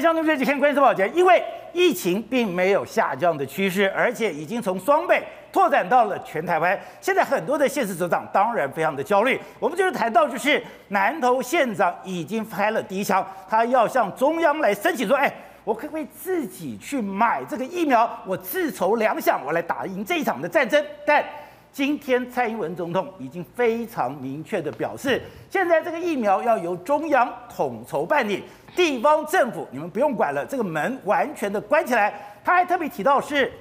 [0.00, 1.42] 相对最近看关注保洁，因为
[1.72, 5.22] 疫情并没有下降的趋势，而且已经从双北
[5.52, 6.78] 拓展到了全台湾。
[7.00, 9.38] 现在很多的县市首长当然非常的焦虑。
[9.58, 15.32] 我们就是谈到，就是南投县长已经开了第一枪，他要向中央来申请说，哎，
[15.64, 18.08] 我可不可以自己去买这个疫苗？
[18.26, 20.84] 我自筹粮饷，我来打赢这一场的战争。
[21.06, 21.24] 但
[21.72, 28.44] 今天蔡英文总统已经非常明确的表示，现在这个疫苗要由中央统筹办理。
[28.74, 32.12] 地方政府，你们不用管了，这个门完全的关起来。
[32.44, 33.52] 他还特别提到是，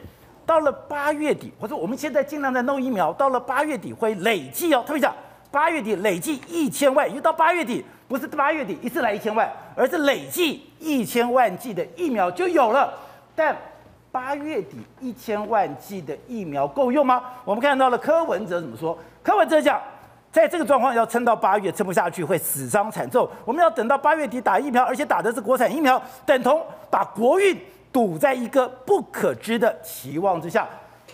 [0.45, 5.13] 到了八月底，或者我们现在尽量在弄疫苗，到了八月底会累计哦，特别讲
[5.52, 12.94] 八月底累计一千万，因为到八月底不是八月底一次来一千万，而是累计一千万剂的疫苗就有了。
[13.36, 13.55] 但
[14.11, 17.23] 八月底一千万剂的疫苗够用吗？
[17.45, 18.98] 我们看到了柯文哲怎么说？
[19.22, 19.80] 柯文哲讲。
[20.34, 23.30] 在这个状况要撑到八月，撑不下去会死伤惨重。
[23.45, 27.56] 我们要等到八月底打疫苗，而且打的是国产疫苗，等同把国运
[27.92, 30.67] 赌在一个不可知的期望之下。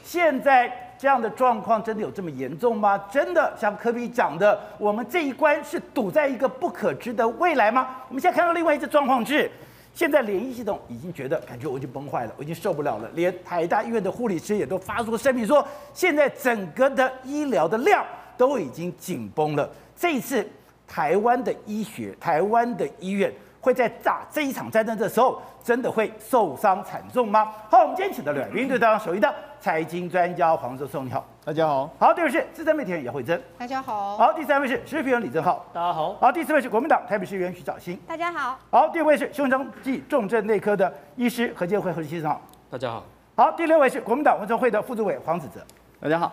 [0.05, 2.97] 现在这样的状况真的有这么严重吗？
[3.11, 7.89] 真的像科比讲的，我们这一关是赌在一个不可知的未来吗？
[8.07, 9.51] 我们现在看到另外一个状况是，
[9.93, 13.09] 现在联医系统已经觉得感觉我已经崩坏了，我已经受不了了。
[13.15, 18.01] 连台大医院的护理师也都发出声明说，现在整个的医疗的量。
[18.39, 19.69] 都已经紧绷了。
[19.93, 20.47] 这一次，
[20.87, 27.51] 台湾的医学、台湾的医院会在打这一场战争的时候，真的会受伤惨重吗？
[27.69, 31.89] 好，我们今天请到了云队长首席的财经专家黄教授，你好，大家好。
[31.99, 34.15] 好，第二位是资深媒体人姚慧珍，大家好。
[34.15, 36.13] 好，第三位是时事评论员李正浩，大家好。
[36.13, 38.57] 好，第四位是国民党台北市议员徐兆新，大家好。
[38.71, 43.03] 好，第五位是胸腔暨重症内科的医师何建辉何先生，好，大家好。
[43.35, 45.59] 好，第六位是国民党文传会的副主委黄子哲，
[45.99, 46.31] 大家好。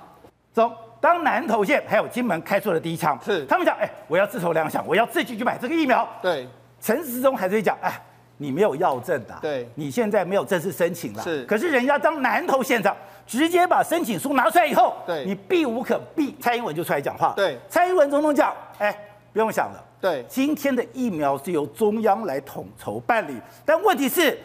[0.52, 0.86] 走。
[1.00, 6.08] 当南投县还有金门开出了第一枪，是他们讲，哎，我要自筹粮饷，我要自己去买这个疫苗。
[6.23, 6.48] 对，
[6.80, 7.92] 陈时中还是会讲，哎，
[8.39, 11.45] 你没有药证的，对，你现在没有正式申请了，是。
[11.45, 12.96] 可是人家当南投县长，
[13.27, 18.96] 直接把申请书拿出来以后，对，你避无可避，蔡英文就出来讲话，对，蔡英文总统讲，哎，
[19.33, 24.36] 不用想了，对，今天的疫苗是由中央来统筹办理，但问题是，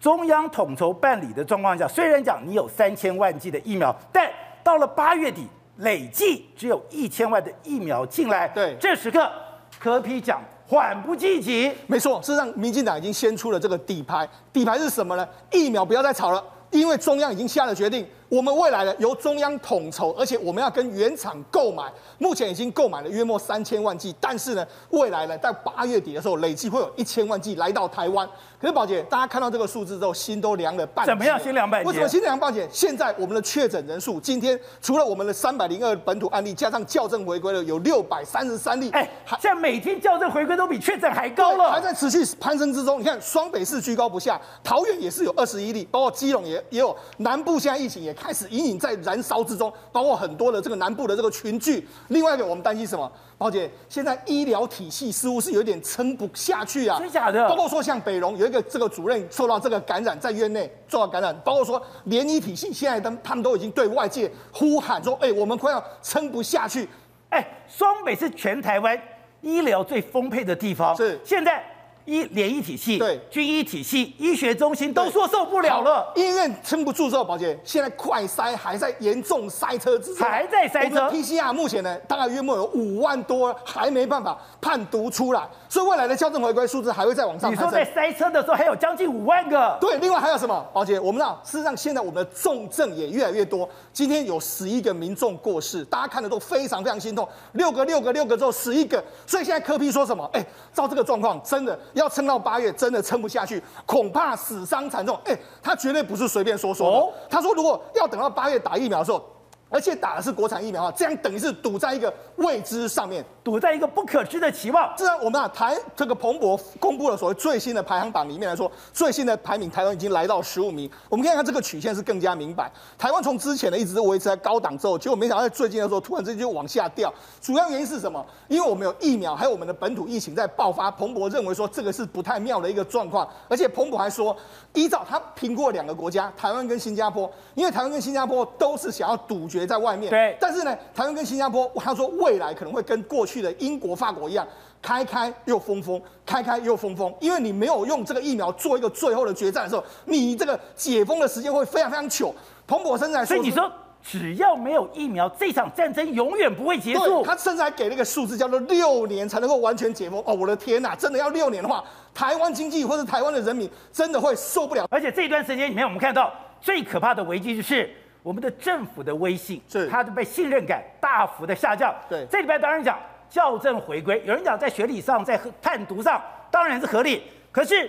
[0.00, 4.28] 中央统筹办理的状况下，虽然讲你有三千万剂的疫苗，但
[4.62, 5.46] 到了八月底。
[5.80, 9.30] 累计只有一千万的疫苗进来，对，这时刻
[9.78, 15.28] 柯 P 讲缓不济急，没错，事实上民进党已经先出了这个底牌，底牌是什么呢？
[15.52, 18.06] 疫苗不要再炒了，因为中央已经下了决定。
[18.30, 28.24] 我们未来的由中央统筹，而且我们要跟原厂购买，目前已经购买了约莫三千万剂，但是呢，未来呢，在八月底的时候，累计会有一千万剂来到台湾。
[28.60, 31.10] 可是宝姐，大家看到这个数字之后，心都凉了半截。
[31.10, 31.88] 怎么样，心凉半截？
[31.88, 32.68] 为什么心凉半截？
[32.70, 38.90] 现在我们的确诊人数，今天除了我们的三百零二本土案例，加上校正回归的有六百三十三例。
[38.90, 39.10] 哎，
[39.40, 43.00] 现在每天校正回归都比确诊还高了，还在持续攀升之中。
[43.00, 48.90] 你看，双北市居高不下，桃园也是有二十一例，包括基隆也也有，南部现在疫情也开始隐隐在。
[49.02, 51.86] 燃烧之中，包括很多的这个南部的这个群聚。
[52.08, 53.10] 另外一个，我们担心什么？
[53.38, 56.98] 宝姐，现在医疗体系似乎是有点撑不下去啊。
[56.98, 57.48] 真假的？
[57.48, 61.34] 包括说像北荣有一个这个主任受到这个感染，在院内受到感染。
[61.42, 66.86] 包括说联医体系现在他他们都已经对外界呼喊说：“哎，我们快要撑不下去。”
[67.30, 69.00] 哎，双北是全台湾
[69.40, 71.64] 医疗最丰沛的地方，是现在。
[72.04, 81.08] 医联医体系，对军医体系、医学中心都说受不了了，医院撑不住之后，宝姐现在快塞还在严重塞车之中，还在塞车。
[81.10, 87.52] PCR 目前呢，大概约莫有五万多，还没办法判读出来，所以未来的校正回归数字还会再往上。
[87.52, 89.76] 你说在塞车的时候还有将近五万个？
[89.80, 90.66] 对，另外还有什么？
[90.72, 100.28] 宝姐，我们知道，事实上现在我们的重症也越来越多，今天有十一个民众过世，大家看的都非常非常心痛，六个六个六个之后十一个，所以现在科批说什么？
[100.32, 101.78] 哎，照这个状况，真的。
[101.94, 105.18] 要撑到八月，真的撑不下去，恐怕死伤惨重。
[105.24, 106.96] 哎，他绝对不是随便说说的。
[106.96, 109.24] 哦、他说，如果要等到八月打疫苗的时候。
[109.72, 114.92] 而且打的是国产疫苗啊，这样等于是赌在一个未知上面，处在一个不可知的期望。
[114.96, 120.90] 这样我们啊，台这个彭博公布了所谓最新的排行榜里面来说，最新的排名，台湾已经来到十五名。
[121.08, 122.70] 我们看看这个曲线是更加明白。
[122.98, 127.12] 台湾从之前的一直维持在高档之后，结果没想到在最近的时候突然之间就往下掉。
[127.40, 128.24] 主要原因是什么？
[128.48, 130.90] 因为我们有疫苗，还有我们的本土疫情在爆发。
[130.90, 134.36] 彭博认为说这个是不太妙的一个状况，而且彭博还说，
[134.74, 140.10] 依照他评估两个国家，台湾跟新加坡，因为台湾跟新加坡都是想要杜绝在外面。
[140.10, 144.46] 对，但是呢，台湾跟新加坡，他说未来可能会跟过去的英国、法国一样，
[144.82, 152.34] 开开又封封，开开又封封，因为你没有用这个疫苗做一个最后的决战的时候，你这个解封的时间会非常非常久。
[152.66, 153.70] 彭博生在说，所以你说
[154.02, 157.22] 只要没有疫苗，这场战争永远不会结束。
[157.22, 160.22] 他甚至还给了一个数字，叫做六年才能够完全解封。
[160.24, 161.84] 哦，我的天哪，真的要六年的话，
[162.14, 164.86] 台湾经济或者台湾的人民真的会受不了。
[164.90, 171.94] 而且这一段时间里面，我们看到最可怕的危机就是我们的政府的威信，是它的被信任感大幅的下降。
[172.08, 172.98] 对，这礼拜当然讲
[173.30, 177.88] 校正回归，有人讲在学理上，在判读上当然是合理，可是。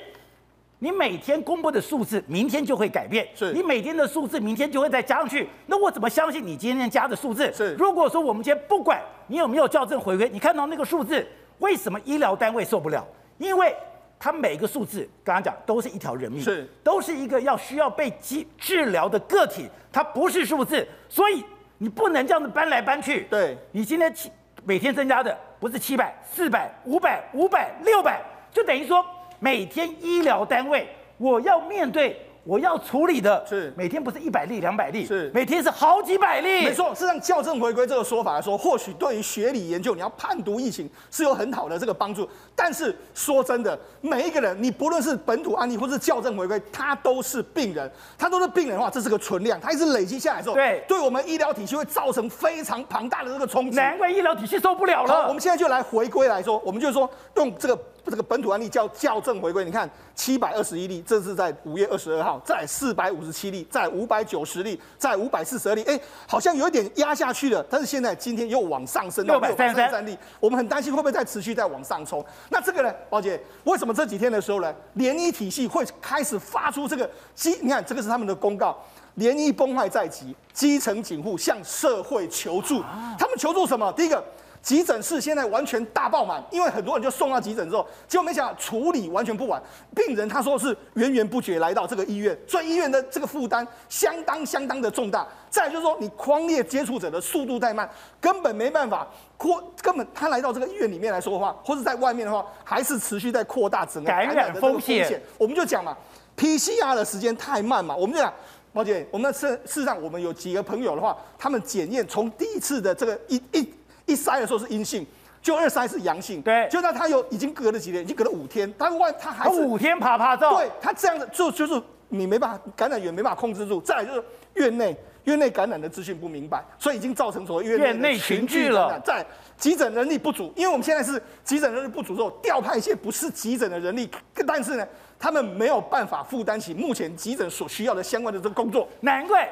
[0.83, 3.27] 你每天公布的数字，明天就会改变。
[3.35, 5.47] 是你每天的数字，明天就会再加上去。
[5.67, 7.53] 那我怎么相信你今天加的数字？
[7.53, 11.23] 是如果说我们今天不管你有没有校正回归，你看到那个数字，
[11.59, 13.07] 为什么医疗单位受不了？
[13.37, 13.75] 因为
[14.17, 21.45] 它每个数字，刚刚讲都是一条人命，是都是一个要需要被治治疗的个体，它不是数字，所以
[21.77, 23.27] 你不能这样子搬来搬去。
[23.29, 24.31] 对，你今天七
[24.63, 28.21] 每天增加的不是七百、四百、五百、五百、六百，
[28.51, 29.05] 就等于说。
[29.43, 30.87] 每天医疗单位，
[31.17, 36.65] 我要面对，我要处理的是每天不是一百例、两百例，是每天是好几百例。
[36.65, 42.27] 没错，事实上校正回归这个说法来说，或许对于学理研究，你要判读疫情是有很好的这个帮助。
[42.55, 53.77] 但是说真的，每一个人，你不论是本土案例或是校正回归，他都是病人，他都是病人的话，这是个存量，他一直累积下来之后，对，对我们医疗体系会造成非常庞大的这个冲击。
[53.77, 55.13] 难怪医疗体系受不了了。
[55.13, 57.79] 好，我们现在就来回归来说，我们就是说用这个。
[58.03, 72.23] 这个本土案例叫校正回归，你看七百二十一例，这是在五月二十二号，再四百五十七例，在五百九十例，在五百四十二例，哎，好像有一点压下去了，但是现在今天又往上升到六百三十三例，我们很担心会不会再持续再往上冲？
[72.49, 77.55] 那这个呢，宝姐，为什么这几天的时候呢，联医体系会开始发出这个基？
[77.61, 78.77] 你看这个是他们的公告，
[79.15, 82.81] 联医崩坏在即，基层警护向社会求助，
[83.17, 83.91] 他们求助什么？
[83.93, 84.23] 第一个。
[84.61, 89.61] 急诊室现在完全大爆满，因为很多人就送到急诊之后，结果没想到处理完全不完，
[89.95, 95.27] 病人他说是源源不绝来到这个医院，所以医院的这个负担相当相当的重大。
[95.49, 105.19] 再来就是说，你框列接触者的速度太慢，根本没办法扩，根本他来到这个医院里面来说的话，或者在外面的话，还是持续在扩大整个感染的风险。
[105.39, 105.97] 我们就讲嘛
[106.37, 108.31] ，PCR 的时间太慢嘛，我们就讲，
[108.73, 113.73] 毛姐，我们事事实上我们有几个朋友的话，他们检验从第一次的这个一一。
[114.11, 115.05] 一筛的时候是阴性，
[115.41, 124.23] 就二筛是阳性，对，就那他有已经隔了几天，已经隔了五天，他外他还是五天爬爬照，对他这样的就就是你没办法感染源没办法控制住，再来就是
[124.55, 128.99] 院内院内感染的资讯不明白，所以已经造成所谓院内群聚了。
[129.05, 129.25] 在
[129.57, 134.09] 急诊人力不足，因为我们现在是急诊人力不足之后调派一些不是急诊的人力，
[134.45, 134.87] 但是呢，
[135.17, 139.49] 他们没有办法负担起目前急诊所需要的相关的这个工作，难怪。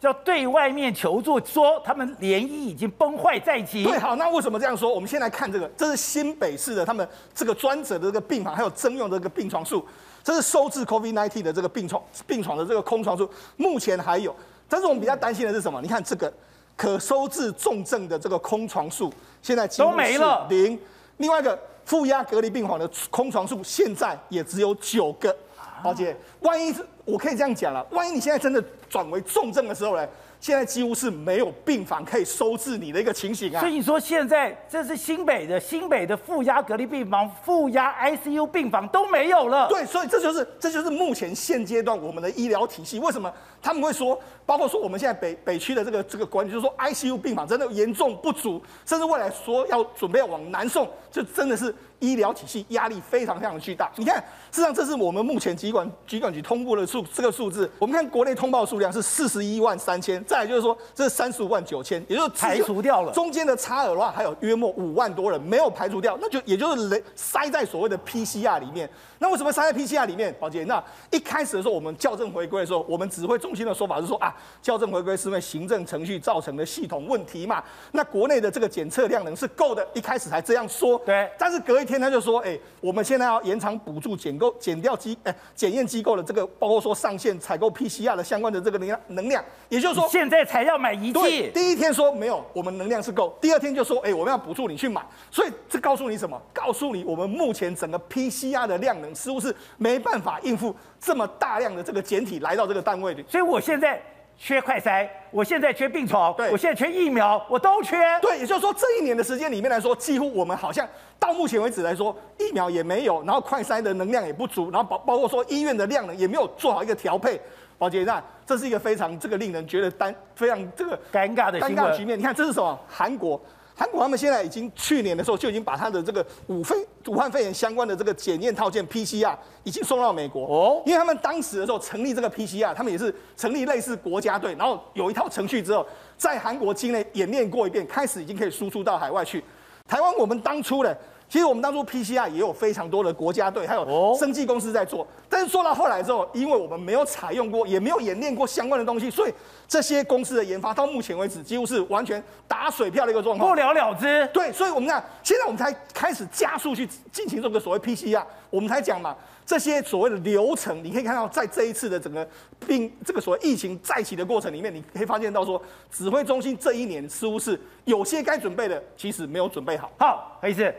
[0.00, 3.82] 叫对外面求助，说他们联医已经崩坏在即。
[3.82, 4.92] 对，好，那为什么这样说？
[4.92, 9.84] 我们先来看这个，这是新北市的他们这个专责的这个病房，还有征用的这个病床数，
[10.22, 14.34] 这是收治 COVID-19 的这个病床病床的这个空床数，目前还有。
[14.68, 15.82] 但是我们比较担心的是什么？
[15.82, 16.32] 你看这个
[16.76, 19.12] 可收治重症的这个空床数，
[19.42, 20.78] 现在都没了零。
[21.16, 25.34] 另外一个负压隔离病房的空床数，现在也只有九个。
[25.82, 30.06] 宝姐，万一是我可以这样讲了，万一你现在真的转为重症的时候呢？
[30.40, 33.58] 现在几乎是没有病房可以收治你的一个情形啊！
[33.58, 39.66] 所以你说现在这是新北的新北的负压隔离病房、负压 ICU 病房都没有了。
[39.68, 53.90] 对，所以这就是这就是目前现阶段我们的医疗体系为什么他们会说，包括说我们现在北北区的这个这个管理，就是说 ICU 病房真的严重不足，甚至未来说要准备往南送，就真的是医疗体系压力非常非常的巨大。
[53.96, 54.16] 你看，
[54.50, 60.22] 事实上这是我们目前疾管疾管局通过的数这个数字，我们看国内通报数量是四十一万三千。
[60.24, 68.88] 再来就是说，这是三十五万九千，也就是排除掉了中间的差额的话，还有约莫五万多人没有排除掉，那就也就是塞在所谓的 PCR 里面。
[69.18, 70.32] 那为什么塞在 PCR 里面？
[70.38, 74.32] 宝杰，那一开始的时候，我们校正回归的时候，我们指挥中心的说法是说啊，
[74.62, 77.60] 校正回归是因为行政程序造成的系统问题嘛。
[77.90, 80.96] 那国内的这个检测量能是够的，一开始才这样说。
[81.04, 81.28] 对。
[81.36, 90.68] 但是隔一天他就说，哎、欸，我们现在要延长补助减购减掉机哎检验机构的这个，包括说上线采购 PCR 的相关的这个能量能量，也就是说现在才。
[90.68, 91.50] 要买仪器？
[91.54, 93.34] 第一天说没有，我们能量是够。
[93.40, 95.02] 第二天就说，哎、欸，我们要补助你去买。
[95.30, 96.38] 所以这告诉你什么？
[96.52, 103.24] 告诉你，我们目前整个 PCR 的量能似乎是没办法应付这么大量的这个简体来到这个单位里。
[103.28, 104.00] 所以我现在
[104.36, 107.96] 缺快筛，我现在缺病床，对，我现在缺疫苗，我都缺。
[108.22, 110.86] 对，也就是说，这一年的时间里面来说，几乎我们好像
[111.18, 117.40] 到目前为止来说，疫苗也没有，然后快筛的能量也不足，然后包包括说医院的量呢也没有做好一个调配。
[117.78, 122.18] 宝杰，那这是一个非常这个令人觉得担非常这个尴尬的尴尬的局面。
[122.18, 122.76] 你看这是什么？
[122.88, 123.40] 韩国，
[123.78, 126.74] 韩国他们现在已经去年的时候就已经把他的这个武肺
[127.06, 129.32] 武汉肺炎相关的这个检验套件 PCR
[129.62, 139.44] 已经送到美国哦，因为他们当时的时候成立这个 PCR，他们也是成立类似国家队，然后有一套程序之后，在韩国境内演练过一遍，开始已经可以输出到海外去。
[139.86, 140.92] 台湾我们当初呢，
[141.28, 145.06] 其实我们当初 PCR 也有非常多的国家队，还有生技公司在做。
[145.28, 149.34] 但是做到后来之后，因为我们没有采用过，也没有演练过相关的东西，所以
[149.68, 154.26] 这些公司的研发到目前为止几乎是完全打水漂的一个状况，不了了之。
[154.32, 162.26] 对，所以我们看，现在我们才开始加速去进行这个所谓 PCR，我们才讲嘛，这些所谓的流程，你可以看到在这一次的整个
[162.66, 169.90] 病这个所谓疫情再起的过程里面，你可以发现到说，指挥中心这一年似乎是有些该准备的，其实没有准备好。
[169.98, 170.74] 好，何医师。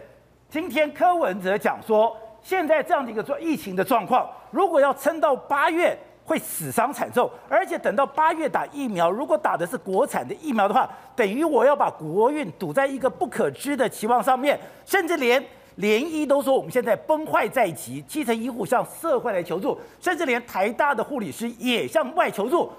[0.50, 15.44] 今天柯文哲讲说，现在这样的一个状疫情的状况，如果要撑到八月，会死伤惨重，而且等到八月打疫苗，如果打的是国产的疫苗的话，等于我要把国运赌在一个不可知的期望上面，甚至连
[15.76, 22.72] 连医都说我们现在崩坏在即，基层医护向社会来求助，甚至连台大的护理师也向外求助。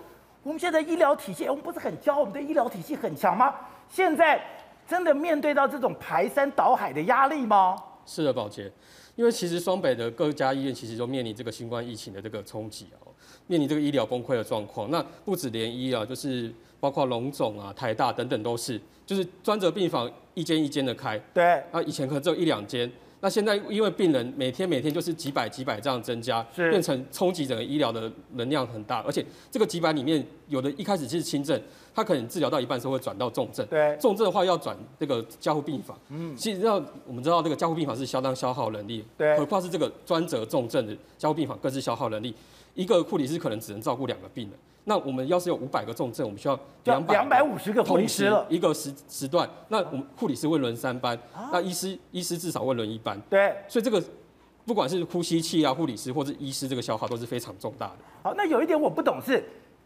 [0.42, 3.54] 我们现在医疗体系，我们不是很骄傲，我们的医疗体系很强吗？
[3.88, 4.40] 现在。
[4.90, 7.76] 真的面对到这种排山倒海的压力吗？
[8.04, 8.68] 是的，宝杰，
[9.14, 13.12] 因为其实双北的各家医院其实都面临这个新冠疫情的这个冲击哦，
[13.46, 14.90] 面临这个医疗崩溃的状况。
[14.90, 21.16] 那不止联医啊，就是包括龙总啊、台大等等都是，就是专责病房一间一间的开。
[21.32, 21.44] 对。
[21.70, 22.90] 啊，以前可能只有一两间。
[23.22, 26.70] 那现在因为病人每天每天就是几百几百这样增加，是。
[26.70, 31.60] 变成冲击整个医疗的能量很大，而且这个几百里面有的一开始就是轻症，
[31.94, 42.34] 他可能治疗到一半时候会转到重症，对，重症的话要转这个加护病房，嗯，其实要我们知道这个加护病房是相当消耗人力，对，何况是这个专责重症的加护病房更是消耗人力，
[42.74, 44.58] 一个护理师可能只能照顾两个病人。
[44.84, 49.48] 那我们要是有五百个重症，我们需要两百两百五十个护理师，一个时时段。
[49.68, 53.20] 那我们护理师会轮三班，啊、那医师医师至少会轮一班。
[53.28, 54.02] 对，所以这个
[54.64, 57.96] 不管是呼吸器啊，护理师或者医师，这个消耗都是非常重大的。
[58.22, 59.44] 好，那有一点我不懂是，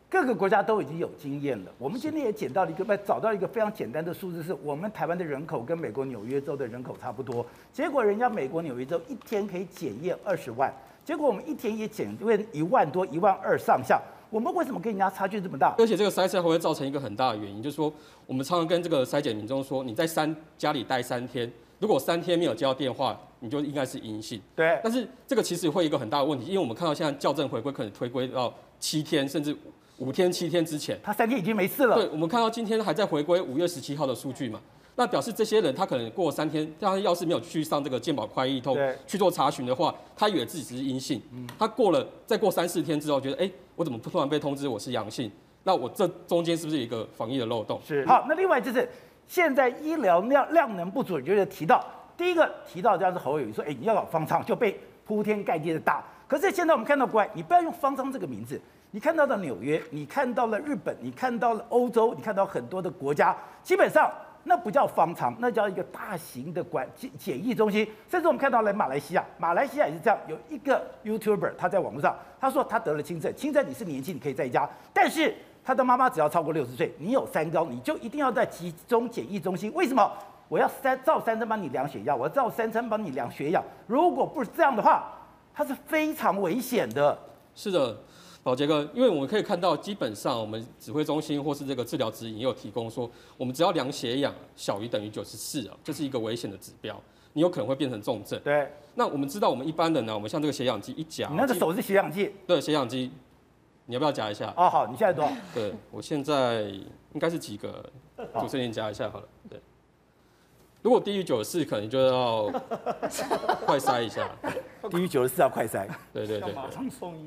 [0.08, 1.72] 各个国家都已经有经验了。
[1.76, 10.72] 我们今天也捡到了一个，找到一个非常简单的数字，是我们台湾的人口跟美国纽约州的人口差不多，结果人家美国纽约州一天可以检验二十万，
[11.04, 14.00] 结果我们一天也检验一万多，一万二上下。
[14.34, 15.72] 我们为什么跟人家差距这么大？
[15.78, 17.92] 而且这个筛测还会造成一个很大的原因，就是说
[18.26, 21.48] 我们常常跟这个筛检民众说，你在三家里待三天，
[21.78, 24.42] 如果三天没有接到电话，你就应该是阴性。
[24.56, 24.80] 对。
[24.82, 29.56] 但是这个其实会一个很大的问题，因为我们看到现在校正回归可能推归到七天，甚至
[29.98, 31.94] 五天、七天之前，他三天已经没事了。
[31.94, 34.60] 对，我们看到今天还在回归五月十七号的数据嘛。
[34.96, 41.20] 那表示这些人他可能过三天，他要是没有去上这个健保快易通去做查询的话，他以为自己只是阴性。
[41.58, 45.30] 他过了再过三四天之后，觉得哎，我怎么突然被通知我是阳性？
[45.64, 47.80] 那我这中间是不是有一个防疫的漏洞？
[47.84, 48.06] 是。
[48.06, 48.88] 好，那另外就是
[49.26, 51.84] 现在医疗量量能不足，就是提到
[52.16, 56.04] 第一个提到这样是侯友宜说，哎，你要搞方舱就被铺天盖地的打。
[56.28, 58.60] 可是现在我们看到国外，你不要用方舱这个名字，
[58.92, 64.08] 你看到了纽约，你看到了日本，你看到了欧洲，你看到很多的国家，基本上。
[64.44, 67.86] 那不叫方舱，那叫一个大型的管检检疫中心。
[68.08, 75.34] 甚至我们看到了马来西亚，马来西亚也是这样，有一个 YouTuber 他在网络上，他说他得了轻症，轻症你是年轻，你可以在家，但是
[75.64, 79.72] 他的妈妈只要超过六十岁，你有三高，你就一定要在集中检疫中心。
[79.74, 80.12] 为什么？
[80.46, 83.64] 我要三照三针帮你量血压，我要照三针帮你量血氧。
[83.86, 85.10] 如果不是这样的话，
[85.54, 87.18] 它是非常危险的。
[87.54, 87.96] 是的。
[88.44, 96.94] 宝杰哥，因为我们可以看到，基本上我们指挥中心或是这个治疗指引也有提供说，我们只要量血氧小于等于九十四啊，这是一个危险的指标，
[97.32, 98.38] 你有可能会变成重症。
[98.44, 98.70] 对。
[98.94, 102.32] 那我们知道，我们一般人呢，我们像这个血氧机一夹，你那个手是血氧计？
[102.46, 103.10] 对，血氧机，
[103.86, 104.52] 你要不要夹一下？
[104.56, 105.32] 哦，好，你现在多少？
[105.54, 106.64] 对，我现在
[107.14, 107.82] 应该是几个？
[108.38, 109.28] 主持人夹一下好了。
[109.48, 109.58] 对。
[110.82, 112.52] 如果低于九十四，可能就要
[113.64, 114.30] 快塞一下。
[114.90, 115.88] 低于九十四要快塞。
[116.12, 116.54] 对对对，对。
[116.54, 117.26] 马上送医。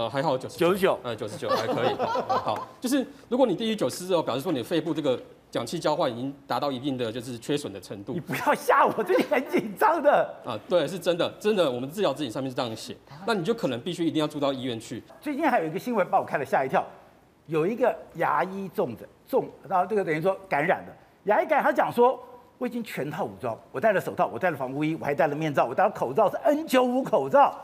[0.00, 1.94] 呃，还好九十九十九，呃，九十九还可以。
[2.26, 5.20] 好，就是如果你低于九十之后，表示说你的肺部这个
[5.52, 8.14] 氧气交换已经达到一定的就是缺损的程度。
[8.14, 10.34] 你不要吓我，这里很紧张的。
[10.42, 15.02] 啊，对，是真的，真的，我们治疗指引上面是这样写，那你就可能必须一定要住到医院去。
[15.20, 16.82] 最近还有一个新闻把我看了吓一跳，
[17.44, 22.18] 有一个牙医重症重，然后这个等于说感染了，牙医感染，他讲说
[22.56, 27.54] 我已经全套武装，我戴了手套，我戴了防护衣，我还戴了面罩，我戴了口罩是 N95 口罩。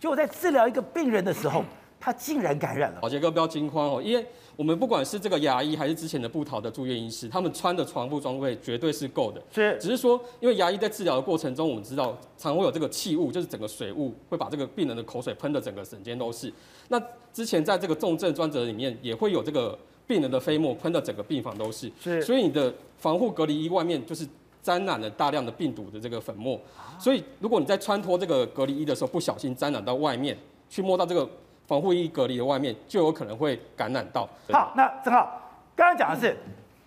[0.00, 1.64] 就我在治疗一个病人的时候，
[2.00, 3.00] 他竟然感染了。
[3.00, 4.24] 宝杰哥不要惊慌哦，因为
[4.56, 9.42] 我们不管是这个牙医还是之前的布桃的住院医师，他们穿的床铺装备绝对是够的。
[9.52, 16.52] 是，只是说，因为牙医在治疗的过程中，我们知道常会有这个气雾，就是整个水雾会把这个病人的口水喷的整个整间都是。
[16.88, 17.00] 那
[17.32, 24.26] 之前在这个重症专责里面也会有这个病人的飞沫喷到整个病房都是，是，所以你的防护隔离衣外面就是
[24.62, 26.60] 沾染了大量的病毒的这个粉末，
[26.98, 30.36] 所以如果你在穿脱这个隔离衣的时候不小心沾染到外面，
[30.68, 31.28] 去摸到这个
[31.68, 34.28] 防护衣隔离的外面，就有可能会感染到。
[34.50, 35.40] 好，那正好
[35.76, 36.36] 刚刚讲的是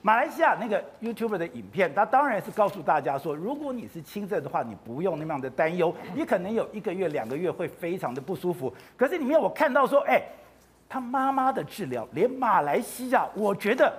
[0.01, 8.73] 马来西亚那个 YouTuber 的影片，他当然是告诉大家说，如果你是轻症的话，你不用那么样的担忧，你可能有一个月、两个月会非常的不舒服。
[8.97, 10.21] 可是里面我看到说，哎。
[10.93, 13.89] 他妈妈的治疗，连马来西亚我觉得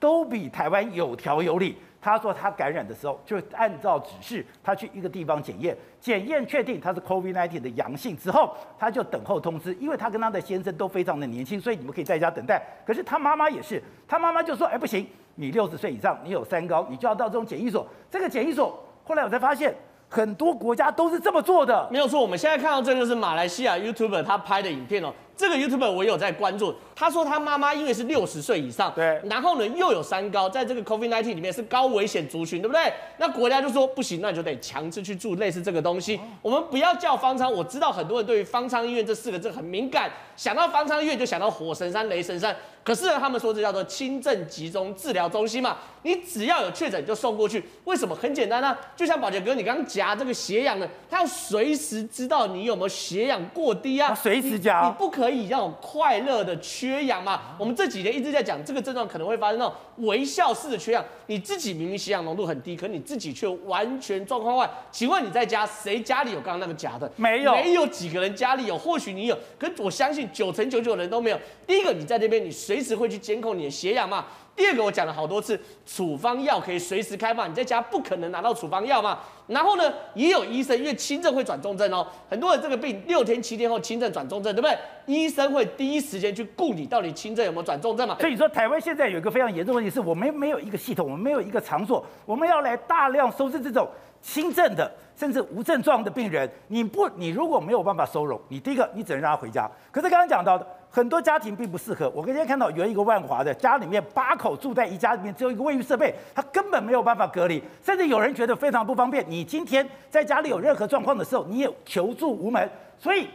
[0.00, 1.76] 都比台湾有条有理。
[2.00, 9.74] 他说他感染的时候，就按照指示，他去一个地方检验，检验确定他是 COVID-19 的阳性之后，他就等候通知。
[9.80, 12.62] 因为他跟他的先生都非常的年轻，所以你们可以在家等待。
[12.86, 19.74] 可是他妈妈也是，他妈妈就说：“哎，不行，你六十岁以上，你有三高，你就要到这种检疫所。”这个检疫所，后来我才发现。
[20.10, 22.18] 很多国家都是这么做的，没有错。
[22.18, 25.12] 我们现在看到这个是马来西亚 YouTuber 他拍的影片哦。
[25.38, 32.92] 这个 YouTuber 我有在关注，他说他妈妈因为是六十岁以上，对，然后呢又有三高，在这个 COVID-19 里面是高危险族群，对不对？
[33.18, 36.18] 那国家就说不行，那你就得强制去住类似这个东西。
[36.42, 42.56] 我们不要叫方舱，我知道很多人对于方舱医院这四个字很敏感，想到方舱医院就想到火神山、雷神山。
[42.88, 47.62] 可是呢，他们说这叫做轻症集中治疗中心嘛，你只要有确诊就送过去。
[47.84, 48.16] 为什么？
[48.16, 57.54] 很简单啊，就像宝杰哥，你刚刚夹这个血氧呢，他要随时知道你有没有血氧过低啊，随时夹，你不可以让我快乐的缺氧嘛。
[57.58, 64.66] 我们这几天一直在讲这个症状可能会发生那种微笑式的缺氧，你自己明明血氧浓度很低，可你自己却完全状况外。
[64.90, 67.12] 请问你在家谁家里有刚刚那个夹的？
[67.16, 71.38] 没有，没有几个人家里有，或许你有，可我相信九成九九的人都没有。
[71.66, 72.77] 第一个，你在这边你随。
[72.78, 74.24] 随时会去监控你的血氧嘛？
[74.54, 79.18] 第二个，我讲了好多次，处方药可以随时开放，你在家不可能拿到处方药嘛。
[79.48, 84.78] 然后呢，也有医生，因为轻症会转重症哦，很多人这个病六天七天后轻症转重症，对不对？
[85.06, 88.16] 医生会第一时间去顾你到底轻症有没有转重症嘛。
[88.20, 93.88] 所以说，台湾现在有一个非常严重的问题，是我们没有一个系统，我们没有一个场所，我们要来大量收治这种
[94.22, 94.88] 轻症的。
[95.18, 99.68] 甚至无症状的病人，你不，你如果没有办法收容，你第一个你只能让他回家。
[99.90, 102.10] 可是刚刚讲到的很多家庭并不适合。
[102.14, 109.24] 我今天看到有一个万华的家里面八口住在一家里面，只有一个卫浴设备，他根本没有办法隔离，甚至有人觉得非常不方便。
[109.28, 113.28] 你今天在家里有任何状况的时候，你也求助无门，所以。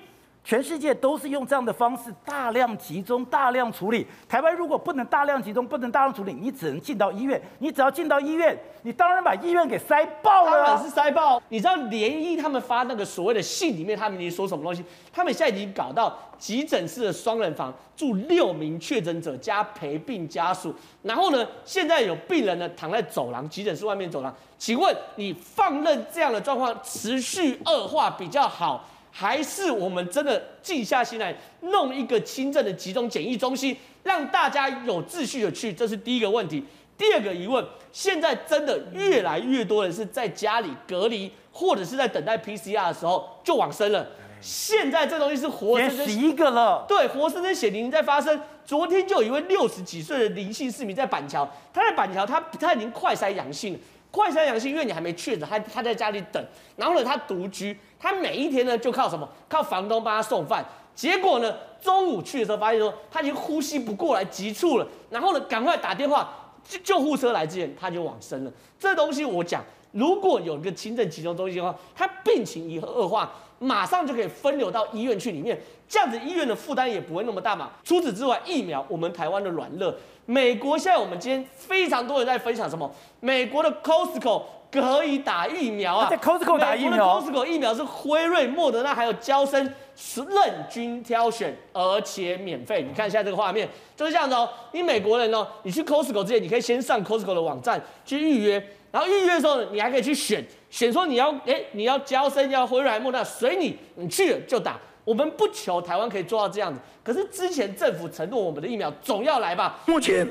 [0.43, 4.05] 全世界都是用这样的方式大量集中、大量处理。
[4.27, 7.41] 台湾如果不能大量集中、不能大量处理，你只能进到医院。
[7.59, 10.51] 你只要进到医院，你当然把医院给塞爆了。
[10.51, 11.41] 当然是塞爆。
[11.47, 14.83] 你知道联医他们发那个所谓的信里面，他们已经说什么东西？
[15.13, 20.75] 他们现在已经搞到急诊室的双人房住六名确诊者加陪病家属。
[21.03, 24.35] 然后呢，现在有病人呢躺在走廊，急诊室外面走廊。
[24.57, 28.89] 请问你放任这样的状况持续恶化比较好？
[29.15, 36.65] 还是我们真的静下心来弄一个轻症的集中检疫中心，让大家有秩序的去，这是第一个问题。
[36.97, 44.07] 第二个疑问，现在真的越来越多人是在家里隔离，或者是在等待 PCR 的时候就往生了。
[44.41, 48.41] 现在这东西是活生生，十一个了，对，活生生血淋淋在发生。
[48.65, 53.79] 昨天就有一位六十几岁的林姓市民在板桥，他在板桥，他他已经快筛阳性了。
[54.13, 56.45] 快筛阳性，因为你还没确诊，他他在家里等，
[56.75, 59.27] 然后呢，他独居，他每一天呢就靠什么？
[59.49, 60.63] 靠房东帮他送饭。
[60.93, 66.31] 结果呢，中午去的时候发现说他已经呼吸不过来，急促了，然后呢，赶快打电话
[66.63, 68.51] 救救护车来之前，他就往生了。
[68.77, 75.59] 这东西我讲，如果有一个轻症集中中心的话，他病情一恶化，马上就可以分流到医院去里面，
[75.93, 77.69] 这样子医院的负担也不会那么大嘛。
[77.83, 79.93] 除此之外，疫苗，我们台湾的软肋。
[80.25, 82.91] 美国现在我们今天非常多人在分享什么？
[83.19, 89.71] 美国的 Costco 可以打疫苗啊，在 Costco 打疫苗，Costco 疫苗是辉瑞、莫德纳还有娇生
[90.15, 92.81] 任君挑选，而且免费。
[92.81, 94.49] 你看一下这个画面，就是这样子哦。
[94.71, 104.79] 你美国人哦，你去 Costco 之前，你可以先上 Costco 的网站去预约，然后预约的时候，你还可以去选，选说你要哎，你要娇生要辉瑞莫德纳，随你，你去了就打。
[105.05, 109.79] 我们不求台湾可以做到这样子，可是之前政府承诺我们的疫苗总要来吧？
[109.85, 110.27] 目前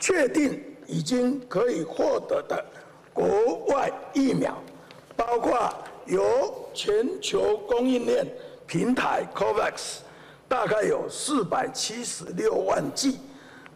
[0.00, 2.64] 确定已经可以获得的
[3.12, 3.26] 国
[3.68, 4.56] 外疫苗，
[5.14, 5.72] 包括
[6.06, 8.26] 由全球供应链
[8.66, 9.98] 平台 COVAX，
[10.48, 13.18] 大概有四百七十六万剂，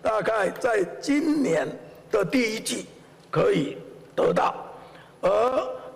[0.03, 1.67] 大概在今年
[2.11, 2.87] 的第一季
[3.31, 3.77] 可以
[4.17, 4.55] 得到，
[5.21, 5.29] 而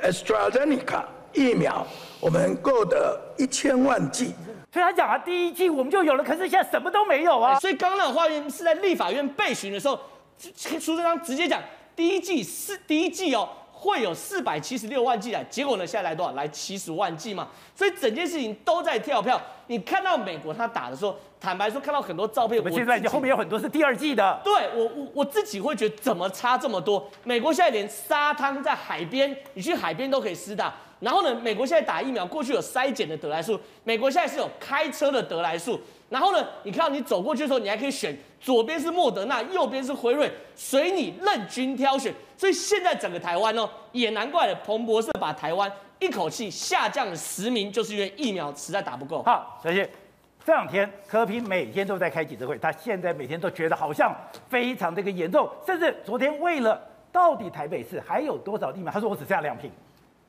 [0.03, 1.87] AstraZeneca 疫苗，
[2.25, 4.33] 我们购得一千万剂。
[4.73, 7.61] 所以他讲啊，第一季我们就有了，可是现在什么都没有啊。
[7.61, 10.01] 所以刚刚那个画面是在立法院备询的时候，
[10.39, 11.61] 苏贞昌直接讲，
[11.95, 16.33] 第一季是第一季哦，会有四百七十六万剂来，结果呢，现在来多少？
[16.33, 17.47] 来七十万剂嘛。
[17.75, 19.39] 所以整件事情都在跳票。
[19.67, 24.41] 你看到美国他打的时候，坦白说，看到很多照片，我们现在后面有很多是第二季的。
[24.43, 27.07] 对我我我自己会觉得怎么差这么多？
[27.23, 30.75] 美国现在连沙滩在海边，你去海边都可以施打。
[31.05, 35.79] 然后呢，美国现在打疫苗，过去有筛检的得来速，美国现在是有开车的得来速。
[36.09, 42.13] 然后呢，你看到你走过去的时候，你还可以选左边是莫德纳，右边是辉瑞，随你任君挑选。
[42.39, 49.23] 所以现在整个台湾哦，也难怪了，彭博社把台湾一口气下降了十名，就是因为疫苗实在打不够。
[49.25, 49.89] 好，小谢。
[50.47, 54.15] 这两天柯 P 每天都在开记者会，他现在每天都觉得好像
[54.49, 59.71] 非常这个严重，甚至昨天为了到底台北市还有多少疫苗，他说我只剩下两瓶。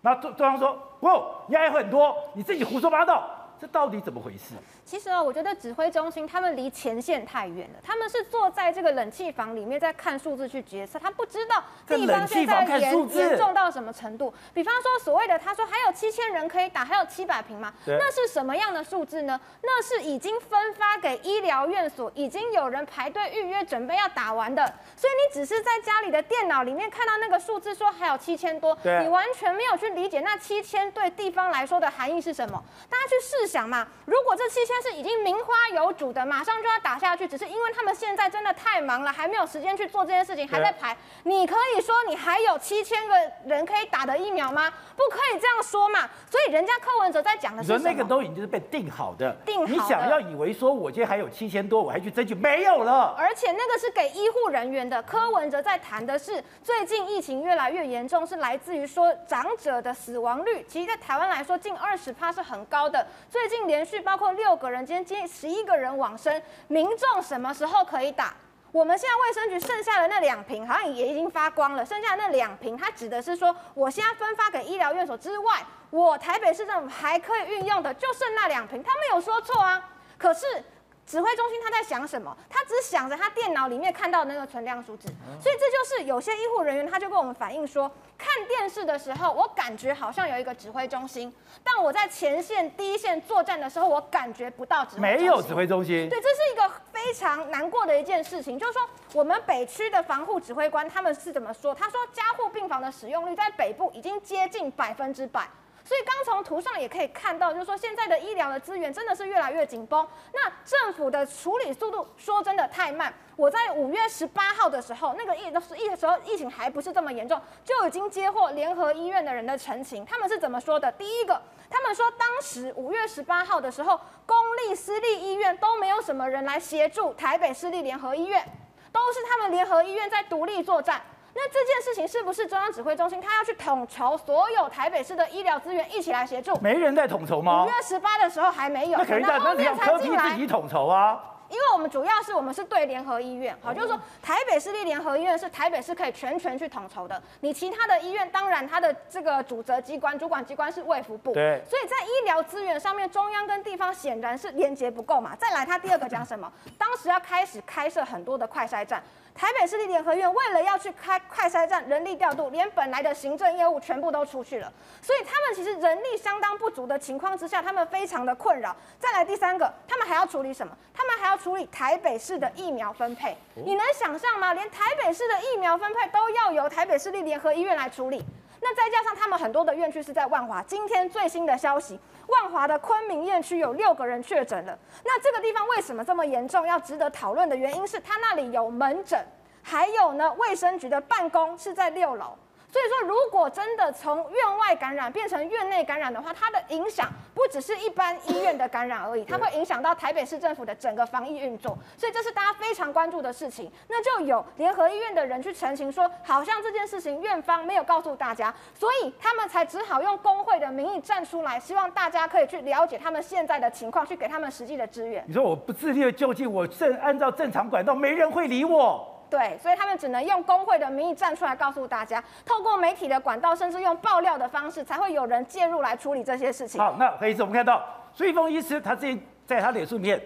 [0.06, 3.28] 那对对方说，哇，你还有很多，你自己胡说八道。
[3.60, 4.54] 这到底怎么回事？
[4.86, 14.32] 其实啊，我觉得指挥中心他们离前线太远了，他们是坐在这个冷气房里面在看数字去决策，他不知道地方现在严严重到什么程度。
[14.54, 17.74] 比方说所谓的他说还有七千人可以打，还有七百平吗？
[17.86, 19.40] 那是什么样的数字呢？
[19.64, 24.64] 那是已经分发给医疗院所，已经有人排队预约准备要打完的。
[24.96, 32.64] 所以你只是在家里的电脑里面看到那个数字说还有七千多，你完全没有去理解那七千对地方来说的含义是什么。
[32.88, 33.46] 大家去试。
[33.46, 40.96] 想嘛，如果这七千是已经名花有主的，马上就要打下去，只是因为他们现在真的太忙了，还没有时间去做这件事情，还在排。
[41.24, 44.72] 你可以说你还有七千个人可以打的疫苗吗？
[44.96, 46.10] 不可以这样说嘛。
[46.30, 47.82] 所以人家柯文哲在讲的是什么？
[47.84, 49.72] 那个都已经是被定好的，定好的。
[49.72, 53.16] 你想要以为说我今天还有七千多，我还去争取没有了？
[53.18, 55.02] 而且那个是给医护人员的。
[55.04, 63.06] 柯文哲在谈的是最近疫情越来越严重，是来自于说长者的死亡率，其实在台湾来说近二十趴是很高的。
[63.30, 68.34] 最近连续包括六个人，今天接十一个人往生，民众什么时候可以打？
[68.72, 80.64] 我们现在卫生局剩下的那两瓶好像也已经发光了，剩下那两瓶，他指的是说，我现在分发给医疗院所之外，我台北市政府还可以运用的就剩那两瓶，他没有说错啊，可是。
[81.06, 82.36] 指挥中心他在想什么？
[82.50, 85.08] 他只想着他电脑里面看到的那个存量数字，
[85.40, 91.32] 所以这就是有些医护人员他就跟我们反映说，看电视的时候我感觉好像有一个指挥中心，
[91.64, 95.20] 但我在前线第一线作战的时候，我感觉不到指挥中心。
[95.20, 96.10] 没有指挥中心。
[96.10, 98.82] 对，这是一个非常难过的一件事情，就是说
[99.14, 101.76] 我们北区的防护指挥官他们是怎么说？
[101.76, 105.48] 他说加护病房的使用率在北部已经接近百分之百。
[105.86, 110.06] 所以刚从图上也可以看到，就是说现在的医疗的资源真的是越来越紧绷。
[110.34, 113.14] 那政府的处理速度说真的太慢。
[113.36, 120.04] 我在五月十八号的时候，那个疫都是疫的时候，疫情还不是这么严重，就已经接获联合医院的人的陈情。
[120.06, 120.92] 他们是怎么说的？
[120.94, 128.44] 第一个，他们说当时五月十八号的时候，公立私立医院都没有什么人来协助台北市立联合医院，
[128.92, 131.00] 都是他们联合医院在独立作战。
[131.38, 136.58] 那这件事情是不是中央指挥中心他要去统筹所有台北市的医疗资源一起来协助？
[136.62, 137.66] 没人在统筹吗？
[137.66, 141.34] 五月十八的时候还没有，那肯定在那你要柯 P 自己统筹啊。
[141.48, 147.22] 因为我们主要是我们是对联合医院，好，就是说台北市立联合医院是台北市可以全权去统筹的。
[147.42, 151.34] 你其他的医院，当然它的这个主责机关、主管机关是卫福部。
[151.34, 151.62] 对。
[151.70, 155.36] 所以在医疗资源上面，中央跟地方显然是连接不够嘛。
[155.36, 156.52] 再来，他第二个讲什么？
[156.80, 159.04] 当时要开始开设很多的快筛站。
[159.36, 164.72] 台北市立联合医院为了要去开快筛站，人力调度，连本来的行政业务全部都出去了，
[165.02, 168.74] 所以他们其实人力相当不足的情况之下，他们非常的困扰。
[168.98, 170.74] 再来第三个，他们还要处理什么？
[170.94, 173.36] 他们还要处理台北市的疫苗分配。
[173.56, 174.54] 你能想象吗？
[174.54, 178.24] 连台北市的疫苗分配都要由台北市立联合医院来处理。
[178.62, 184.78] 那再加上他们很多的院区是在万华，今天最新的消息，万华的昆明院区有六个人确诊了。
[185.04, 186.66] 那这个地方为什么这么严重？
[186.66, 189.24] 要值得讨论的原因是，他那里有门诊，
[189.62, 192.36] 还有呢，卫生局的办公是在六楼。
[192.76, 201.78] 所以说，如果真的从院外感染变成院内感染的话，它的影响不只是一般医院的感染而已，它会影响到台北市政府的整个防疫运作。
[201.96, 203.72] 所以这是大家非常关注的事情。
[203.88, 215.24] 那就有联合医院的人去澄清说，好像这件事情院方没有告诉大家，所以他们才只好用工会的名义站出来，希望大家可以去了解他们现在的情况，去给他们实际的支援。
[215.26, 219.15] 你说我不自力救济，我正按照正常管道，没人会理我。
[219.30, 226.80] 对，所以他们只能用工会的名义站出来告诉大家，透过媒体的管道，甚至用爆料的方式，才会有人介入来处理这些事情。
[226.80, 227.84] 好，那黑医师，我们看到
[228.14, 230.22] 苏一峰医师他这在他脸书里面，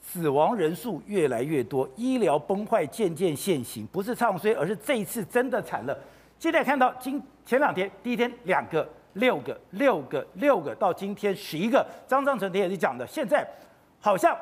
[0.00, 5.96] 死亡人数越来越多，医疗崩坏渐渐现形，不是唱衰，而是这一次真的惨了。
[6.38, 11.86] 现在看到今前两天，第一天两个、六个、六个、六个，到今天十一个。
[12.06, 13.46] 张章纯也是讲的，现在
[14.00, 14.36] 好像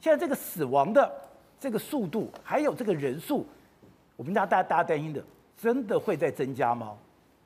[0.00, 1.12] 现在这个死亡的。
[1.58, 3.46] 这个速度还有这个人数，
[4.16, 5.24] 我们大家大家大家担心的，
[5.56, 6.96] 真的会再增加吗？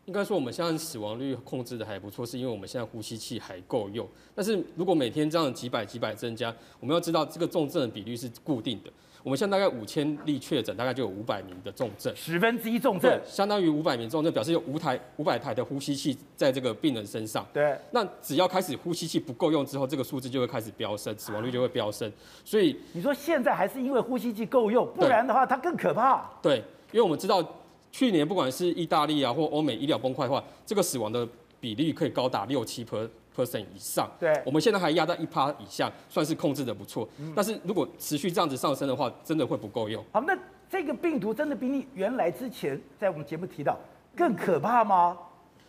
[0.07, 4.09] 应该说我们现在死亡率控制的还不错，是因为我们现在呼吸器还够用。
[4.35, 8.91] 但是如果每天这样几百几百增加，我们要知道这个重症的比率是固定的。
[9.23, 17.47] 我们现在大概五千例确诊，大概就有五百名的重症，十分之一重症，相当于五百名重症，表示有五台五百台的呼吸器在这个病人身上。
[17.53, 22.11] 对，那只要开始呼吸器不够用之后，这个数字就会开始飙升，死亡率就会飙升。
[22.45, 26.31] 所以你说现在还是因为呼吸器够用，不然的话它更可怕。
[26.41, 26.57] 对，
[26.93, 27.47] 因为我们知道
[27.93, 31.29] 去年不管是意大利啊或欧美医疗崩溃的话，这个死亡的
[31.61, 33.09] 比例可以高达六七 per。
[33.41, 37.09] Percent 以上，对，我们现在还压在一趴以下，算是控制的不错。
[37.19, 40.05] 嗯、但是如果持续这样子上升的话，真的会不够用。
[40.13, 40.37] 好，那
[40.69, 43.79] 这个病毒真的比你原来之前在我们节目提到
[44.15, 45.17] 更可怕吗？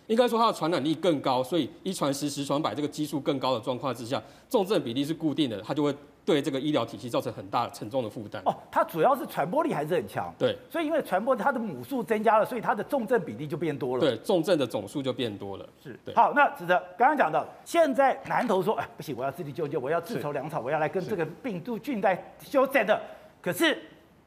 [0.08, 5.96] 应该说它的传染力更高，所以一传十，十传百，这个基数更高的状况之下，重症比例是固定的，它就会。
[6.24, 8.42] 对这个医疗体系造成很大沉重的负担。
[8.46, 16.00] 哦，它主要是传播力还是很强，对，所以因为传播它的母数增加了，所以它的重症比例就变多了，对，重症的总数就变多了，是。
[16.06, 16.14] 对。
[16.14, 23.02] 好，那子哲刚刚讲到，现在南投说，哎，不行，我要自力救济，我要自筹粮草，我要来跟这个病毒菌在休战的，
[23.42, 23.78] 可是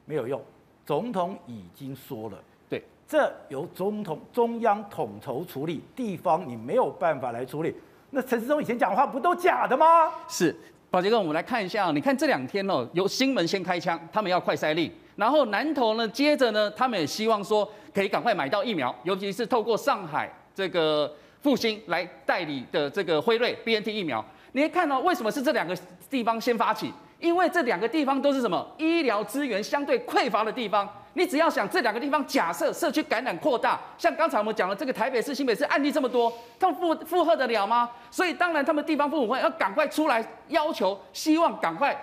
[0.05, 0.43] 没有用，
[0.85, 7.75] 总统已经说了，对，这由总统中央统筹处理，地方你没有办法来处理，
[8.11, 10.13] 那陈世忠以前讲的话不都假的吗？
[10.29, 10.55] 是。
[10.95, 24.25] 宝杰哥，我们来看一下，你看这两天哦，由新门先开枪，他们要快筛令，然后南投呢，接着呢，他们也希望说可以赶快买到疫苗，尤其是透过上海这个复星来代理的这个辉瑞 BNT 疫苗。
[24.53, 25.77] 你看到为什么是这两个
[26.09, 26.93] 地方先发起？
[27.19, 30.89] 因为这两个地方都是什么医疗资源相对匮乏的地方。
[31.15, 37.89] 你只要想这两个地方，假设社区感染扩大，像刚才我们讲的这个台北市、新北市案例这么多，他们负负荷得了吗？
[38.11, 41.97] 所以当然他们地方父母会要赶快出来要求，希望赶快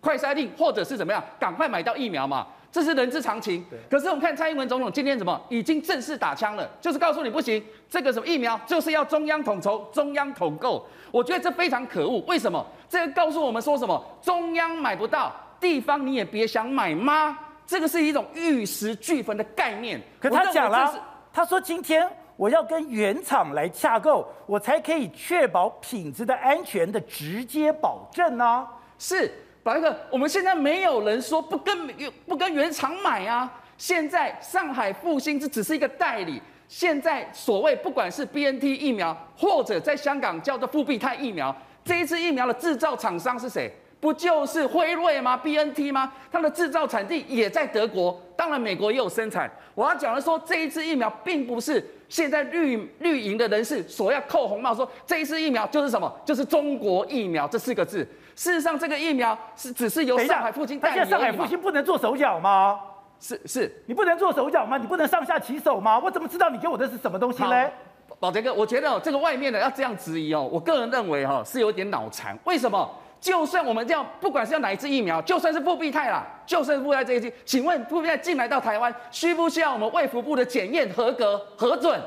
[0.00, 3.64] 快筛令，或者是怎么样，赶快买到疫苗嘛，这是人之常情。
[3.90, 10.86] 可是我们看蔡英文总统今天怎么已经正式打枪了，就是告诉你不行，这个什么疫苗就是要中央统筹、中央统购。
[11.10, 12.22] 我觉得这非常可恶。
[12.28, 12.64] 为什么？
[12.88, 14.04] 这个告诉我们说什么？
[14.20, 17.36] 中央买不到，地方你也别想买吗？
[17.70, 20.02] 这个是一种玉石俱焚的概念。
[20.18, 20.92] 可他讲了，
[21.32, 22.04] 他说今天
[22.34, 28.68] 我要跟原厂来洽购，我才可以确保品质的安全的直接保证呢、啊。
[28.98, 31.86] 是，宝杰哥，我们现在没有人说不跟
[32.26, 33.48] 不跟原厂买啊。
[33.78, 36.42] 现在上海复兴这只是一个代理。
[36.66, 41.54] 现在所谓不管是 BNT 疫苗，或者在香港叫做复必泰疫苗，
[41.84, 43.72] 这一次疫苗的制造厂商是谁？
[44.00, 46.10] 不就是辉瑞吗？BNT 吗？
[46.32, 49.50] 它的制造产地也在德国，当然美国也有生产。
[49.74, 57.98] 我要讲的说，这一支疫苗并不是现在绿绿营的人士所要扣红帽说这一支疫苗就是什么，就是中国疫苗这四个字。
[58.34, 60.94] 事实上，这个疫苗是只是由上海复星代理。
[60.94, 62.80] 现在上海复星不能做手脚吗？
[63.20, 64.78] 是是，你不能做手脚吗？
[64.78, 65.98] 你不能上下其手吗？
[65.98, 67.70] 我怎么知道你给我的是什么东西呢？
[68.18, 72.38] 宝杰哥，我觉得这个外面的要这样质疑哦，我个人认为哈是有点脑残。
[72.44, 72.90] 为什么？
[73.20, 82.00] 就算我们这样，不管是要哪一支疫苗，就算是复必泰啦，就算是复必泰这一支，请问复必泰进来到台湾，需不需要我们卫福部的检验合格核准？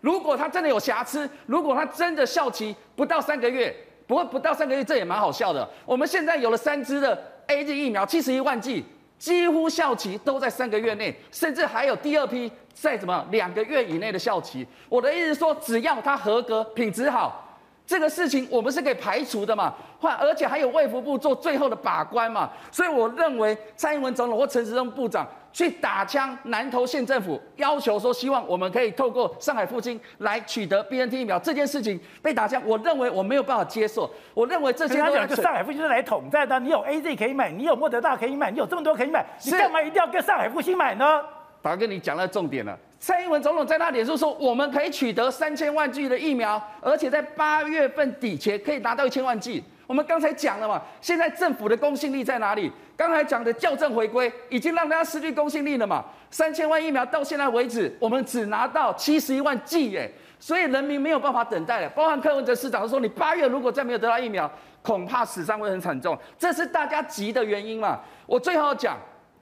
[0.00, 3.74] 如果它真的有瑕疵，如果它真的效期不到三个月，
[4.06, 5.68] 不过不到三个月，这也蛮好笑的。
[5.86, 8.84] 我们现在有了三支的 AZ 疫苗，七十一万剂，
[9.18, 14.66] 几乎效期都在三个月内，甚至还有第二批在什么两个月以内的效期。
[14.88, 17.47] 我的意思是说，只要它合格，品质好。
[17.88, 41.22] 这个事情我们是可以排除的嘛，换而且还有卫福部做最后的把关嘛，所以我认为蔡英文总统或陈时中部长去打枪南投县政府，要求说希望我们可以透过上海复兴来取得 BNT 疫苗这件事情被打枪，我认为我没有办法接受，我认为这些都是上海复兴是来统战的，你有 AZ 可以买，你有莫德纳可以买，你有这么多可以买，你干嘛一定要跟上海复兴买呢？
[41.62, 42.78] 达哥，你讲到重点了。
[43.00, 49.62] 蔡英文总统在那脸书说，我们可以取得三千万剂的疫苗，而且在八月份底前可以拿到一千万剂。
[49.86, 52.70] 我们刚才讲了嘛，现在政府的公信力在哪里？
[52.96, 56.04] 刚才讲的校正回归已经让大家失去公信力了嘛。
[56.30, 61.88] 三千万疫苗到现在为止，我们只拿到七十一万剂耶，所以人民没有办法等待了。
[61.90, 64.50] 包含柯文哲市长说，你八月如果再没有得到疫苗，
[64.82, 68.00] 恐怕死伤会很惨重，这是大家急的原因嘛。
[68.26, 68.98] 我最后讲。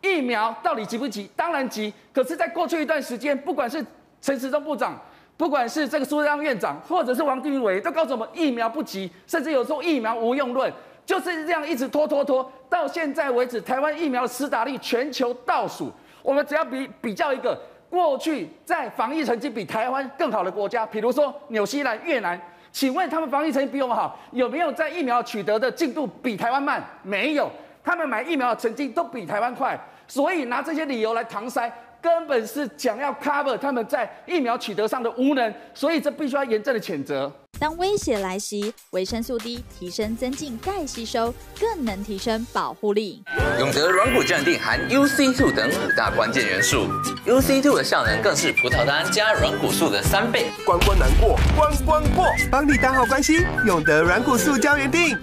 [0.07, 1.29] 疫苗到底急不急？
[1.35, 1.92] 当然急。
[2.12, 3.85] 可是，在过去一段时间，不管是
[4.21, 4.97] 陈时中部长，
[5.37, 10.73] 不管是这个苏贞昌院长，或者是王定伟，都告诉我们疫苗不急，甚至有时候疫苗无用论，
[11.05, 12.51] 就是这样一直拖拖拖。
[12.71, 15.92] 到现在为止，台湾疫苗的施打率全球倒数。
[16.23, 22.40] 我们只要比比较一个过去在防疫成绩比台湾更好的国家，比如说纽西兰、越南，
[22.73, 26.83] 请问他们防疫成绩比我们好，有没有在疫苗取得的进度比台湾慢？
[27.03, 27.51] 没有。
[27.85, 37.33] 他们买疫苗的成绩都比台湾快，所以拿这些理由来搪塞，根本是想要 cover 他们在疫苗取得上的无能，所以这必须要严正的谴责。
[37.59, 43.25] 当威胁来袭，维生素 D 提升增进钙吸收，更能提升保护力。
[43.59, 46.87] 永德软骨镇定含 UC2 等五大关键元素
[47.27, 50.51] ，UC2 的效能更是葡萄糖加软骨素的三倍。
[50.66, 53.47] 关关难过关关过，帮你打好关系。
[53.66, 55.16] 永德软骨素胶原定，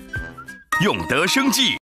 [0.84, 1.78] 永德生技。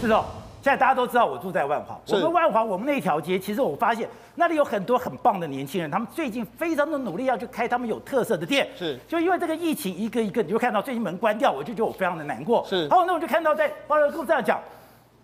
[0.00, 0.24] 是的。
[0.62, 8.68] 现在大家都知道我住在万华，我们万华我们那一条街，其实我发现那里有很多很棒的年轻人，他们最近非常的努力要去开他们有特色的店。
[8.76, 12.62] 是，就因为这个疫情一个一个，你就看到最近门关掉，我就觉得我非常的难过。
[12.68, 14.60] 是，好，那我就看到在爆料公司这样讲，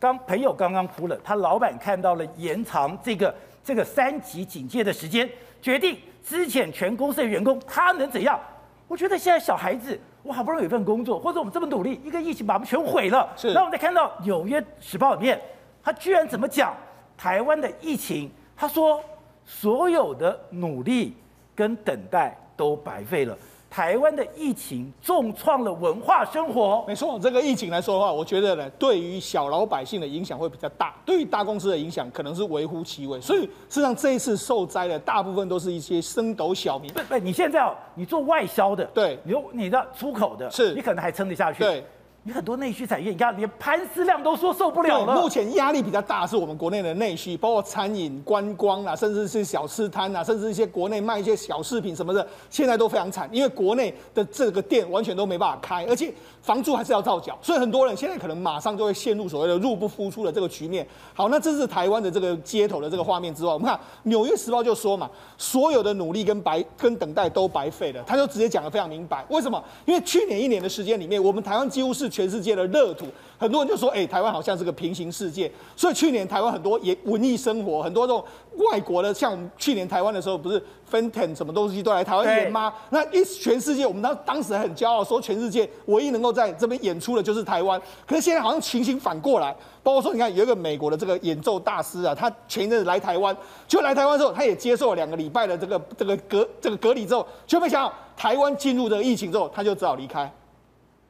[0.00, 5.28] 刚朋友刚刚哭了，他老板看到了延长这个这个三级警戒的时间，
[5.60, 8.40] 决定之前全公司的员工，他能怎样？
[8.88, 10.00] 我觉得现在小孩子。
[10.26, 13.28] 我好不容易有一份工作，或者我们这么努力，一个疫情把我们全毁了。
[13.36, 13.52] 是。
[13.52, 15.40] 那我们再看到《纽约时报》里面，
[15.82, 16.74] 他居然怎么讲
[17.16, 18.30] 台湾的疫情？
[18.56, 19.00] 他说
[19.44, 21.16] 所有的努力
[21.54, 23.36] 跟等待都白费了。
[23.76, 26.82] 台湾的疫情重创了文化生活。
[26.88, 33.20] 没错，这个疫情来说的话，我觉得呢，对于小老百姓的影响会比较大，对于大公司的影响可能是微乎其微。
[33.20, 36.90] 所以事实上，这一次受灾的大部分都是一些升斗小民。
[36.94, 41.62] 不不，你现在哦，你做外销的，对，你你的出口的，是，你可能还撑得下去。
[41.62, 41.84] 对。
[42.26, 45.14] 你很多内需产业，你看连潘思亮都说受不了了。
[45.14, 56.12] 目前压力比较大是我们国内的内需，包括餐饮、观光啊，甚至是小吃摊啊，甚至一些国内卖一些小饰品什么的，现在都非常惨，因为国内的这个店完全都没办法开，而且
[56.42, 60.84] 房租还是要照缴，所以很多人现在可能马上就会陷入所谓的入不敷出的这个局面。
[61.14, 65.08] 好，那这是台湾的这个街头的这个画面之外，我们看《纽约时报》就说嘛，
[65.38, 69.62] 所有的努力跟白跟等待都白费了，他就直接讲得非常明白，为什么？
[69.84, 72.96] 因为去年一年的时间里面，我们台湾几乎是全世界的热。
[73.38, 75.50] 很多人就说，哎、欸，台湾好像是个平行世界。
[75.76, 78.24] 所以去年台湾很多也文艺生活，很多这种
[78.70, 82.72] 外国的，像我们去年台湾的时候，不是 Fenton 什么东西都来台湾演吗？
[82.88, 87.78] 那一全世界，我们当当时很骄傲，说全世界唯一能够在这边演出的就是台湾。
[88.06, 93.36] 可是现在好像情形反过来，包括说，你看有一个美国的这个演奏大师啊，他前一阵子来台湾，
[93.68, 100.32] 就来台湾之后，他也接受了两个礼拜的这个这个隔这个隔离之后，就没想到台湾进入这个疫情之后，他就只好离开。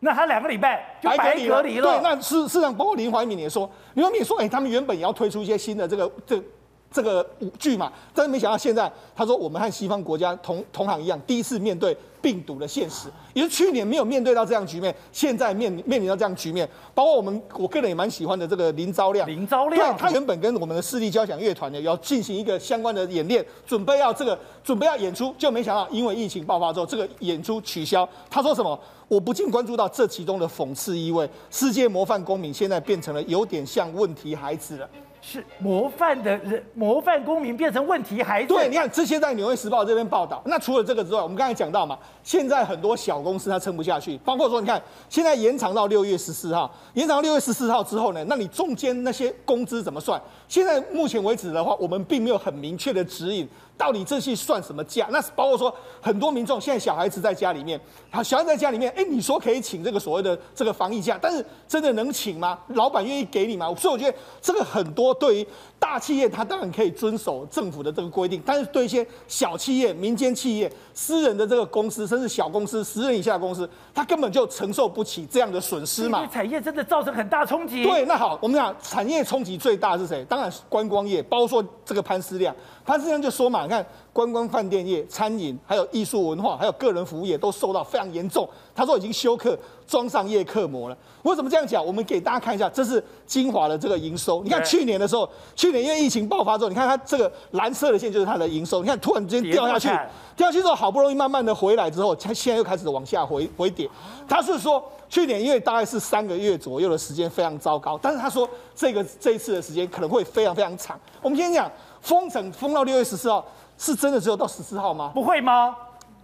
[0.00, 1.92] 那他两个礼拜就白隔离了。
[1.92, 6.42] 对，那事实上，包括林怀民也说，林怀民也说，哎、欸，他们原本也要推出一些新的这个这
[6.92, 28.08] 这个舞剧嘛，但是没想到现在，他说我们和西方国家同同行一样，第一次面对病毒的现实，也是去年没有面对到这样局面，现在面面临到这样局面，包括我们我个人也蛮喜欢的这个林昭亮，林昭亮，对，他原本跟我们的市立交响乐团呢要进行一个相关的演练，准备要这个准备要演出，就没想到因为疫情爆发之后，这个演出取消。
[28.30, 28.78] 他说什么？
[29.08, 31.28] 我不禁关注到这其中的讽刺意味。
[31.48, 34.88] 世界模范公民现在变成了有点像问题孩子了。
[35.28, 38.48] 是模范的人，模范公民变成问题孩子。
[38.54, 40.40] 对，你看这些在《纽约时报》这边报道。
[40.46, 50.20] 那除了这个之外，我们刚才讲到嘛，现在很多小公司它撑不下去，包括说你看现在延长到六月十四号，延长到六月十四号之后呢，那你中间那些工资怎么算？
[50.46, 53.48] 现在目前为止的话，我们并没有很明确的指引。
[53.76, 55.06] 到底这些算什么价？
[55.10, 62.58] 那是包括说很多民众现在小孩子在家里面，好，小孩子在家里面，哎，你说可以请这个所谓的这个防疫假，但是真的能请吗？
[62.68, 63.74] 老板愿意给你吗？
[63.74, 65.46] 所以我觉得这个很多对于
[65.86, 76.26] 大企业，他当然可以遵守政府的这个规定，但是对一些小企业、民间企业、私人的这个公司，甚至小公司、十人以下的公司，他根本就承受不起这样的损失嘛。
[76.26, 77.84] 产业真的造成很大冲击。
[77.84, 80.24] 对，那好，我们讲产业冲击最大是谁？
[80.28, 82.54] 当然是观光业，包括这个潘思亮。
[82.84, 88.48] 潘思亮就说嘛，你看观光饭店业、餐饮，还有艺术文化，还有个人服务业都受到非常严重。
[88.74, 90.96] 他说已经休克，装上叶克膜了。
[91.22, 91.84] 为什么这样讲？
[91.84, 94.42] 我们给大家看一下，这是精华的这个营收。
[94.42, 98.82] 你看去年的时候，去年因为疫情爆发之后，你看它这个蓝色的线就是它的营收。
[98.82, 99.88] 你看突然之间掉下去，
[100.36, 103.88] 掉下去之后好不容易慢慢的回来之后，它现在又开始往下回回跌。
[104.28, 110.98] 他是说去年因为大概是三个月左右的时间非常糟糕，但是他说这个这一次的时间可能会非常非常长。
[111.22, 111.70] 我们先讲。
[112.02, 113.44] 封城封到六月十四号，
[113.76, 115.10] 是真的只有到十四号吗？
[115.12, 115.76] 不会吗？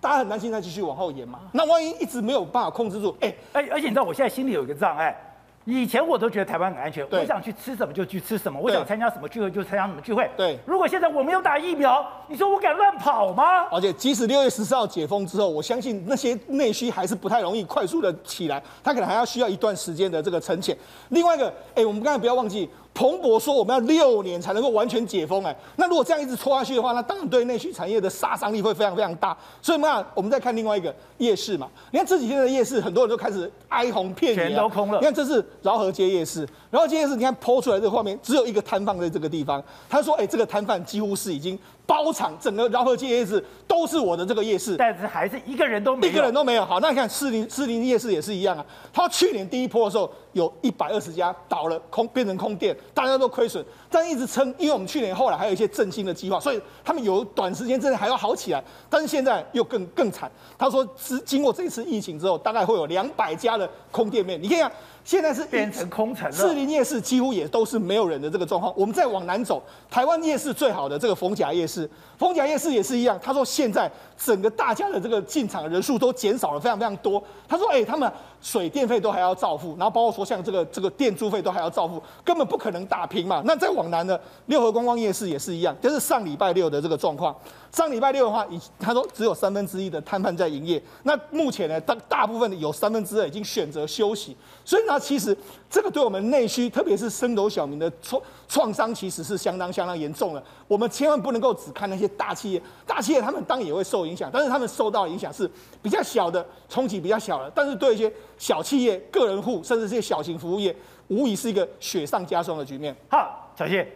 [0.02, 1.38] 大家很担心再继续往后延嘛？
[1.52, 5.16] 那万一一直没有办法控制住，哎、欸、哎，而且你知道我现在心里有一个障碍。
[5.64, 10.28] 以前我都觉得台湾很安全，我想去吃什么就去吃什么，我想参加什么聚会就参加什么聚会。
[10.36, 13.68] 对，如果现在我没有打疫苗，你说我敢乱跑吗？
[13.70, 20.76] 而且即使六月十四号解封之后，我相信那些内需还是不太容易快速的起来，它可能还要需要一段时间的这个沉潜。
[21.10, 21.46] 另外一个，
[21.76, 29.36] 哎，我们刚才不要忘记，彭博说我们要六年才能够完全解封，哎，那如果这样一直拖下去的话，那当然对内需产业的杀伤力会非常非常大。
[29.62, 34.98] 所以嘛，我们再看另外一个夜市嘛，你看这几天的夜市，很多人都开始哀鸿遍野，全都空了。
[34.98, 39.62] 你看这是饶河街夜市，饶河街夜市，你看 PO 出来这个画面，只有一个摊贩在这个地方。
[39.88, 41.58] 他说，哎，这个摊贩几乎是已经。
[41.84, 46.64] 包场整个饶河街夜市都是我的这个夜市，但是还是一个人都没有，一个人都没有。
[46.64, 48.64] 好，那你看士林士林夜市也是一样啊。
[48.92, 58.62] 他去年第一波的时候，有一百二十家倒了，空变成空店，大家都亏损，但一直撑，因为我们去年后来还有一些振兴的计划，所以他们有短时间之内还要好起来。
[58.90, 60.30] 但是现在又更更惨。
[60.58, 64.42] 他说，只经过这次疫情之后，大概会有两百家的空店面。
[64.42, 64.72] 你看看。
[65.04, 68.72] 现在是变成空城了，士林夜市几乎也都是没有人的这个状况。
[68.76, 69.60] 我们再往南走，
[69.90, 73.18] 台湾夜市最好的这个逢甲夜市，逢甲夜市也是一样。
[73.20, 77.20] 他说现在整个大家的这个进场人数都减少了非常非常多。
[77.48, 78.08] 他说，哎，他们
[78.40, 83.42] 水电费都还要照付，然后包括像这个这个店租费都还要照付，根本不可能打平嘛。
[83.44, 87.34] 那再往南的六合观光夜市也是一样，就是上礼拜六的这个状况。
[87.72, 90.80] 上礼拜六的话，已他说只有三分之一的摊贩在营业。
[91.04, 94.36] 那目前呢，大大部分的有三分之二已经选择休息。
[94.62, 95.34] 所以呢，其实
[95.70, 100.44] 这个对我们内需，特别是升斗小民的创创伤，其实是相当相当严重的。
[100.68, 105.50] 我们千万不能够只看那些大企业，大企业他们当然也会受影响，但是他们受到影响是
[105.80, 107.50] 比较小的，冲击比较小的。
[107.54, 110.76] 但是对一些小企业、个人户，甚至这些小型服务业，
[111.08, 112.94] 无疑是一个雪上加霜的局面。
[113.08, 113.90] 好，小谢，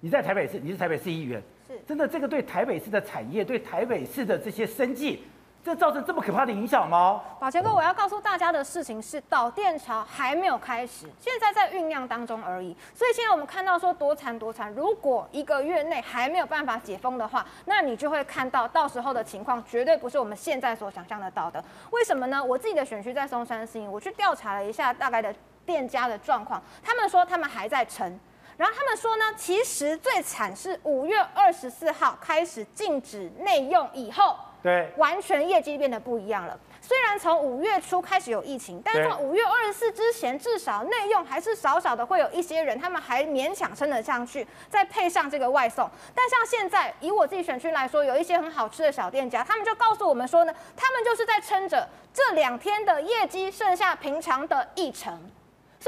[0.00, 1.42] 你在台北市，你是台北市议员。
[1.88, 5.24] 真的，这个对台北市的产业，对台北市的这些生计，
[5.64, 7.22] 这造成这么可怕的影响吗？
[7.40, 12.76] 宝杰哥，我要告诉大家的事情是，导电潮还没有开始，现在在酝酿当中而已。
[12.94, 21.64] 所以现在我们看到说多惨多惨，如果一个月内还没有办法解封的话，那你就会看到到时候的情况绝对不是我们现在所想象得到的。
[21.90, 22.44] 为什么呢？
[22.44, 25.34] 我自己的选区在松山信义，我去调查了一下大概的
[25.64, 28.20] 店家的状况，他们说他们还在撑。
[28.58, 36.58] 然后他们说呢，其实最惨是五月二十四号开始禁止内用以后，对，完全业绩变得不一样了。
[36.80, 45.88] 虽然从五月初开始有疫情，但是从五月二十四之前，至少内用还是少少的会有一些人，他们还勉强撑得上去，再配上这个外送。
[46.12, 55.30] 但像现在，以我自己选区来说，有一些很好吃的小店家，他们就告诉我们说呢，他们就是在撑着这两天的业绩，剩下平常的一成。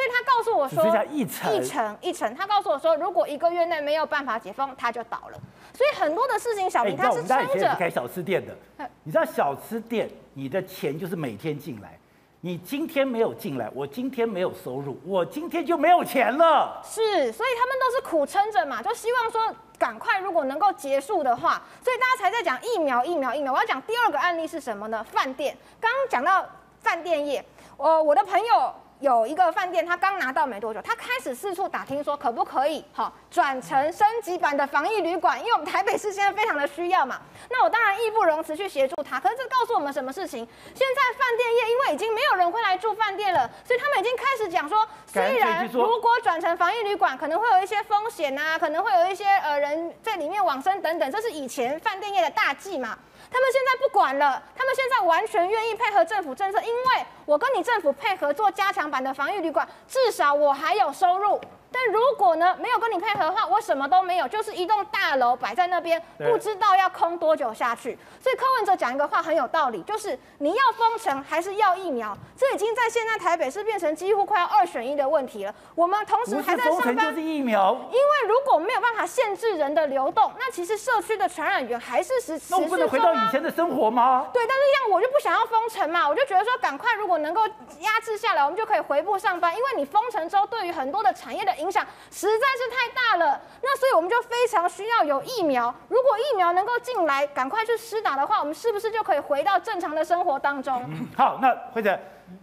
[0.01, 5.39] 所以他告诉我说，一层一层一层，他告诉我说，如果一个月内没有办法解封，他就倒了。
[5.75, 7.77] 所以很多的事情，小明他是撑着。
[7.79, 8.57] 开小吃店的，
[9.03, 11.99] 你知道小吃店，你的钱就是每天进来，
[12.41, 16.81] 你今天没有进来，我今天没有收入，我今天就没有钱了。
[16.83, 23.53] 是，所以他们都是苦撑着嘛，就希望说赶快，如果能够结束的话，所以大家才在讲疫苗疫苗疫苗。
[23.53, 25.05] 我要讲第二个案例是什么呢？
[25.05, 26.49] 饭店，刚刚讲到
[26.81, 27.45] 饭店业，
[27.77, 28.75] 我我的朋友。
[29.01, 37.19] 有一个饭店，他刚拿到没多久，他开始四处打听说可不可以哈转成升级版的防疫旅馆，因为我们台北市现在非常的需要嘛。
[37.49, 39.19] 那我当然义不容辞去协助他。
[39.19, 40.47] 可是这告诉我们什么事情？
[40.75, 52.99] 现在饭店业因为已经没有人会来住饭店了，所以他们已经开始讲说，虽然如果转成防疫旅馆，可能会有一些风险啊，可能会有一些呃人在里面往生等等，这是以前饭店业的大忌嘛。
[53.31, 61.41] 他们现在不管了，他们现在完全愿意配合政府政策，因为我跟你政府配合做加强版的防疫旅馆，至少我还有收入。
[61.73, 67.97] 但如果呢，没有跟你配合的话，我什么都没有，就是一栋大楼摆在那边，不知道要空多久下去。
[68.21, 75.55] 所以柯文哲讲一个话很有道理，就是你要封城还是要疫苗，这已经在现在台北市变成几乎快要二选一的问题了。
[75.75, 82.47] 我们同时还在上班，封城就是疫苗，因为如果没有办法限制人的流动，那其实社区的传染源还是持续。
[82.51, 84.29] 那我不能回到以前的生活吗？
[84.33, 87.47] 对，但是这样我就不想要封城嘛，我就觉得说赶快如果能够
[87.81, 95.73] 压制下来，我们就可以回复上班，因为你封城之后，对于很多的产业的影响实在是太大了，那所以我们就非常需要有疫苗。
[95.89, 100.83] 如果疫苗能够进来，赶快去施打的话，我们是不是就可以回到正常的生活当中？
[101.17, 101.99] 好，那或者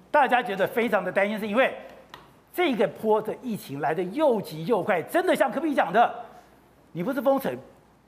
[0.09, 1.75] 大家觉得非常的担心，是因为
[2.53, 6.13] 这个波的疫情来得又急又快，真的像科比讲的，
[6.91, 7.55] 你不是封城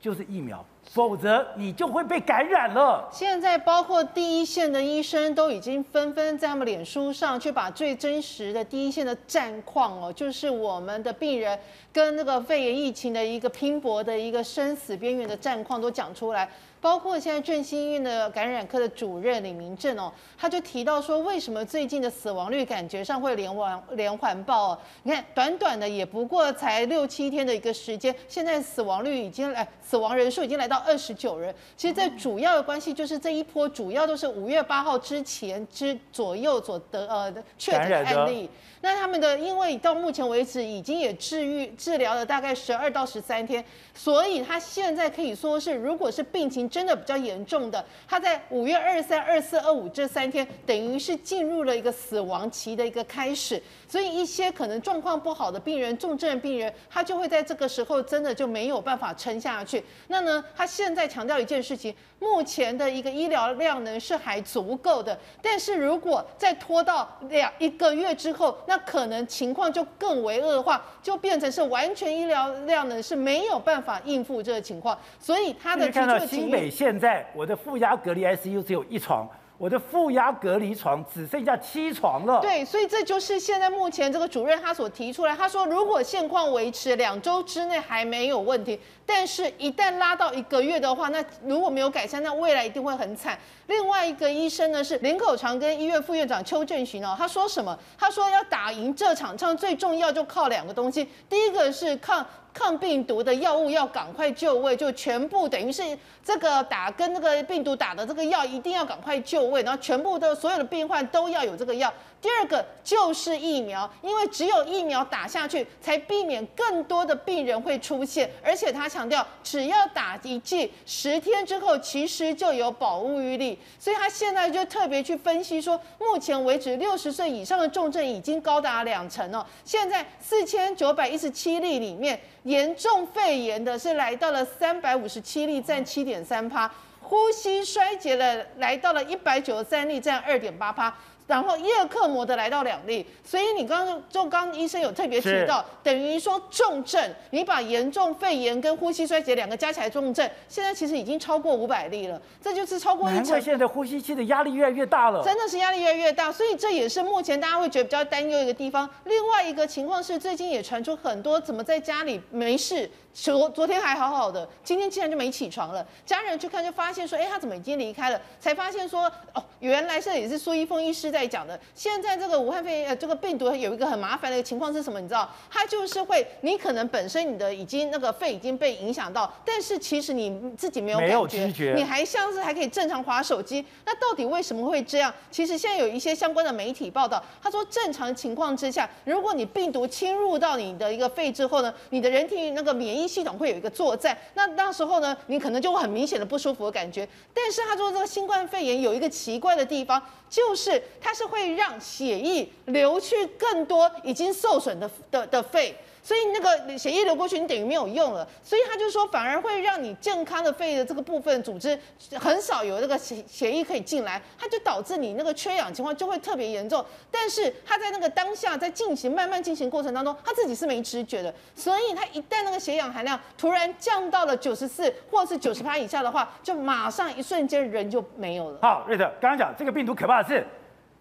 [0.00, 0.64] 就是疫苗。
[0.92, 3.08] 否则你就会被感染了。
[3.12, 11.56] 现在包括第一线的医生都已经纷纷在他们脸书上去把最真实的第一线的战况哦，就是我们的病人
[11.92, 16.48] 跟那个肺炎疫情的一个拼搏的一个生死边缘的战况都讲出来。
[16.80, 24.78] 包括现在振兴医院的感染科的主任李明正哦，他就提到说，为什么最近的死亡率感觉上会连环连环爆哦？
[25.02, 31.54] 你看，短短的也不过才六七天的一个时间，现在死亡率已经来，死亡人数已经来到二十九人。
[31.76, 38.48] 其实这主要的关系就是这一波主要都是五月八号之前之左右所得呃确诊案例。
[38.82, 43.62] 那他们的因为到目前为止已经也治愈治疗了大概十二到十三天，
[43.94, 53.62] 所以他现在可以说是，如果是病情真的比较严重的，他在五月二三、二四、二五这三天，等于是进入了一个死亡期的一个开始。
[53.86, 59.84] 所以一些可能状况不好的病人、重症病人，他就会在这个时候真的就没有办法撑下去。
[60.06, 74.96] 那呢，他现在强调一件事情，目前的一个医疗量呢是还足够的，但是如果再拖到两一个月之后，那可能情况就更为恶化，就变成是完全医疗量呢是没有办法应付这个情况。
[75.18, 79.28] 所以他的看到新北现在我的负压隔离 ICU 只有一床。
[79.60, 82.40] 我的负压隔离床只剩下七床了。
[82.40, 93.38] 对，所以这就是现在目前这个主任他所提出来，他说如果现况维持两周之内还没有问题，但是一旦拉到一个月的话，那如果没有改善，那未来一定会很惨。
[93.66, 97.78] 另外一个医生呢是林口长跟医院副院长邱正寻哦，他说什么？
[97.98, 102.26] 他说要打赢这场仗，最重要就靠两个东西，第一个是抗。
[102.52, 105.82] 抗病毒的药物要赶快就位，就全部等于是
[106.24, 111.92] 这个打跟那个病毒打的这个药一定要赶快就位，然后全部的所有的病患都要有这个药。
[112.20, 118.30] 第二个就是疫苗，因为只有疫苗打下去，才避免更多的病人会出现。
[118.44, 123.58] 而且他强调，只要打一剂，十天之后其实就有保护力。
[123.78, 129.44] 所以他现在就特别去分析说，目前为止六十岁以上的重症已经高达两成哦。
[129.64, 136.68] 现在四千九百一十七例里面，严重肺炎的是来到了三百五十七例，占七点三趴；
[137.00, 140.94] 呼吸衰竭的来到了一百九十三例，占二点八趴。
[141.30, 147.00] 然后叶克膜的来到两例，所以你刚刚就刚医生有特别提到，等于说重症，
[147.30, 153.22] 你把严重肺炎跟呼吸衰竭两个加起来重症，现在其实已经超过五百例了，这就是超过一成。
[153.22, 158.90] 难怪现在呼吸器的压力越来越大了，真的是压力越来越大，所以这也是目前大家会觉得比较担忧一个地方。
[159.04, 162.90] 另外一个情况是，最近也传出很多怎么在家里没事。
[163.12, 165.84] 昨昨天还好好的，今天竟然就没起床了。
[166.06, 168.20] 家人去看就发现说，哎，他怎么已经离开了？
[168.38, 171.58] 才发现说，哦，原来这也是苏一峰医师在讲的。
[171.74, 175.00] 现在这个武汉肺炎呃这个病毒有一个很麻烦的一个情况是什么？
[175.00, 183.64] 你知道，它就是会，你可能本身你的已经那个肺已经被影响到，但是其实你自己没有感觉，没有知觉，你还像是还可以正常划手机。
[183.84, 185.12] 那到底为什么会这样？
[185.30, 197.08] 其实现在有一些相关的媒体报道，他说正常情况之下，如果你病毒侵入到你的一个肺之后呢，你的人体那个免疫系统会有一个作战，那那时候呢，你可能就会很明显的不舒服的感觉。
[197.32, 200.00] 但是他说这个新冠肺炎有一个奇怪的地方，
[200.30, 205.76] 就是它是会让血液流去更多已经受损的的的肺。
[206.02, 208.26] 所以那个血液流过去，你等于没有用了。
[208.42, 211.78] 所以他就说，反而会让你健康的肺的这个部分组织
[212.18, 216.84] 很少有那个血血液可以进来，它就导致你那个缺氧情况就会特别严重。
[217.10, 221.32] 但是他在那个当下在进行慢慢进行过程当中，他自己是没知觉的。
[221.54, 228.58] 所以他一旦那个血氧含量突然降到了九十四或是九十八以下的话，就马上一瞬间人就没有了。
[228.62, 230.46] 好，瑞德刚刚讲这个病毒可怕的是。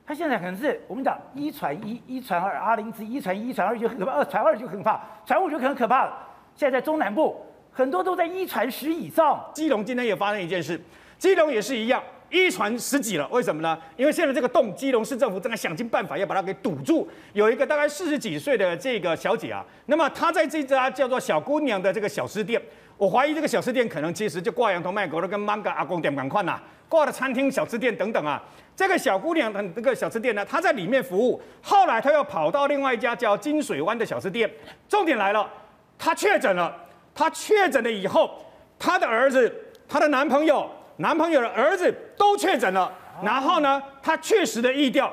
[0.09, 6.27] 它现在可能是我们讲一传一，一传二，阿林子一传一传二就很可怕，二传二就很怕，传五就很可怕了。
[6.55, 7.39] 现在在中南部
[7.71, 9.39] 很多都在一传十以上。
[9.53, 10.81] 基隆今天也发生一件事，
[11.19, 12.01] 基隆也是一样，
[12.31, 13.27] 一传十几了。
[13.27, 13.77] 为什么呢？
[13.97, 17.07] 因为现在这个洞，基隆市政府正在想尽办法要把它给堵住。
[17.33, 22.59] 有一个大概四十几岁的这个小姐啊，那么她在这家叫做小姑娘的这个小吃店，
[22.99, 28.43] 我怀疑这个小吃店可能其实就挂羊头卖狗肉，跟芒果阿公点赶快呐，挂的餐厅、小吃店等等啊。
[28.75, 34.51] 这个小姑娘的这个小吃店呢，她在里面服务，后来她又跑到另外一家叫金水湾的小吃店。
[34.89, 35.49] 重点来了，
[35.97, 36.75] 她确诊了。
[37.15, 38.45] 她确诊了以后，
[38.77, 39.49] 她的儿子、
[39.87, 42.91] 她的男朋友、男朋友的儿子都确诊了。
[43.23, 45.09] 然后呢，她确实的意调，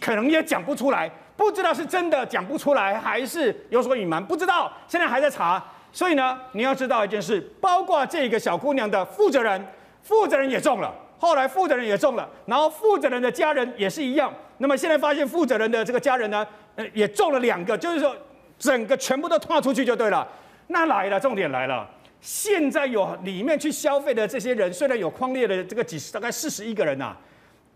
[0.00, 4.72] 可能也讲不出来，不知道是真的讲不出来，还是有所隐瞒，不知道。
[4.86, 5.62] 现在还在查。
[5.92, 9.66] 所以呢，你要知道一件事，包括这个小姑娘的负责人，
[10.02, 10.94] 负责人也中了。
[11.18, 14.32] 后来负责人也中了，然后负责人的家人也是一样。
[14.58, 18.14] 那么现在发现负责人的这个家人呢，呃，也中了两个，就是说
[18.58, 20.26] 整个全部都跨出去就对了。
[20.68, 21.88] 那来了，重点来了。
[22.20, 27.16] 现在有里面去消费的这些人，虽然有框列的这个几十，大概四十一个人呐、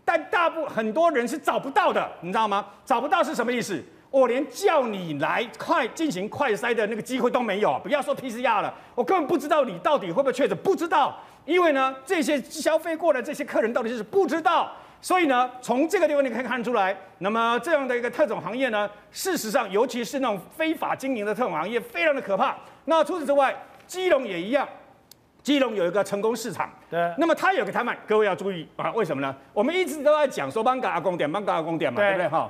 [0.05, 2.65] 但大部很多人是找不到的，你知道吗？
[2.85, 3.83] 找不到是什么意思？
[4.13, 11.17] 我连叫你来快进行快筛的那个机会都没有，不要说 PCR 了，我根本不知道你到底会不会确诊，不知道。
[11.45, 22.55] 因为呢，这些消费过的这些客人到底是不知道，所以呢，从这个地方你可以看出来，那么这样的一个特种行业呢，事实上，尤其是那种非法经营的特种行业，非常的可怕。
[22.85, 23.51] 那除此之外，
[23.87, 24.69] 基隆也一样，
[25.41, 29.35] 基隆有一个成功市场，对，那么它有个摊贩，各位要注意啊，为什么呢？
[29.53, 32.47] 我们一直都在讲说艋舺阿公店，艋舺阿公店嘛，对不对哈？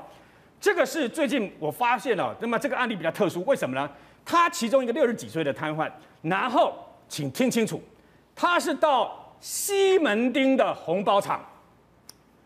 [0.63, 3.89] 这个是最近我发现了，那么这个案例比较特殊，为什么呢？
[4.23, 5.91] 他其中一个六十几岁的瘫痪，
[6.21, 6.73] 然后
[7.09, 7.81] 请听清楚，
[8.33, 11.41] 他是到西门町的红包场。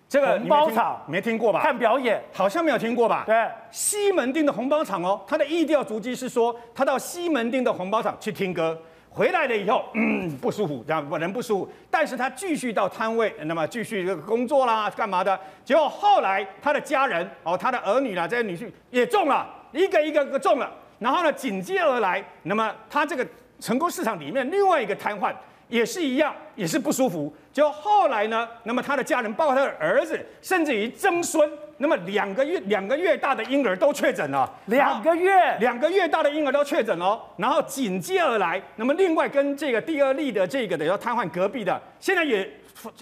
[0.09, 1.61] 这个红包场没听过吧？
[1.61, 3.22] 看表演好像没有听过吧？
[3.28, 8.76] 对，西门町的红包场哦，他的意调足迹是说，他到西门町的红包场去听歌，
[9.18, 15.39] 回来了以后，嗯，不舒服，这样人不舒服，但是他继续到摊位，那么继续这个工作啦，干嘛的？
[15.65, 23.26] 结果后来他的家人哦，他的儿女啦，这些女婿也中了，一个一个个中了，然后呢，紧接而来，那么他这个
[23.59, 25.34] 成功市场里面另外一个瘫痪。
[25.70, 27.36] 也是一样，也是不舒服。
[27.51, 34.51] 就后来呢，那么他的家人，包括他的儿子，甚至于曾孙，那么两个月两个月大的婴儿都确诊了。
[34.65, 37.21] 两个月，两个月大的婴儿都确诊了。
[37.38, 42.49] 然后紧接而来，那么另外跟这个第二例的这个等于说瘫痪隔壁的，现在也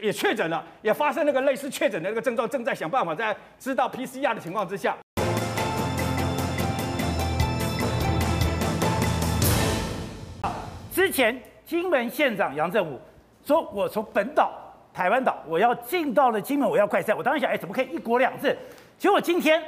[0.01, 4.95] 也确诊了，也发生那个类似确诊的那个症状，正在想办法在知道 PCR 的情况之下。
[10.91, 11.41] 之前。
[11.65, 13.01] 金门县长杨振武
[13.43, 14.64] 说：“我从本岛、
[14.95, 17.13] 台湾岛，我要进到了金门，我要快筛。
[17.13, 18.57] 我当时想，哎，怎么可以一国两制？
[18.97, 19.61] 结果今天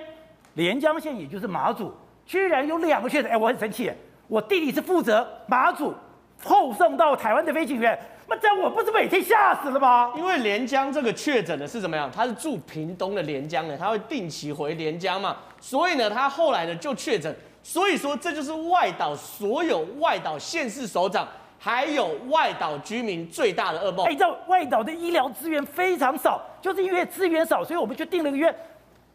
[0.54, 1.94] 连江县，也就是马祖，
[2.26, 3.30] 居然有两个确诊。
[3.30, 3.92] 哎，我很生气。
[4.30, 5.94] 我弟弟是负责马祖
[6.42, 10.14] 后送到台湾的飞行员，那这样我不是每天吓死了吗？
[10.16, 12.10] 因为连江这个确诊的是怎么样？
[12.10, 17.36] 他是住屏东的连江的，他会定期回连江嘛，所以呢，他后来呢就确诊。
[17.62, 21.28] 所以说，这就是外岛所有外岛县市首长。”
[21.60, 24.06] 还有外岛居民最大的噩梦。
[24.06, 28.54] 哎，这外岛的医疗资源非常少，就是因为资源少，所以我们就定了个约。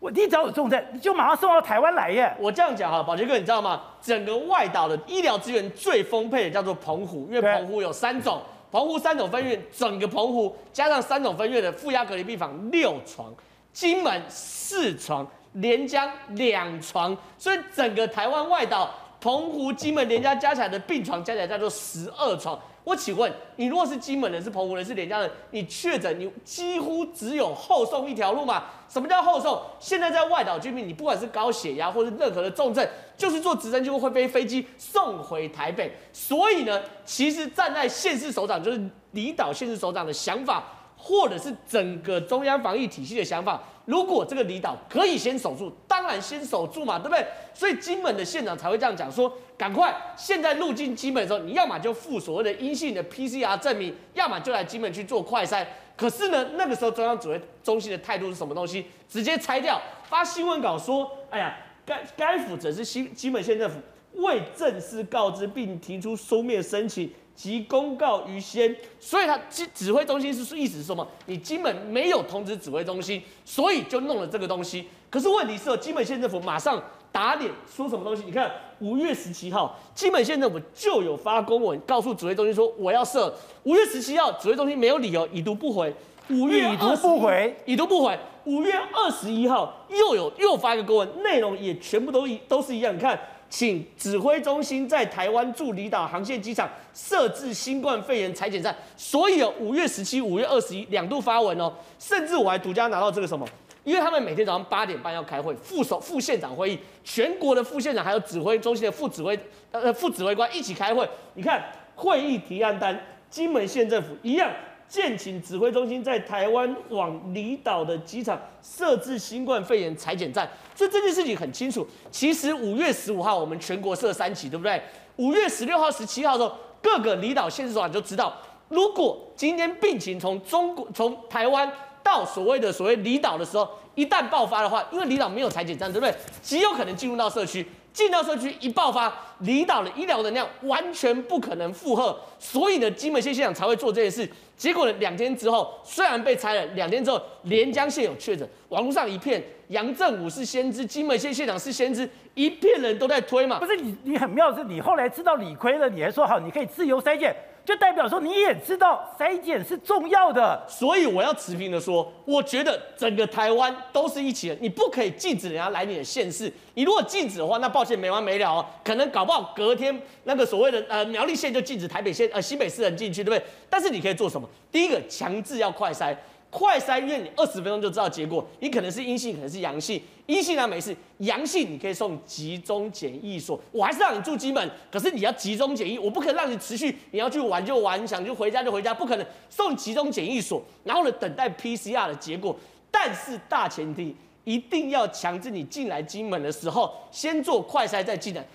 [0.01, 2.35] 我一早有重症，你就马上送到台湾来耶。
[2.41, 3.81] 我这样讲哈，宝杰哥，你知道吗？
[4.01, 13.33] 整个外岛的医疗资源最丰沛的叫做澎湖，因为澎湖有三种，澎湖三种分院，整个澎湖加上三种分院的负压隔离病房六床，
[13.73, 18.91] 金门四床，连江两床，所以整个台湾外岛。
[19.23, 22.59] 澎湖、金门、连家加起来的病床加起来叫做十二床。
[22.83, 28.65] 我请问你，如果是金门人、是澎湖人、是连家人，你确诊，你几乎只有后送一条路嘛？
[28.89, 29.63] 什么叫后送？
[29.79, 32.85] 现在在外岛居民，你不管是高血压或是任何的重症，
[33.17, 35.97] 就是坐直升机或飞飞机送回台北。
[36.13, 40.65] 所以呢，其实站在县市首长，就是离岛县市首长的想法，
[40.97, 43.63] 或者是整个中央防疫体系的想法。
[43.85, 47.27] 如果这个离岛可以先守住，当然先守住嘛，对不对？
[47.53, 55.67] 所以金门的县长才会这样讲说：赶快，现在入境金门的时候，你要么就附所谓的阴性的 PCR 证明，要么就来金门去做快筛。
[55.97, 58.87] 可是呢，那个时候中央指挥中心的态度是什么东西？
[59.09, 63.79] 直接拆掉，发新闻稿说：哎呀，该该府则是新金门县政府
[64.15, 67.13] 未正式告知并提出书面申请。
[67.43, 71.05] 及公告于先，所以他指指挥中心是意思是什么？
[71.27, 74.87] 你金门没有通知指挥中心，所以就弄了这个东西。
[75.11, 76.81] 可是问题是，金门县政府马上
[77.11, 78.23] 打脸，说什么东西？
[78.25, 83.35] 你看五月十七号，金门县政府就有发公文告诉指挥中心说我要设。
[83.65, 85.93] 五月十七号，指挥中心没有理由，已读不回。
[86.31, 88.17] 五月已读不回，已读不回。
[88.45, 92.95] 五月二十一号又有又发一个公文，内容也全部都一都是一样。
[92.95, 93.19] 你看。
[93.53, 103.47] 请指挥中心在台湾驻离岛航线机场设置新冠肺炎裁剪站，所以哦，五月十七、五月二十一两度发文哦，甚至我还独家拿到这个什么，
[103.85, 109.39] 因为他们每天早上八点半要开会，副首副县长会议，全国的副县长还有指挥中心的副指挥
[109.71, 111.63] 呃副指挥官一起开会，你看
[111.95, 112.99] 会议提案单，
[113.29, 114.51] 金门县政府一样。
[114.93, 121.87] 建请指挥中心在台湾往离岛的机场设置新冠肺炎裁剪站，所以这件事情很清楚。
[122.11, 124.83] 其实五月十五号我们全国设三期，对不对？
[125.17, 128.37] 五月十六号、十七号的时候，各个离岛县市长就知道，
[128.69, 131.73] 如果今天病情从中国从台湾
[132.03, 136.15] 到所谓的所谓离岛的时候，一旦爆发的话，因为离岛没有裁剪站，对不对？
[136.43, 137.67] 极有可能进入到社区。
[137.93, 144.29] 进到社区一爆发，离岛的医疗能量完全不可能负荷，所以呢，金门县县长才会做这件事。
[144.57, 153.59] 结果呢，两天之后，虽然被拆了，两天之后，连江县有确诊，网络上一片杨振武是先知，金门县县长是先知，一片人都在推嘛。
[153.59, 157.35] 不是你，你很妙是，你后来知道理亏了，你还说好，你可以自由筛检。
[157.65, 166.53] 就代表说你也知道筛检是重要的，所以我要持平的说，我觉得整个台湾都是一起的，你不可以禁止人家来你的县市。
[166.75, 173.47] 你如果禁止的话，那抱歉没完没了哦，可能搞不好隔天那个所谓的呃苗栗县就禁止台北县呃新北市人进去，对不对？
[173.71, 174.49] 但是你可以做什么？
[174.71, 176.17] 第一个强制要快筛，
[176.53, 179.99] 快筛因为你二十分钟就知道结果，你可能是阴性，可能是阳性。
[180.27, 192.55] 阴性呢没事，阳性你可以送集中检疫所，我还是让你住金门，可是你要集中检疫，我不可能让你持续，你要去玩就玩，想就回家就回家，不可能送集中检疫所，然后呢等待 PCR 的结果。
[192.91, 198.47] 但是大前提一定要强制你进来金门的时候，先做快筛再进来。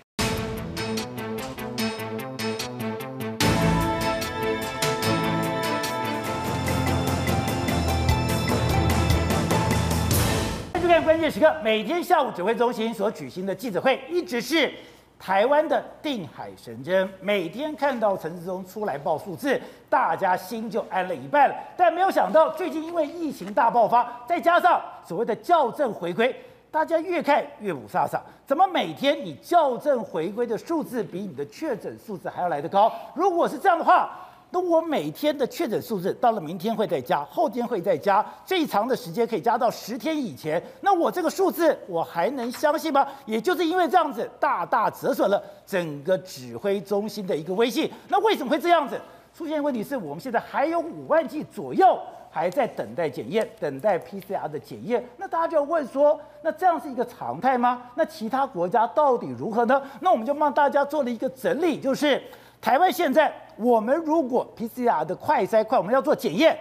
[11.18, 14.72] 关键时刻，每天下午指挥中心所举行的记者会，一直是
[15.18, 17.12] 台湾的定海神针。
[17.20, 19.60] 每天看到陈时中出来报数字，
[19.90, 21.56] 大家心就安了一半了。
[21.76, 26.32] 但没有想到，最近因为疫情大爆发，再加上所谓的校正回归，
[26.70, 28.20] 大家越看越雾煞煞。
[28.46, 32.92] 怎么每天你校正回归的数字比你的确诊数字还要来得高？
[33.16, 40.62] 如果是这样的话，那我每天的确诊数字到了明天会再加，后天会再加，最长的时间可以加到十天以前。
[40.80, 43.06] 那我这个数字我还能相信吗？
[43.26, 47.90] 也就是因为这样子，大大折损了整个指挥中心的一个威信。
[48.08, 48.98] 那为什么会这样子？
[49.36, 51.98] 出现问题是我们现在还有五万剂左右
[52.30, 55.06] 还在等待检验，等待 PCR 的检验。
[55.18, 57.82] 那大家就要问说，那这样是一个常态吗？
[57.94, 59.82] 那其他国家到底如何呢？
[60.00, 62.22] 那我们就帮大家做了一个整理，就是。
[62.60, 66.58] 台湾现在，我们如果 PCR 的快筛快，我们要做检验，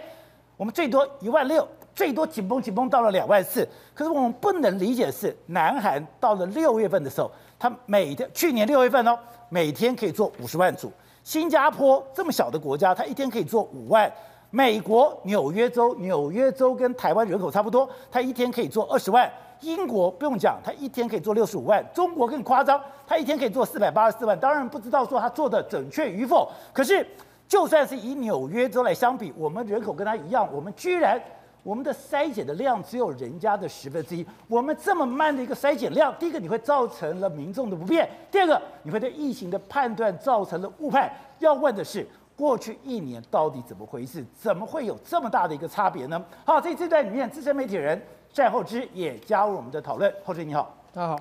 [0.58, 3.68] 我们最多一万六，最多紧绷紧绷到了两万四。
[3.94, 9.18] 可是我们不能理解的是，南韩到了六月份的时候，他每天去年六月份哦，
[9.50, 10.92] 每天可以做五十万组。
[11.24, 14.12] 新加坡这么小的国家，他一天可以做五万。
[14.50, 19.30] 美国纽约州，纽约州跟台湾人口差不多，他一天可以做二十万。
[19.62, 21.84] 英国不用讲，他一天可以做六十五万。
[21.94, 24.40] 中国更夸张，他一天可以做四百八十四万。
[24.40, 26.48] 当然不知道说他做的准确与否。
[26.72, 27.06] 可是，
[27.48, 31.20] 就算是以纽约州来相比，我们人口跟他一样，我们居然
[31.64, 34.26] 我们的筛检的量只有人家的十分之一。
[34.48, 41.12] 我们这么慢的一个筛检量，第一个你会造成了民众的不便，第二个你会对疫情的判断造成了误判。
[41.40, 42.08] 要问的是，
[42.38, 44.24] 过去一年到底怎么回事？
[44.38, 46.24] 怎么会有这么大的一个差别呢？
[46.46, 48.00] 好，在这段里面，资深媒体人。
[48.32, 50.14] 战后之也加入我们的讨论。
[50.24, 51.18] 后之你好，大家好。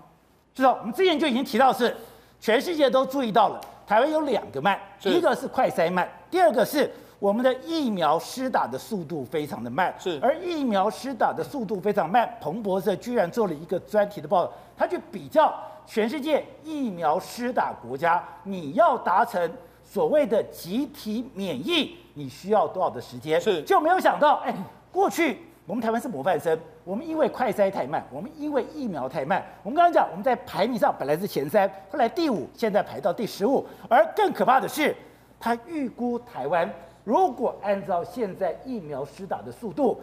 [0.55, 1.97] 知道我们之前就已经提到是，
[2.39, 9.95] 全世界都注意到了，台湾有两个慢，一个是快筛慢，第二个是我们的疫苗施打的速度非常的慢。
[9.99, 15.55] 是，而疫苗施打的速度非常慢，彭博社居然做了一个专题的报道，他去比较
[15.87, 19.51] 全世界疫苗施打国家，你要达成
[19.97, 23.41] 所谓的集体免疫，你需要多少的时间？
[23.41, 24.55] 是，就没有想到，哎，
[24.93, 25.39] 过去。
[25.65, 29.43] 我们台湾是模范生，我们因为快筛太慢，我们因为疫苗太慢。
[29.63, 33.65] 我们刚刚讲，我们在排名上本来是前三，后来第五，现在排到第十五。
[33.89, 34.95] 而更可怕的是，
[35.41, 36.71] 他预估台湾
[37.03, 39.99] 如果按照现在疫苗施打的速度，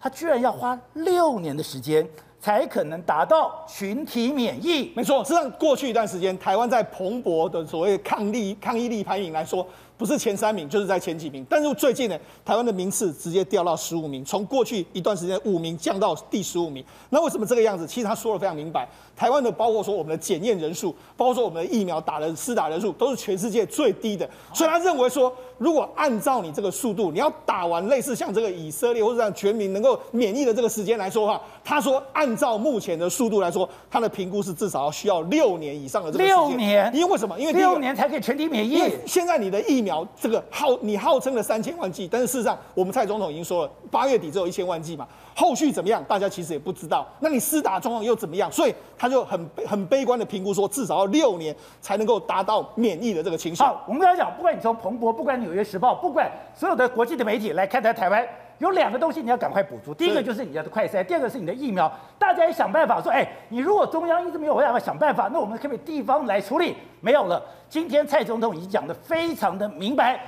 [0.00, 2.08] 他居然要花六年的时间
[2.44, 4.92] 才可能达到群体免疫。
[4.94, 9.66] 没错，实际上过去一段时间，台湾在蓬勃的所谓抗力抗疫力排名来说。
[9.96, 11.46] 不是前三名，就是在前几名。
[11.48, 16.84] 但是最近呢，台湾的名次直接掉到十五名，从过去一段时间五名降到第十五名。
[17.10, 17.86] 那为什么这个样子？
[17.86, 18.86] 其实他说的非常明白，
[19.16, 24.28] 台湾的包括说我们的检验人数，包括说我们的疫苗打的施打人数，都是全世界最低的。
[24.52, 36.36] 所以他认为说，如果按照你这个速度，你要打完类似像这个以色列或者让全民能够免疫的这个时间来说的话，他说按照目前的速度来说，他的评估是至少要需要六年以上的这个时间。
[36.36, 36.90] 六年？
[36.94, 37.38] 因为为什么？
[37.38, 38.70] 因为六年才可以全体免疫。
[38.70, 47.06] 因为现在你的疫苗这个号你号称了三千万剂，但是事实上我们蔡总统已经说了，八月底只有一千万剂嘛，后续怎么样，大家其实也不知道。
[47.18, 48.50] 那你施打状况又怎么样？
[48.52, 53.68] 所以他就很很悲观的评估说，至少要六年才能够达到免疫的这个情况。
[53.68, 58.24] 好，我们刚才讲，不管你从彭博，不管纽约时报，不管所有的国际的媒体来看待台湾，
[58.58, 61.92] 有两个东西你要赶快补足，第一个就是你的快筛，第二个是你的疫苗。
[62.16, 66.76] 大家也想办法说，哎，你如果中央一直没有办法想办法，那我们可不可以地方来处理？
[67.00, 67.42] 没有了。
[67.68, 70.20] 今天蔡总统已经讲得非常的明白。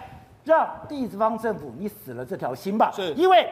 [0.45, 3.45] 让地方政府你死了这条心吧，是因为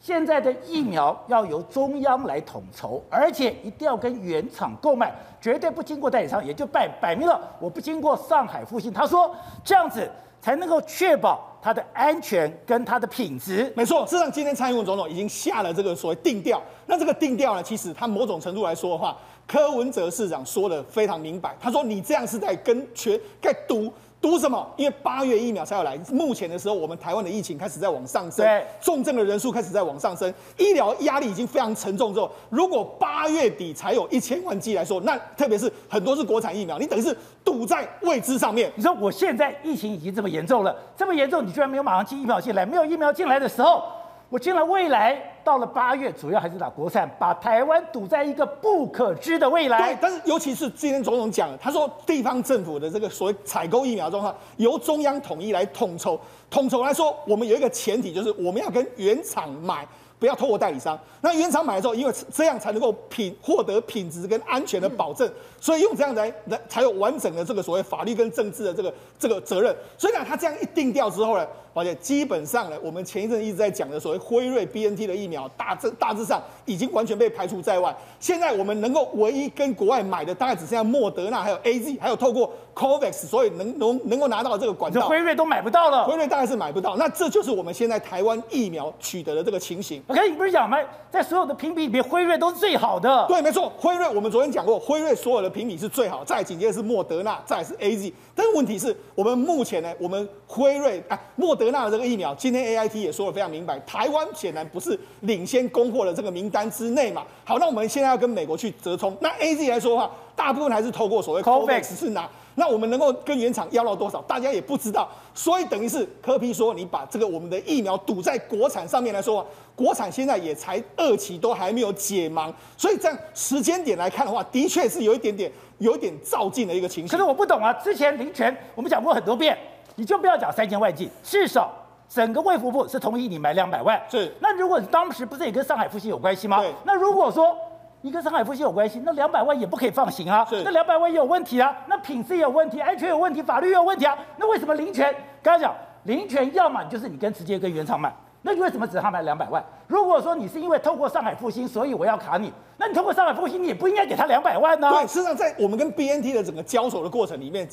[0.00, 8.92] 现在的疫苗要由中央来统筹，而且一定要跟原厂购买，绝对不经过代理商，也就摆摆明了我不经过上海复兴。
[8.92, 9.34] 他说
[9.64, 10.08] 这样子
[10.40, 13.70] 才能够确保它的安全跟它的品质。
[13.76, 16.62] 没错，事实上今天蔡英文总统已经下了这个所谓定调。
[16.86, 23.92] 那这个定调呢，其实他某种程度来说的话，柯文哲市长说的非常明白，他说你这样是在跟全在赌。
[24.20, 24.66] 赌什么？
[24.76, 25.96] 因为八月疫苗才要来。
[26.10, 28.44] 目前的时候，我们台湾的疫情开始在往上升，
[28.80, 32.12] 重症的人数开始在往上升，医疗压力已经非常沉重。
[32.12, 38.72] 之后，如果八月底才有一千万剂来说，那特别是很多是国产疫苗，你等于是赌在未知上面。
[38.74, 43.84] 你说我现在疫情已经这么严重了，这么严重，你居然没有马上进疫苗进来，没有疫苗进来的时候，
[44.30, 49.94] 我进了未来到了八月，主要还是打国产，把台湾堵在一个不可知的未来。
[49.94, 56.20] 对，但是尤其是今天总统讲了，他说地方政府的这个所谓采购疫苗状况由中央统一来统筹。
[56.50, 59.86] 统筹来说，我们有一个前提，就是我们要跟原厂买。
[60.20, 60.98] 不要透过代理商。
[61.20, 69.72] 那原厂买的时候，因为这样才能够品获得品质跟安全的保证，所以用这样来来才有完整的这个所谓法律跟政治的这个这个责任。
[69.96, 77.94] 所以呢，他这样一定调之后呢，而且基本上呢，我们前一阵一直在讲的所谓辉瑞 BNT 的疫苗，大致大致上已经完全被排除在外。
[78.18, 85.06] 现在我们能够唯一跟国外买的，大概只剩下莫德纳还有 AZ，还有透过 COVAX，所以能能能够拿到这个管道。
[85.08, 86.96] 辉瑞都买不到了，辉瑞大概是买不到。
[86.96, 90.02] 那这就是我们现在台湾疫苗取得的这个情形。
[90.08, 90.78] OK，你不是讲吗？
[91.10, 93.24] 在所有的评比里面，辉瑞都是最好的。
[93.28, 98.12] 对，没错，辉瑞我们昨天讲过，辉瑞所有的评比是最好，再紧接着是莫德纳，再是 AZ。
[98.34, 107.24] 但是问题是我们目前呢，我们辉瑞啊，莫德纳的这个疫苗，今天 AIT 也说的非常明白，台湾显然不是领先供货的这个名单之内嘛。
[107.44, 109.14] 好，那我们现在要跟美国去折冲。
[109.20, 112.28] 那 AZ 来说的话，大部分还是透过所谓 COVAX 是拿。
[112.54, 119.46] 那我们能够跟原厂要到多少，大家也不知道，所以等于是柯 P 说，你把这个我们的疫苗堵在国产上面来说，
[119.76, 125.48] 国产现在也才二期都还没有解盲，所以这样时间点来看的话，的确是有一点点
[125.78, 127.16] 有一点照进的一个情形。
[127.16, 129.56] 可是我不懂啊，之前林权我们讲过很多遍，
[129.98, 131.70] 你就不要讲三千万剂，至少
[132.08, 134.00] 整个卫福部是同意你买两百万。
[134.08, 136.60] 是，那如果当时不是也跟上海复兴有关系吗？
[136.60, 137.54] 对，那如果说。
[138.00, 140.46] 你跟上海复兴有关系，那两百万也不可以放行啊！
[140.52, 141.76] 那两百万也有问题啊！
[141.88, 144.16] 那品质也有问题，安全有问题，法律也有问题啊！
[144.36, 145.74] 那为什么林权刚才讲
[146.04, 149.60] 林权，要么就是你跟直接跟原厂买，那你为什么只他买两百万？
[149.88, 154.92] 如果说你是因为透过上海复兴，所以我要卡你，那你透过上海复兴，你也不应该给他两百万呢、啊？
[154.92, 157.68] 对，事实上在我们跟 BNT 的整个交手的过程里面，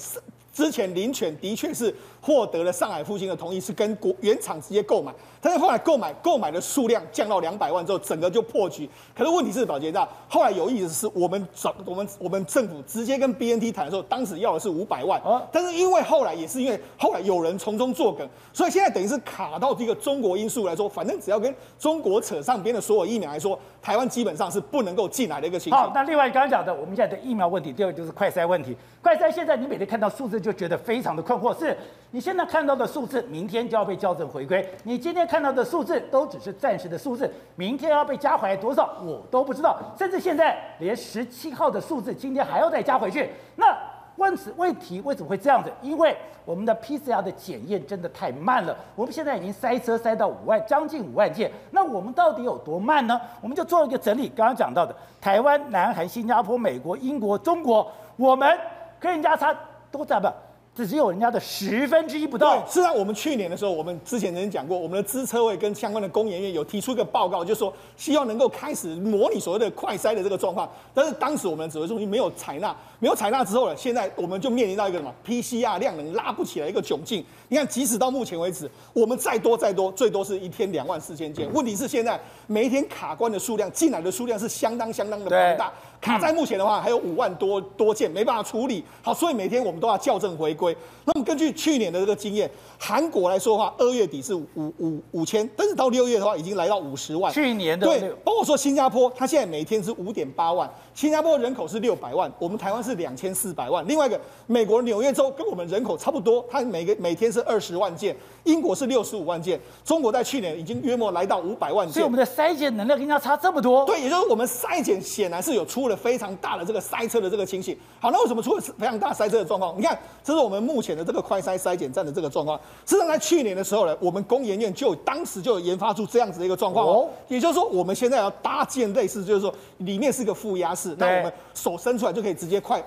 [0.56, 5.14] 之前林犬的确是获得了上海复兴的同意，是跟国原厂直接购买。
[5.46, 8.90] 但是后来购买购买的数量降到两百万之后，整个就破局。
[9.16, 15.22] 可是问题是，宝杰大后来有意思是我们找我们我们政府直接跟 BNT 谈的时候，当时要的是五百万。
[15.52, 25.84] 但是因为后来也是因为后来有人从中作梗，所以现在等于是卡到这个中国因素来说，反正只要跟中国扯上边的所有疫苗来说，台湾基本上是不能够进来的一个情况。
[25.84, 28.76] 好，那另外刚刚讲的，我们现在的疫苗问题，第二个就是快筛问题。
[29.00, 31.78] 快筛现在你每天看到数字就觉得非常的困惑，是
[32.10, 36.02] 你现在看到的数字，明天就要被校正回归，你今天看看到的数字。
[36.10, 43.30] 都只是暂时的数字，明天要被加回来多少我都不知道，甚至现在连十七号的数字今天还要再加回去。
[43.58, 43.76] 那
[44.16, 45.70] 问此问题为什么会这样子？
[45.82, 46.16] 因为
[46.46, 51.52] 我们的 PCR 的检验真的太慢了，我们现在已经塞车塞到五万，将近五万件。
[51.72, 53.20] 那我们到底有多慢呢？
[53.42, 58.58] 我们就做一个整理，刚刚讲到的台湾、南韩、新加坡、美国、英国、中国，我们
[59.00, 59.54] 跟人家差
[59.92, 60.28] 多少不？
[60.76, 62.68] 这只有人家的十分之一不到。
[62.68, 70.70] 是啊，我们去年的时候，我们之前曾经讲过，我们的资车位跟相关的工研院有提出一个报告，就是说希望能够开始模拟所谓的快筛的这个状况。
[70.94, 77.24] 但是当时我们的指挥中心没有采纳，没有采纳之后呢，现在我们就面临到一个什么 PCR 量能拉不起来一个窘境。
[77.48, 81.50] 你看，即使到目前为止，我们再多再多，最多是一天两万四千件。
[81.54, 85.72] 问题是现在每一天卡关的数量进来的数量是相当相当的庞大。
[86.02, 90.76] 卡在目前的话，还有五万多多件没办法处理，好，所以每天我们都要校正回归。
[91.06, 97.32] 那么根据去年的这个经验，韩国来说的话，二月底是五五五千，但是到六月的话，已经来到五十万。
[97.34, 103.88] 去年的对，包括说新加坡，它现在每天是五点八万，新加坡人口是六百万，我们台湾是两千四百万。
[103.88, 108.16] 另外一个，美国纽约州跟我们人口差不多，它每个每天是二十万件。
[108.44, 113.84] 英国是六十五万件，中国在去年已经约莫来到五百万件，所以我们的筛检能量跟人家差这么多。
[113.86, 117.78] 对，也就是我们筛检显然是有出了非常大的这个塞车的这个情形。
[118.00, 119.78] 好，那为什么出了非常大塞车的状况？
[119.78, 122.58] 你看，这是我们目前的这个快筛筛检站的这个状况。
[122.86, 132.84] 事实上，在去年的时候呢，我们工研院就当时就有研发出这样子的一个状况哦，也就是说，我们现在要搭建类似，就是说里面是个负压室，那我们手伸出来就可以直接快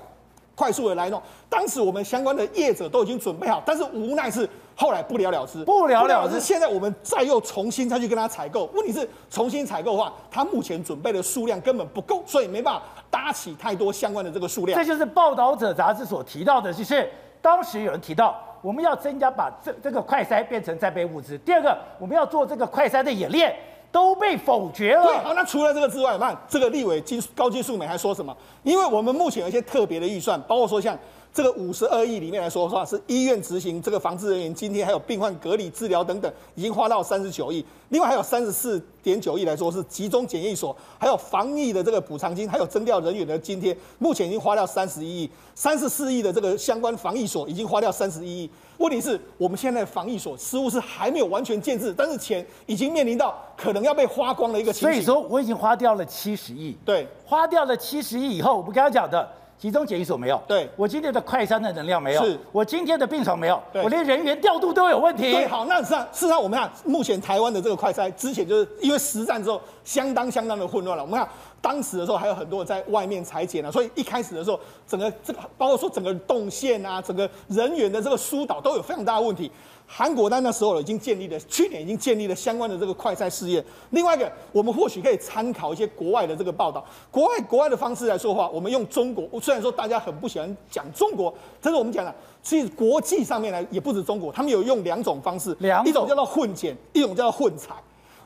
[0.59, 1.23] 快速的来弄。
[1.49, 4.49] 当时我们相关的业者都已经准备好，但是无奈是。
[4.81, 6.39] 后来不了了之，不了了之。
[6.39, 14.79] 现在我们再又重新再去跟他采购，问题是重新采购的话，他目前准备的数量根本不够，所以没办法搭起太多相关的这个数量。
[14.79, 17.11] 这就是报道者杂志所提到的，就是
[17.43, 21.37] 当时有人提到，我们要增加把这这个快筛变成战备物资。
[21.39, 23.57] 第二个，我们要做这个快筛的演练，
[23.91, 25.05] 都被否决了。
[25.05, 28.37] 对，好，那除了这个之外，那这个立委金高金素梅还说什么？
[28.63, 30.99] 因为我们目前有一些特别的预算，包括说像。
[31.31, 37.65] 这个五十二亿里面来说的话，是医院执行这个防治人员津贴，还有病患隔离治疗等等，已经花到三十九亿。
[37.91, 45.31] 另外还有三十四点九亿来说是集中检疫所，还有防疫的这个补偿金，还有征调人员的津贴，目前已经花掉三十一亿。
[45.55, 48.51] 三十四亿的这个相关防疫所已经花掉三十一亿。
[48.79, 54.91] 问题是我们现在的防疫所似乎是还没有完全建制，但是钱已经面临到可能要被花光的一个情形。
[54.91, 56.77] 所以说我已经花掉了七十亿。
[56.85, 59.29] 对，花掉了七十亿以后，我们刚刚讲的。
[59.59, 65.33] 集中检疫所没有，对我今天的快餐的能量没有，是我今天的病床没有，对我连人员调度都有问题。
[65.33, 71.03] 对，好，那实际上，事实上我们看目前台湾的这个快筛，之前就是因为实战之后相当相当的混乱了。
[71.03, 71.29] 我们看
[71.61, 79.51] 当时的时候还有很多人在外面裁剪啊，所以一开始的时候，整个这个包括说整个动线啊，整个人员的这个疏导都有非常大的问题。
[79.91, 83.65] 韩国在那时候已经建立了，去年已经建立了相关的这个快赛试验。
[83.91, 89.27] 另外一个，我们或许可以参考一些国外的这个报道，国外国外的方式来说话，我们用中国。
[89.41, 91.33] 虽然说大家很不喜欢讲中国，
[91.63, 97.73] 但是我们讲了，其实国际上面来也不止中国，他们有用两种方式，两种一种叫做混剪，一种叫做混采。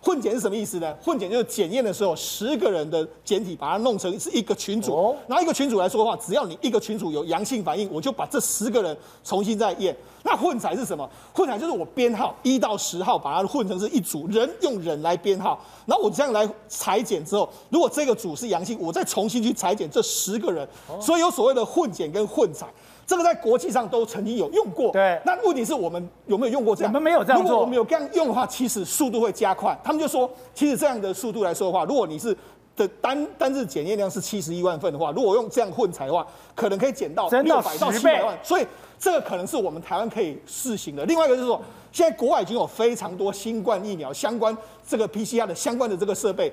[0.04, 0.92] 混检是什么意思呢？
[1.00, 9.96] 混检就是检验的时候，十个人的检体把它弄成是一个群组，哦、然后一个群组来说的话，只要你一个群组有阳性反应，我就把这十个人重新再验。
[10.24, 11.08] 那混采是什么？
[11.32, 22.66] 混采就是我编号一到十号，把它混成是一组人，用人来编号，然后我这样来裁剪之后，如果这个组是阳性，我再重新去裁剪这十个人，哦、所以有所谓的混检跟混采。
[23.12, 25.20] 这个在国际上都曾经有用过，对。
[25.22, 26.90] 那问题是我们有没有用过这样？
[26.90, 27.50] 我们没有这样做。
[27.50, 29.78] 如果我们有这样用的话，其实速度会加快。
[29.84, 32.34] 他们就说，其实这样的速度来说的话，如果你是
[32.74, 38.34] 的单单日检验量是七十一万份的话，如果用这样混采的话，可能可以减到六百到七百万。
[38.42, 38.66] 所以
[38.98, 41.04] 这个可能是我们台湾可以试行的。
[41.04, 41.60] 另外一个就是说，
[41.92, 44.56] 现在国外已经有非常多新冠疫苗相关
[44.88, 46.50] 这个 PCR 的相关的这个设备。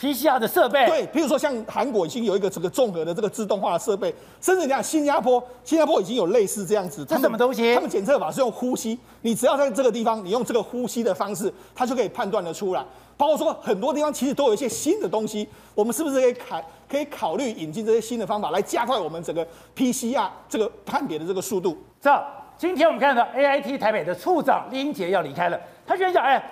[0.00, 7.04] PCR 的设备，对，比如说像韩国已经有一个这个综合的这个自动化的设备，甚至你看新加坡，新加坡已经有类似这样子。
[7.04, 7.74] 这什么东西？
[7.74, 12.82] 他们检测法是用呼吸，你只要在这个地方，你用这个呼吸的方式，它就可以判断得出来。
[13.18, 19.46] 包括说很多地方其实都有一些新的东西，我们是不是可以考可以考虑引进这些新的方法来加快我们整个
[19.76, 21.76] PCR 这个判别的这个速度？
[22.00, 22.10] 这
[22.56, 26.42] 今天我们看到 AIT 台北的处长林杰要离开了，他居然讲哎。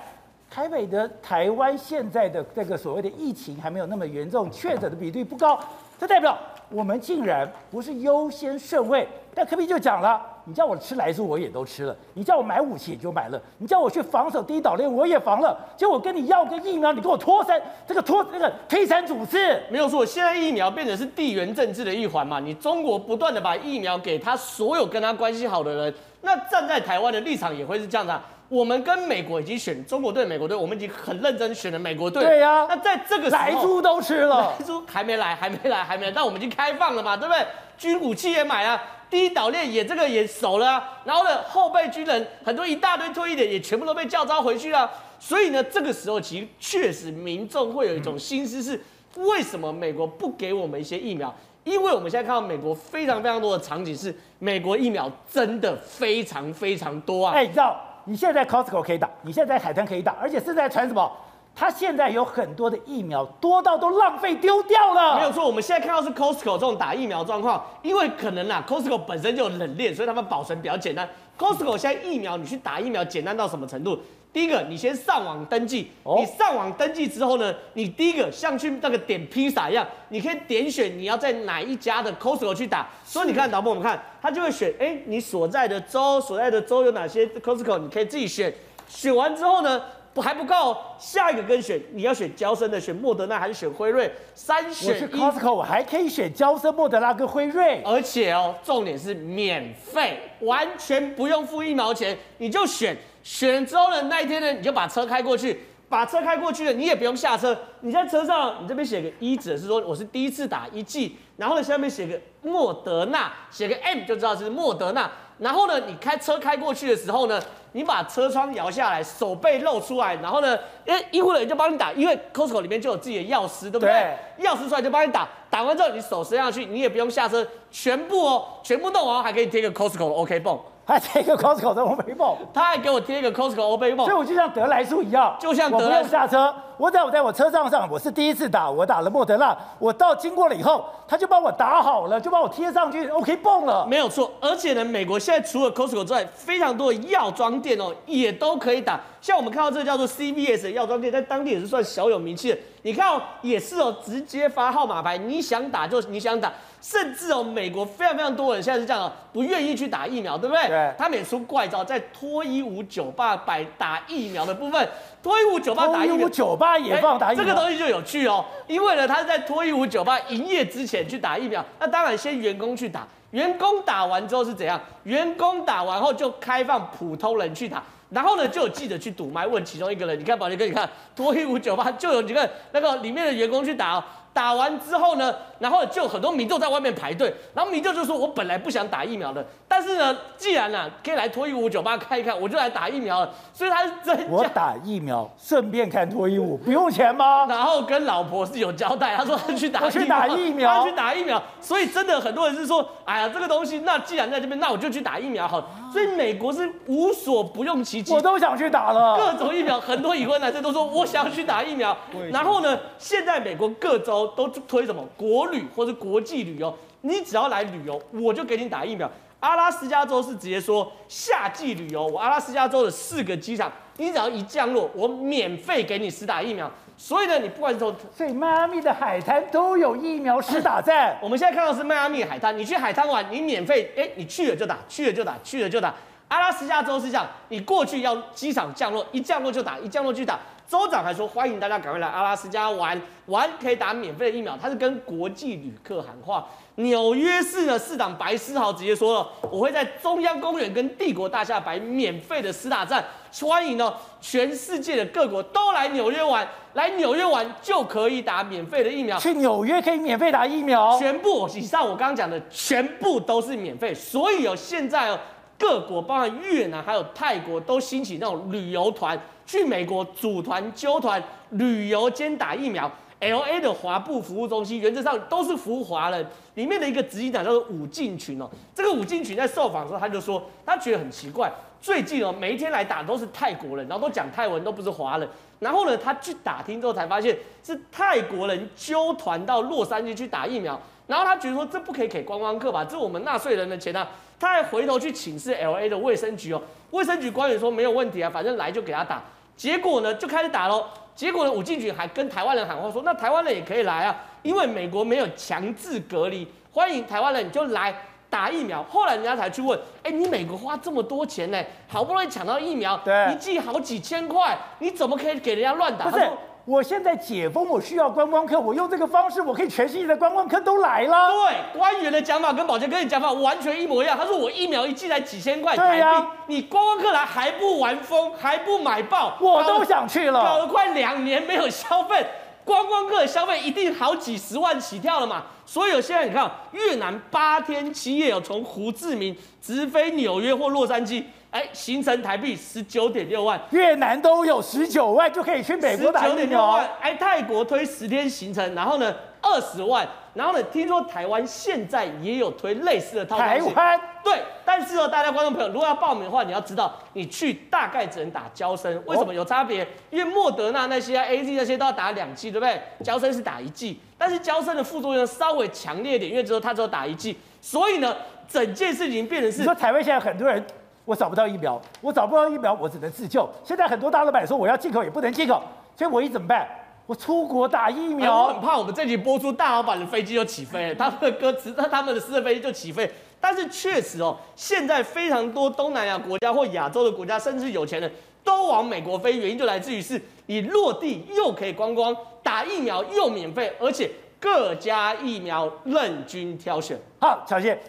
[0.50, 5.58] 台北的台湾现在的这个所谓的疫情还没有那么严重，确诊的比例不高，
[5.98, 6.36] 这代表
[6.70, 9.06] 我们竟然不是优先顺位。
[9.34, 19.38] 但柯 P 就讲了，你叫我吃莱猪我也都吃了，你叫我买武器也就买了，你叫我去防守第一岛链我也防了，结果我跟你要个疫苗，你给我拖三，这个拖这个推三阻四，
[19.70, 20.04] 没有错。
[20.04, 28.20] 现在疫苗变成是地缘政治的一环嘛，你中国不断的把疫苗给他所有跟他关系好的人，那站在台湾的立场也会是这样的。
[28.48, 32.24] 我们跟美国已经选中国队、美国队，我们已经很认真选了美国队。
[32.24, 36.12] 对呀、啊，那在这个时候，莱猪都吃了，莱猪还没来，还没来，还没来。
[36.12, 37.46] 但我们已经开放了嘛，对不对？
[37.76, 38.80] 军武器也买了，
[39.10, 44.90] 第一岛链也这个也守了、啊，然后呢，后备军人很多一大堆退役的也全部都被叫召回去了。
[45.20, 48.80] 所以呢，这个时候其实确实民众会有一种心思是：
[49.16, 51.32] 为什么美国不给我们一些疫苗？
[51.64, 57.34] 因为我们现在看到美国非常非常多的场景是，美国疫苗真的非常非常多啊！
[57.34, 57.78] 哎，你知道？
[58.08, 61.12] 你现在在 Costco 可以打，你现在在海滩可以打，而且是在传什么？
[61.54, 65.16] 他现在有很多的疫苗，多到都浪费丢掉了。
[65.16, 71.06] 没有错，我们现在看到是 Costco 这种打疫苗状况，因为可能啊，Costco 本身就冷链，所以他们保存比较简单。
[71.36, 73.98] Costco 现在疫苗你去打疫苗简单到什么程度？
[74.30, 75.90] 第一个，你先上网登记。
[76.04, 82.86] 你上网登记之后呢，你第一个像去那个点披萨一样，你可以点选你要在哪一家的 Costco 去打。
[83.04, 88.52] 所以你看，导播我们看，他就会选，哎，你所在的州，所在的州有哪些 Costco，你可以自己选。
[88.86, 94.10] 选完之后呢，不还不够，下一个跟选，你要选娇生的，选莫德纳还是选辉瑞？
[94.34, 95.00] 三选一。
[95.02, 102.94] 我去 Costco，我还可以选娇生、莫德纳跟辉瑞，而且哦，重点是免费，完全不用付一毛钱，你就选。
[103.28, 115.10] 选之后呢，那一天呢，你就把车开过去，把车开过去了，你也不用下车，你在车上，你这边写个一，指的是说我是第一次打一剂，然后呢，下面写个莫德纳，写个 M 就知道是莫德纳，
[115.40, 117.38] 然后呢，你开车开过去的时候呢，
[117.72, 123.90] 你把车窗摇下来，手背露出来，然后呢，哎，医护人员就帮你打，因为 Costco 里面就有自己的药师，对不对？
[123.90, 130.58] 对，药师出来就帮你打，打完之后你手伸下去，你也不用下车，全部哦，全部弄完还可以贴个 Costco 的 OK 绷。
[130.88, 144.32] 还贴一个 Costco 的欧贝梦，他还给我贴一个 Costco 欧贝梦，所以我就像德莱叔一样，就像德莱猪，我不用下车，我在我在我车上上，我是第一次打，我打了莫德纳，我到经过了以后，他就帮我打好了，就帮我贴上去，OK 绷了，没有错。
[144.40, 148.98] 而且呢，美国现在除了 Costco 之外，非常多的药妆店店哦，也都可以打。
[149.20, 152.58] 像我们看到这个叫做 CVS 的药妆店，在当地也是算小有名气的。
[152.80, 156.50] 你看哦，也是哦，直接发号码牌，你想打就你想打。
[156.80, 160.66] 甚至哦，美国非常非常多人现在是这样哦，不愿意去打疫苗，对不对？
[160.66, 160.92] 对。
[160.98, 164.88] 他们也出怪招，在脱衣舞酒吧摆打疫苗的部分，
[165.22, 168.44] 脱衣舞酒吧打疫苗，脱衣舞酒吧也放打疫苗，这个东西就有趣哦。
[168.66, 174.80] 因为呢，他是在脱衣舞酒吧营业之前去打疫苗，那当然先员工去打，员工打完之后是怎样？
[175.04, 177.80] 员工打完后就开放普通人去打，
[178.10, 184.04] 然后呢就有记者去堵麦问其中一个人，你看宝杰哥，你看脱衣舞酒吧就有几个那个里面的员工去打哦。
[184.32, 197.46] 打完之后呢，然后就很多民众在外面排队，然后民众就说：“我本来不想打疫苗的，但是呢，既然呢、啊、可以来脱衣舞酒吧看一看，我就来打疫苗了。”所以他是真我打疫苗顺便看脱衣舞，不用钱吗？
[197.50, 201.42] 然后跟老婆是有交代，他说他去打疫苗，去打疫苗，他去打疫苗。
[201.60, 205.60] 所以真的很多人是说：“哎呀，这个东西，那既然在这边，那我就去打疫苗好。”
[205.92, 209.80] 所以美国是无所不用其极，我都想去打了各种疫苗。
[209.80, 211.96] 很多已婚男生都说：“我想去打疫苗。”
[212.32, 215.04] 然后呢，现在美国各州都推什么？
[215.16, 219.10] 国旅或者国际旅游，你只要来旅游，我就给你打疫苗。
[219.40, 226.70] 阿拉斯加州是直接说夏季旅游，我阿拉斯加州的四个机场，你只要一降落，我免费给你施打疫苗。
[227.00, 231.16] 所以呢，你不管是从，所以迈阿密的海滩都有疫苗施打站。
[231.22, 235.94] 我们现在看到是迈阿密海滩，你去海滩玩，你免费，哎，你去了就打，去了就打，去了就打。
[236.26, 240.40] 阿拉斯加州是这样，你过去要机场降落，一降落就打，一降落就打。
[240.66, 244.54] 州长还说欢迎大家赶快来阿拉斯加玩玩，可以打免费的疫苗。
[244.60, 246.46] 他是跟国际旅客喊话。
[246.74, 253.02] 纽约市的市长白思豪直接说了，我会在中央公园跟帝国大厦摆免费的施打站，
[253.40, 256.46] 欢迎呢全世界的各国都来纽约玩，
[256.78, 259.18] 来纽约玩就可以打免费的疫苗。
[259.18, 263.92] 去纽约可以免费打疫苗，全部以上我刚刚讲的全部都是免费。
[263.92, 265.18] 所以哦，现在哦，
[265.58, 269.18] 各国包括越南还有泰国都兴起那种旅游团。
[269.44, 271.20] 去美国组团、揪团、
[271.50, 272.88] 旅游兼打疫苗。
[273.20, 278.48] LA 的华埠服务中心原则上都是服务华人，里面的一个执行长叫做伍敬群哦。
[278.74, 281.50] 这个伍敬群在受访的时候，他就说他觉得很奇怪，
[281.80, 285.28] 最近哦每一天来打都是泰国人，然后都讲泰文，都不是华人。
[285.58, 290.80] 然后呢，他去打听之后才发现是泰国人揪团到洛杉矶去打疫苗。
[291.08, 294.06] 然后他觉得说这不可以给观光客吧，这我们纳税人的钱啊。
[294.38, 296.62] 他还回头去请示 LA 的卫生局哦，
[296.92, 299.20] 卫生局官员说没有问题啊，反正来就给他打。
[299.56, 300.86] 结果呢，就开始打喽。
[301.18, 307.92] 结果呢，武进群还跟台湾人喊话说：“那台湾人也可以来啊，因为美国没有强制隔离，欢迎台湾人你就来
[308.30, 316.24] 打疫苗。”后来人家才去问：“哎，你美国花这么多钱呢，好不容易抢到疫苗，对，一剂好几千块，你怎么可以给人家乱打？”不是。
[316.68, 321.30] 我现在解封，我需要观光客，我用这个方式，我可以全世界的观光客都来了。
[321.30, 324.14] 对，官员的讲法跟保健哥的讲法完全一模一样。
[324.18, 330.44] 他说我疫苗一剂才几千块台币，啊、你观光客来还不玩疯，还不买爆，我都想去了。
[330.44, 332.26] 搞了快两年没有消费，
[332.68, 335.46] 观光客消费一定好几十万起跳了嘛。
[335.64, 341.24] 所以现在你看，越南八天七夜有从胡志明直飞纽约或洛杉矶。
[341.50, 346.28] 哎，行程台币十九点六万，越南都有十九万就可以去美国打疫苗。
[346.28, 350.06] 十九点六万，哎，泰国推十天行程，然后呢二十万，
[350.38, 353.58] 然后呢听说台湾现在也有推类似的套餐。
[353.58, 359.84] 台湾对，但是哦，大家观众朋友，如果要报名的话，你要知道，你去大概只能打娇生，为什么有差别？
[360.10, 362.80] 因为莫德纳那些啊，AZ 那些都要打两剂，对不对？
[363.02, 368.14] 娇生是打一剂，但是娇生的副作用稍微强烈一点，因为只有他只有打一剂，所以呢，
[368.46, 370.64] 整件事情变成是，你说台湾现在很多人。
[371.04, 373.48] 我找不到疫苗，我找不到疫苗，我只能自救。
[373.64, 375.62] 现在很多大老板说我要进口也不能进口，
[375.96, 376.68] 所以我一怎么办？
[377.08, 378.42] 我出国打疫苗。
[378.42, 383.10] 我很怕我们这集播出，大老板的飞机就起飞了， 他们的歌词，那他们的私人飞机就起飞。
[383.40, 388.12] 但是确实哦，现在非常多东南亚国家或亚洲的国家，甚至有钱人
[388.44, 396.98] 都往美国飞，原因就来自于是你落地又可以观光，打疫苗又免费，而且各家疫苗任君挑选。
[397.18, 397.80] 好，小谢。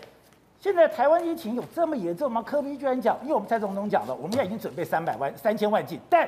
[0.61, 2.41] 现在台湾疫情有这么严重吗？
[2.41, 6.25] 柯比居然讲，因为我们蔡总统讲了，我们现在已经准备三百万、三千万剂，但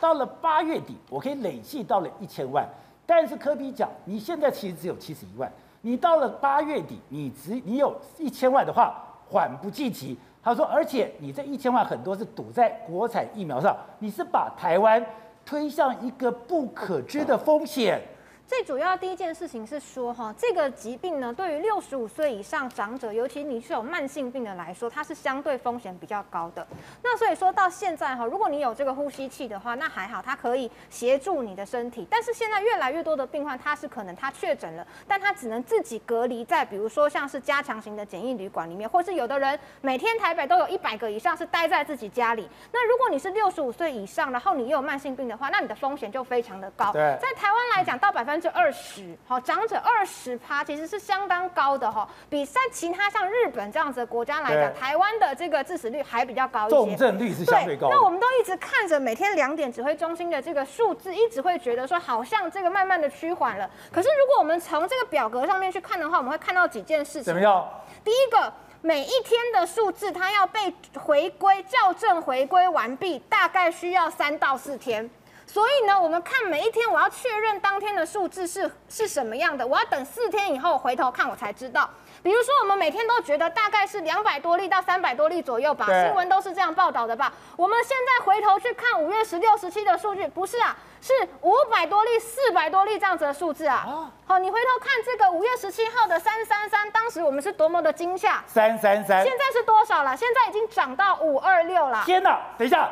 [0.00, 2.66] 到了八月底，我可以累计到了一千万。
[3.06, 5.50] 但是科比讲，你现在其实只有七十一万，
[5.82, 8.94] 你到了八月底，你只你有一千万的话，
[9.28, 10.18] 缓不济急。
[10.42, 15.04] 他说，而且你这一千万很多是赌在国产疫苗上，你是把台湾
[15.44, 18.00] 推向一个不可知的风险。
[18.46, 26.64] 最主要第一件事情是说，哈，这个疾病呢，对于六十五岁以上长者，尤其你是有慢性病的来说，它是相对风险比较高的。
[27.02, 32.06] 那所以说到现在哈，如果你有这个呼吸器的话，那还好，它可以协助你的身体。
[32.08, 42.48] 但是现在越来越多的病患，他是可能他确诊了，但他只能自己隔离在，比如说像是加强型的简易旅馆里面，或是有的人每天台北都有一百个以上是待在自己家里。
[42.72, 46.92] 那如果你是六十五岁以上，然后你又有慢性病的话，那你的风险就非常的高。
[46.92, 48.35] 对，在台湾来讲，到百分。
[48.36, 57.88] 百分之二十，好，长者二十趴，其实是相当高的哈，比在其他像日本这样子的国家来讲，台湾的这个致死率还比较高一些，重症率是相对高。
[57.88, 63.70] 那我们都一直看着每天两点指挥中心的这个数字，一直会觉得说好像这个慢慢的趋缓了。
[63.90, 67.22] 可是如果我们从这个表格上面去看的话，我们会看到几件事情。
[67.24, 67.66] 怎么样？
[68.04, 68.52] 第一个，
[68.82, 75.08] 每一天的数字它要被回归校正回归完毕，大概需要三到四天。
[75.46, 81.88] 所以呢，我们看每一天，我要确认当天的数字是是什么样的，我要等四天以后回头看，我才知道。
[82.22, 87.32] 比如说，我们每天都觉得大概是两百多例到三百多例左右吧，新闻都是这样报道的吧？
[87.56, 91.12] 我们现在回头去看五月十六、十七的数据，不是啊，是
[91.42, 94.10] 五百多例、四百多例这样子的数字啊。
[94.26, 98.42] 好，你回头看这个五月十七号的三三三，当时我们是多么的惊吓。
[98.48, 100.16] 三三三，现在是多少了？
[100.16, 102.02] 现在已经涨到五二六了。
[102.04, 102.40] 天哪！
[102.58, 102.90] 等一下，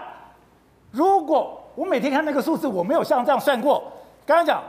[0.93, 1.61] 如果。
[1.75, 3.83] 我每天看那个数字，我没有像这样算过。
[4.25, 4.63] 刚刚讲，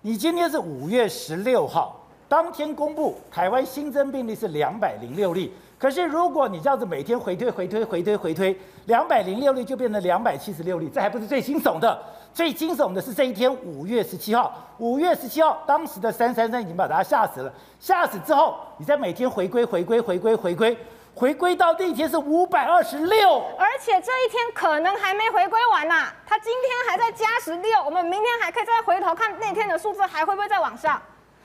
[0.00, 5.52] 你今天是五月十六号，当天公布台湾新增病例是两百零六例。
[5.78, 12.02] 可是如果你这样子每天回推、回推、回推、回推，两百零六例就变成两百七十六例，这还不是最惊悚的。
[12.32, 14.52] 最惊悚的是这一天，五月十七号。
[14.78, 17.52] 五月十七号，当时的三三三已经把大家吓死了。
[17.78, 20.76] 吓死之后，你再每天回归、回归、回归、回归。
[21.16, 31.00] 回归到第一天是五百二十六，而且这一天可能还没回归完呐、啊，他今天还在加十六，我们明天还可以再回头看那天的数字还会不会再往上？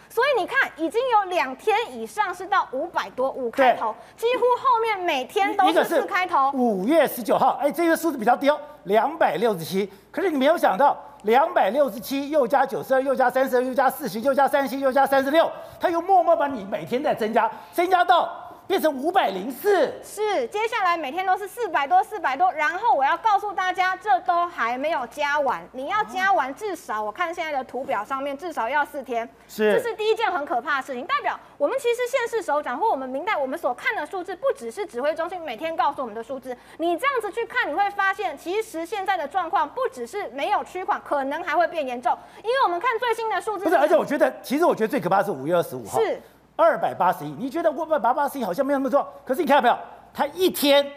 [0.09, 6.51] 所以你看，已经有两天以上是到五百多五开头，几乎后面每天都是四开头。
[6.51, 9.89] 五月十九号，哎，这个数字比较低哦，两百六十七。
[10.11, 15.49] 可是你没有想到，两百六十七又加九十二，又加三十二，又加四十，又加三十七，又加三十六，
[15.79, 18.40] 它又默默把你每天在增加，增加到。
[18.71, 22.49] 变成五百零四，是接下来每天都是四百多，四百多。
[22.53, 29.27] 然后我要告诉大家，这都还没有加完，你要加完至少，我看现在的图表上面至少要四天。
[29.45, 36.55] 是，这是第一件很可怕的事情，代表我们其实县市首长或我们明代，我们所看的数字，不只是指挥中心每天告诉我们的数字。
[36.77, 42.17] 你这样子去看，你会发现，其实现在的状况不只是没有趋缓，可能还会变严重。
[42.37, 45.99] 因为我们看最新的数字，不是，而且我觉得，其实我觉得最可怕的是五月二十五号。
[45.99, 46.21] 是。
[46.61, 49.77] 二百八十亿，你觉得五百八十亿好像没有那么重，可是你看到没有？
[50.13, 50.91] 它一天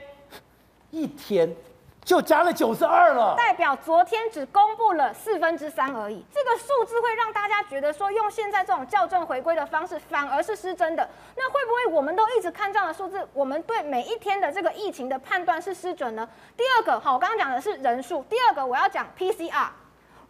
[0.91, 1.51] 一天
[2.05, 6.23] 就加了九十二了，代表昨天只公布了四分之三而已。
[6.31, 11.09] 这个数字会让大家觉得说，用现在这种校正回归的方式，反而是失真的。
[11.35, 16.29] 那会不会我们都一直看这样的数字，我们对每一天的这个疫情的判断是失准呢？
[16.57, 19.69] 第二个，好，我刚刚讲的是人数，第二个我要讲 PCR。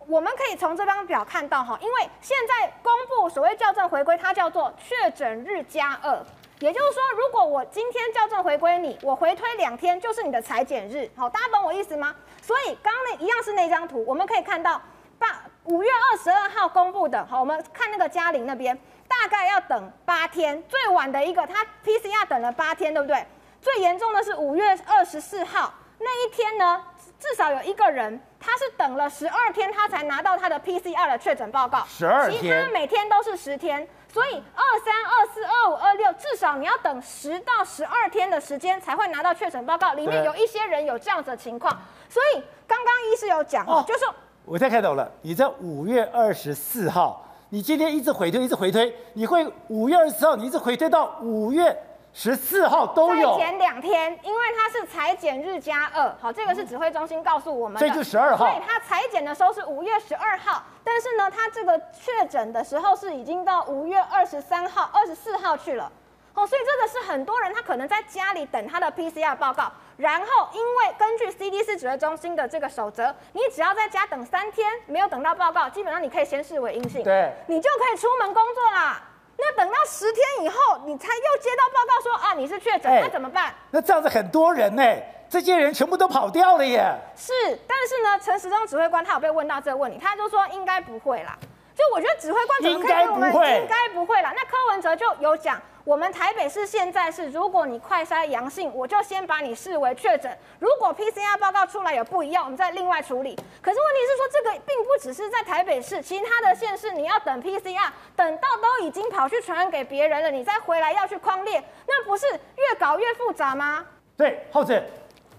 [0.06, 6.22] 我们可以从这张表看到哈，因为现在公布所谓校正回归，它叫做确诊日加二，
[6.60, 12.14] 也就是说，如果我今天校正回归你，我回推两天就是你的裁剪日，好，大家懂我意思吗？
[12.42, 14.80] 所以刚刚那一样是那张图，我们可以看到，
[15.18, 18.78] 八五月二十二号公布的，好，我们看那个嘉玲那边，
[19.08, 23.26] 大概要等八天，最晚的一个他 PCR 等了八天，对不对？
[23.62, 26.84] 最严重的是五月二十四号那一天呢，
[27.24, 28.20] 至少有一个人。
[28.38, 31.82] 他是等了十二天，他才拿到他的 PCR 的确诊报告。
[31.88, 39.94] 十二天，其他每天都是十天，所以二三、二四、二五、二六，至少你要等十到十二天的时间才会拿到确诊报告。
[39.94, 41.74] 里面有一些人有这样子的情况，
[42.10, 44.14] 所以刚刚医师有讲哦，就是说
[44.44, 45.10] 我现在看懂了。
[45.22, 51.74] 你在五月二十四号，你今天一直回推，一直回推，你会五月二十四号，你一直回推到五月。
[52.16, 65.90] 十四号都有，前两天，因为它是裁剪日加二，好，这个是指挥中心告诉我们的，这是十二号，所以它裁剪的时候是五月十二号，但是呢，它这个确诊的时候是已经到五月二十三号、二十四号去了，
[66.34, 79.02] 哦，所以这个是很多人他可能在家里等他的 PCR 报告，然后因为根据 CDC 指挥中心的这个守则，你只要在家等三天，没有等到报告，基本上你可以先视为阴性，对，你就可以出门工作啦。
[79.36, 80.56] 那等到十天以后，
[80.86, 83.54] 你才又接到报告说啊，你是确诊，那怎么办？
[83.70, 84.82] 那这样子很多人呢，
[85.28, 86.94] 这些人全部都跑掉了耶。
[87.16, 87.32] 是，
[87.66, 91.36] 但是呢，陈时中指挥官他有被问到这个问题，他就说应该不会啦。
[91.74, 93.28] 就我觉得指挥官怎么可以跟我们
[93.60, 94.32] 应该不会啦？
[94.36, 100.34] 那柯文哲就有讲，我们台北市现在是，如果你快筛阳性，我就先把你视为确诊。
[100.58, 103.36] 如果 PCR 报告出来有不一样，我们再另外处理。
[103.60, 113.84] 可是问题是说，这个并不只是在台北市，其他的县市你要等 PCR，等到都已经跑去传染给别人了，你再回来要去框列，那不是越搞越复杂吗？
[114.16, 114.82] 对，浩子，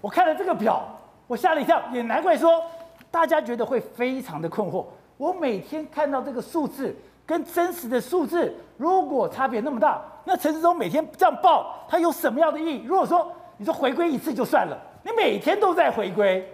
[0.00, 0.80] 我看了这个表，
[1.26, 2.62] 我吓了一跳，也难怪说
[3.10, 4.86] 大家觉得会非常的困惑。
[5.16, 6.94] 我每天看到这个数字
[7.26, 12.82] 跟真实的数字，如果差别那么大，那陈时中每天这样报，他有什么样的意义？
[12.84, 16.48] 如果说你说回归一次就算了，你每天都在回归，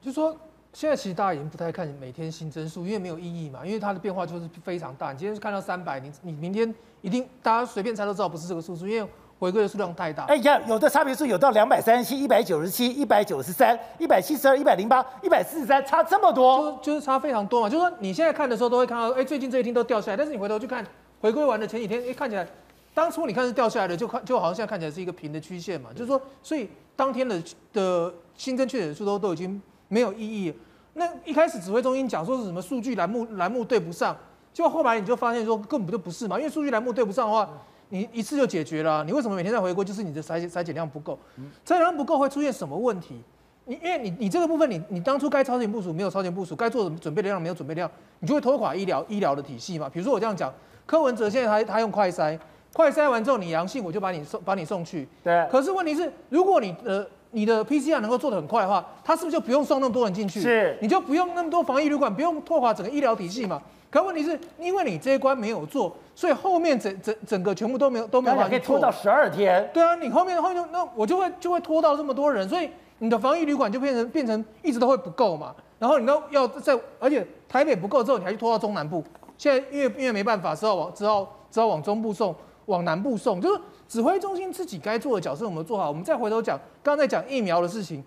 [0.00, 0.36] 就说
[0.72, 5.12] 现在其实大家已经不太看每天新增数，因为没有意义嘛，因为它的变化就是非常大。
[5.12, 9.08] 你今天看到三百，你你明天一定大家随便猜都知道不是这个数字，因为。
[9.44, 17.68] 回归的数量太大，哎呀，有的差别数有到两百三十七、一百九十七、一百九十三、一百七十二、一百零八、一百四十三，差这么多，就就是差非常多嘛。
[17.68, 20.82] 就是说你现在看的时候都会看到，哎，最近这一天都掉下来，但是你回头去看，
[21.20, 22.46] 回归完的前几天，哎，看起来
[22.94, 25.90] 当初你看是掉下来的，就看就好像现在看起来是一个平的曲线嘛。
[25.92, 27.42] 就是说，所以当天的
[27.72, 30.54] 的新增确诊数都都已经没有意义。
[30.94, 34.16] 那一开始指挥中心讲说是什么数据栏目栏目对不上，
[34.54, 37.46] 结果后来你就发现说根本就不是嘛，因为数据栏目对不上的话。
[37.94, 39.84] 你一次就解决了，你为什么每天在回归？
[39.84, 41.16] 就是你的筛筛检量不够，
[41.64, 43.22] 筛检量不够会出现什么问题？
[43.66, 47.88] 你因为你你这个部分你你当初该超前部署没有超前部署，该做的准备的量没有准备量，
[48.18, 49.88] 你就会拖垮医疗医疗的体系嘛。
[49.88, 50.52] 比如说我这样讲，
[50.84, 52.36] 柯文哲现在他他用快筛，
[52.72, 55.08] 快筛完之后你阳性，我就把你送把你送去。
[55.22, 55.46] 对。
[55.48, 60.40] 可是问题是，如果你的你的 PCR 能够做得很快的话，他是不是就不用送那么多人进去？
[60.40, 60.76] 是。
[60.82, 63.62] 你就不用那么多防疫旅馆，不用拖垮整个医疗体系嘛。
[63.94, 68.50] 可问题是，因为你这一关没有做，所以后面整整整个全部都没有都没有办法。
[68.50, 69.70] 可以拖到十二天。
[69.72, 72.68] 对啊，你后面后面那我就会就会拖到这么多人，所以
[72.98, 75.54] 你的防疫旅馆就变成变成一直都会不够嘛。
[75.78, 79.00] 然后你都要在，而且台北不够之后，你还去拖到中南部。
[79.38, 82.34] 现在因为因为没办法，只好往只好只好往中部送，
[82.66, 83.40] 往南部送。
[83.40, 85.86] 就是指挥中心自己该做的角色，我们做好。
[85.86, 88.02] 我们再回头讲，刚刚在讲疫苗的事情，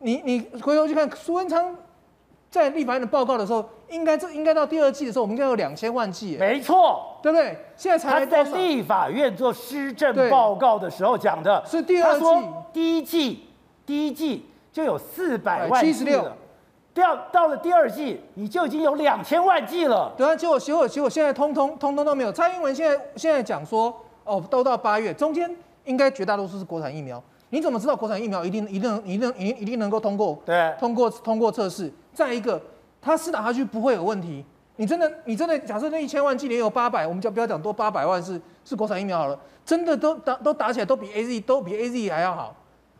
[0.00, 1.76] 你你回头去看苏文昌。
[2.50, 6.36] 在立法院的报告的时候，应该这应该到第二季的时候，我们应该有两千万剂。
[6.38, 7.56] 没错，对不对？
[7.76, 12.24] 现在才在立法院做施政报告的时候讲的，是第二季。
[12.72, 13.48] 第一季
[13.84, 16.36] 第一季就有四百万剂了，
[16.94, 20.12] 到到了第二季，你就已经有两千万剂了。
[20.16, 22.32] 对啊，结果结果结果现在通通通通都没有。
[22.32, 23.94] 蔡英文现在现在讲说，
[24.24, 25.54] 哦，都到八月，中间
[25.84, 27.22] 应该绝大多数是国产疫苗。
[27.50, 30.38] 你怎么知道国产疫苗一定一定一定一定一定能够通过？
[30.44, 31.92] 对，通过通过测试。
[32.12, 32.60] 再一个，
[33.00, 34.44] 它施打下去不会有问题。
[34.76, 42.54] 你真的，你真的假设那一千万剂里有八百，我们就不要讲多八百万是是国产疫苗好了，真的都打都打起来都比 A Z 都比 A Z 还要好。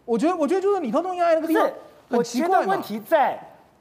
[0.04, 1.70] 我觉得，我觉得就是你通通压在那个地方，
[2.08, 2.48] 很奇怪。
[2.48, 3.38] 我觉得问题在，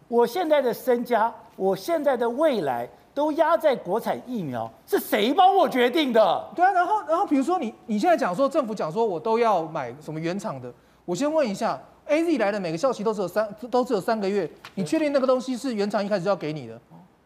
[0.08, 2.88] 我现在的身家，我现在的未来
[3.18, 6.48] 都压在国产疫苗，是谁帮我决定的？
[6.56, 10.72] 对啊，然后然后比如说你你现在讲说政府讲说我都要买什么原厂的，
[11.04, 11.82] 我先问一下。
[12.06, 14.50] A Z 来的每个效期都只有三，都只有三个月。
[14.76, 16.80] 你确定那个东西是原厂一开始就要给你的？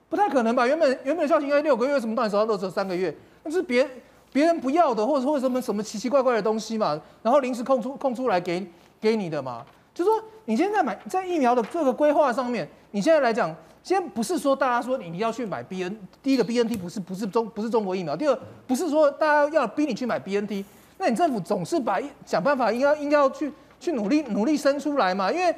[0.09, 0.65] 不太可能吧？
[0.65, 3.13] 原本原本的效期应该六个月，为什么到你手上都只有三个月？
[3.43, 3.87] 那是别
[4.31, 6.99] 别人不要的，或者说什么什么奇奇怪怪的东西嘛？
[7.21, 8.65] 然后临时空出空出来给
[8.99, 9.63] 给你的嘛？
[9.93, 10.13] 就说
[10.45, 13.53] 你现在买在疫苗的这个规划上面，你现在来讲，
[13.83, 20.63] 现在不是说大家说你你要去买 B N，第一个 B N T 不是不是中不是中国疫苗，第二不是说大家要逼你去买 B N T，
[20.97, 23.51] 那你政府总是把想办法应该应该要去。
[23.81, 25.51] 去努力努力生出来嘛，因为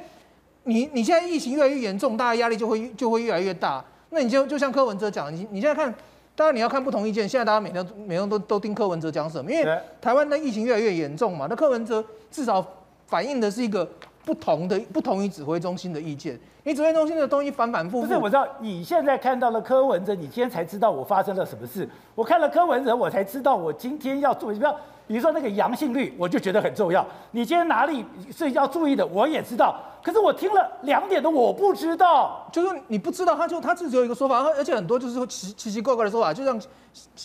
[0.62, 3.84] 你你现在疫情越来越严重，大家压力就会就会越来越大。
[4.08, 5.94] 那你就就像柯文哲讲，你你现在看，
[6.34, 7.28] 当然你要看不同意见。
[7.28, 11.46] 现在大家每天每天都都听柯文哲讲什么，因为台湾的疫情越来越严重嘛。
[11.50, 12.66] 那柯文哲至少
[13.06, 13.86] 反映的是一个
[14.24, 16.38] 不同的不同于指挥中心的意见。
[16.62, 18.06] 你指挥中心的东西反反复复。
[18.06, 21.88] 不是，我知道你现在看到了柯文哲，你今天才知道我发生了什么事。
[22.14, 24.74] 我看了柯文哲，我才知道我今天要做什么。
[25.06, 27.06] 比如说那个阳性率，我就觉得很重要。
[27.32, 28.02] 你今天哪里
[28.34, 29.78] 是要注意的，我也知道。
[30.02, 32.48] 可是我听了两点的，我不知道。
[32.50, 36.58] 就是你不知道，他就他自己有一个说法，而且很多就是说奇奇奇怪怪的说法，就像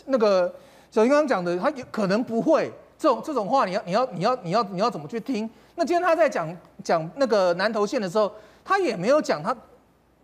[0.08, 0.54] 那个
[0.92, 5.50] 小英刚刚讲的，他有可能不会这种这种话，你要你要你要你要你要怎么去听？
[5.80, 6.54] 那今天他在讲
[6.84, 8.30] 讲那个南投县的时候，
[8.66, 9.56] 他也没有讲他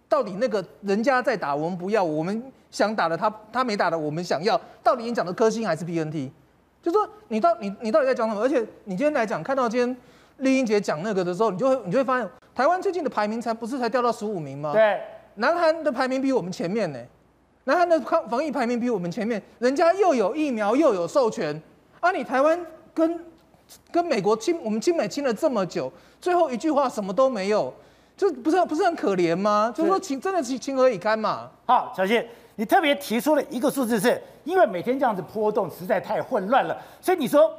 [0.09, 6.29] 到底那个人家在打，我们不要，我们想打的他他没打的，我们想要，到底你讲的科兴还是 BNT？
[6.83, 8.41] 就说你到你你到底在讲什么？
[8.41, 9.97] 而且你今天来讲，看到今天
[10.39, 14.73] 丽英姐讲那个的时候，你就会你就会发现，台湾最近的排名才不是才掉到十五名吗？
[14.73, 14.99] 对，
[15.35, 16.99] 南韩的排名比我们前面呢，
[17.63, 21.61] 南韩的抗防疫排名比我们前面，人家又有疫苗又有授权，
[22.01, 22.59] 啊，你台湾
[22.93, 23.17] 跟
[23.91, 27.73] 跟美国亲，我们亲美亲了这么久，最后一句话什么都没有，
[28.15, 29.73] 就不是不是很可怜吗？
[29.75, 31.49] 就是说情真的情情何以堪嘛？
[31.65, 32.27] 好，小谢。
[32.57, 37.51] 你特别提出了一个数字是，是因为每天这样子波动实在太混乱了，所以你说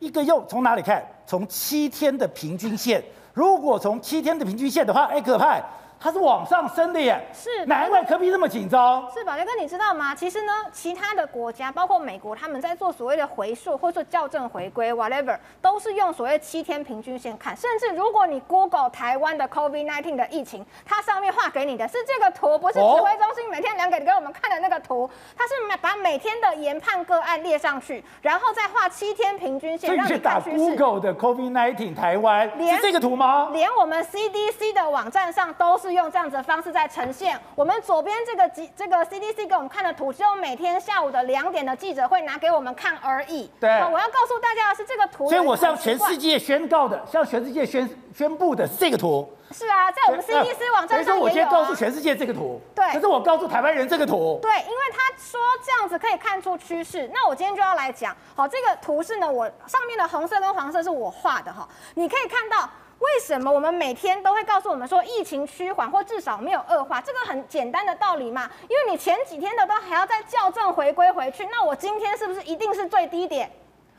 [0.00, 1.06] 一个又从哪里看？
[1.24, 3.00] 从七天的平均线，
[3.32, 5.60] 如果从七天的平均线的话，哎，可怕。
[6.02, 9.06] 它是往上升的耶，是难怪科比这么紧张。
[9.12, 10.14] 是宝杰哥，你知道吗？
[10.14, 17.54] 其实呢，其他的国家，包括美国，他们在做所谓的回溯或者说校正回归，whatever，都是用所谓七天平均线看。
[17.54, 25.52] 甚至如果你 Google 台湾的 COVID-19 的疫情，它上面画给你的是这个图，不是指挥中心每天量给给我们看的那个图，它是
[25.82, 30.56] 把每天的研判个案列上去，然后再画七天平均线，让你看趋势。
[30.56, 33.50] Google 的 COVID-19 台湾是这个图吗？
[33.52, 35.89] 连我们 CDC 的网站上都是。
[35.90, 37.38] 用这样子的方式在呈现。
[37.54, 43.50] 我们左边这个这个 CDC 给我们看的图，只有每天下午的两点的记者会拿给我们看而已。
[43.60, 45.28] 对，我要告诉大家的是这个图。
[45.28, 49.28] 所以我向全世界宣告的，向全世界宣宣布的是这个图。
[49.52, 50.94] 是啊，在我们 CDC 网站上也有、啊。
[50.94, 52.60] 所以说我先告诉全世界这个图。
[52.74, 52.86] 对。
[52.92, 54.38] 可是我告诉台湾人这个图。
[54.40, 57.10] 对，因为他说这样子可以看出趋势。
[57.12, 62.70] 那我今天就要来讲，好，这个图是呢，我上面的红色跟黄色是我画的哈，你可以看到。
[63.00, 67.00] 为什么我们每天都会告诉我们说疫情趋缓或至少没有恶化？
[67.00, 68.48] 这个很简单的道理嘛。
[68.68, 73.50] 因为你前几天的都还要再校正回归回去，那我今天是不是一定是最低点？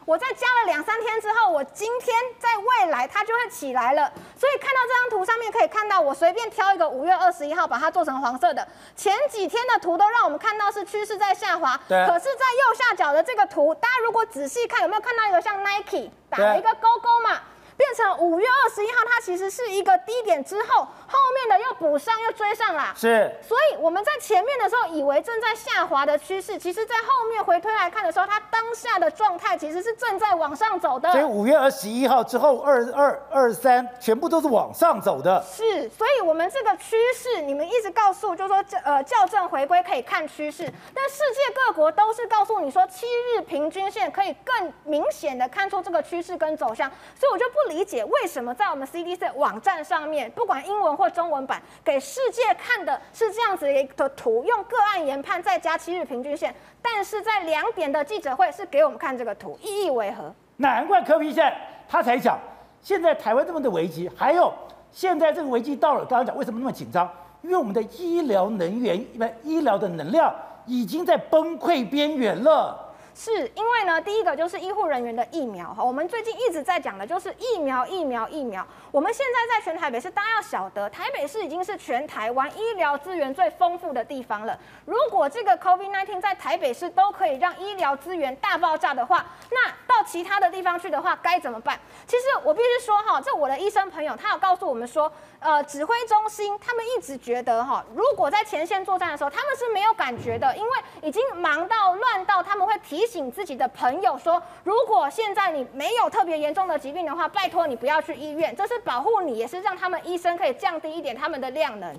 [0.06, 4.12] 我再加了两三天之后，我今天在未来它就会起来了。
[4.36, 8.68] 所以看到这张图上面可以看到，我随便挑一个五月二十一号把它做成黄色的。
[8.96, 12.06] 前几天的图都让我们看到是趋势在下滑，对。
[12.06, 17.40] 可是，在右下角的这个图，大家如果仔细看，有没有看到一个像 Nike 打了一个勾勾嘛？
[17.82, 22.94] 变成五月二十一号，它其实是一个低点之后，后面的又补上又追上了。
[22.96, 31.12] 是，所以我们在前面的时候以为正在下滑的趋势，其实在后面回推来看的时候，它当下的状态其实是正在往上走的。
[31.12, 35.44] 所以五月二十一号之后，二二二三全部都是往上走的。
[35.52, 46.88] 是，所以我们这个趋势，你们一直告诉，就是说呃校正回归可以看趋势，但世界各国都是告诉你说七日平均线可以更明显的看出这个趋势跟走向，
[47.20, 47.71] 所以我就不。
[47.72, 60.34] 理解为什么在我们 CDC 网站上面，不管英文或中文版，给世界看的是这样子一个图，用个案研判再加七日平均线，但是在两点的记者会是给我们看这个图，意义为何？
[60.58, 61.58] 难怪柯 P 现在
[61.88, 62.38] 他才讲，
[62.82, 64.54] 现在台湾这么的危机，还有
[64.92, 67.10] 现在这个危机到了，刚刚讲为什么那么紧张？
[67.42, 69.04] 因为我们的医疗能源、
[69.44, 70.36] 医疗的能量
[70.66, 72.91] 已经在崩溃边缘了。
[73.24, 78.66] 是因为呢，第一个就是医护人员的疫苗哈，我们最近一直在讲的就是疫苗，疫苗，疫苗。
[78.90, 84.58] 我们现在在全台北市，大家要晓得，台北市已经是全台湾医疗资源最丰富的地方了。
[84.86, 91.80] 如果这个 COVID-19 在台北市都可以让医疗资源大爆炸的话，那到其他的地方去的话该怎么办？
[92.08, 95.12] 其实我必须说哈，这我的医生朋友他有告诉我们说，
[95.42, 100.70] 呃，指挥中心他们一直觉得哈，如果在前线作战的时候，他们是没有感觉的，因为
[101.02, 103.02] 已经忙到乱到他们会提。
[103.12, 111.94] 醒自己的朋友说，如果现在你没有特别严重的疾病的话，拜托你不要去医院，这是保护你，也是让他们医生可以降低一点他们的量能。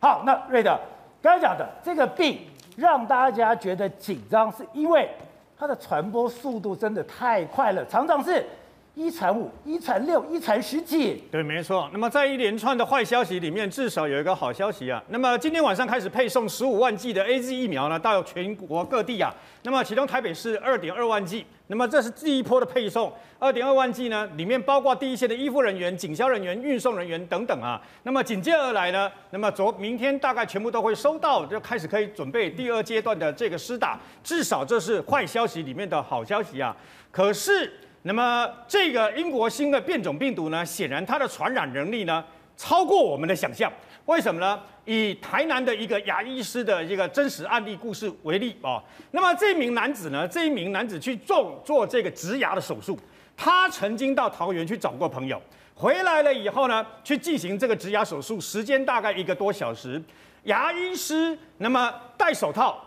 [0.00, 0.80] 好，那瑞德
[1.20, 5.10] 刚才讲的这个病让大家觉得紧张，是因为
[5.58, 8.46] 它的传播速度真的太快了，常常是。
[8.96, 11.24] 一传五，一传六，一传十几。
[11.28, 11.90] 对，没错。
[11.92, 15.02] 那么在一连串的坏消息里面，至少有一个好消息啊。
[15.08, 19.34] 那么今天晚上开始配送十五万剂的 AZ 疫苗呢，到全国各地啊。
[19.64, 21.44] 那么其中台北市二点二万剂。
[21.66, 27.82] 那么这是第一波的配送，二点二万剂呢，里面包括第一线的医护人员、警消人员、运送人员等等啊。
[28.04, 33.98] 那么紧接而来呢，那么昨明天大概全部都会收到，就开始可以准备第二阶段的这个施打。
[34.22, 36.76] 至少这是坏消息里面的好消息啊。
[37.10, 37.72] 可是。
[38.06, 42.22] 那么这个英国新的变种病毒呢，显然它的传染能力呢
[42.54, 43.72] 超过我们的想象。
[44.04, 44.60] 为什么呢？
[44.84, 48.82] 以台南的一个牙医师的一个真实案例故事为例啊，
[49.12, 52.98] 那么这名男子呢，这一名男子去做做这个植牙的手术，
[53.34, 55.40] 他曾经到桃园去找过朋友，
[55.74, 60.00] 回来了以后呢，去进行这个植牙手术，时间大概一个多小时。
[60.42, 62.78] 牙医师那么戴手套、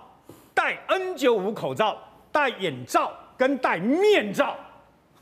[0.53, 1.98] 戴 N95 口罩、
[2.31, 4.56] 戴眼罩跟戴面罩。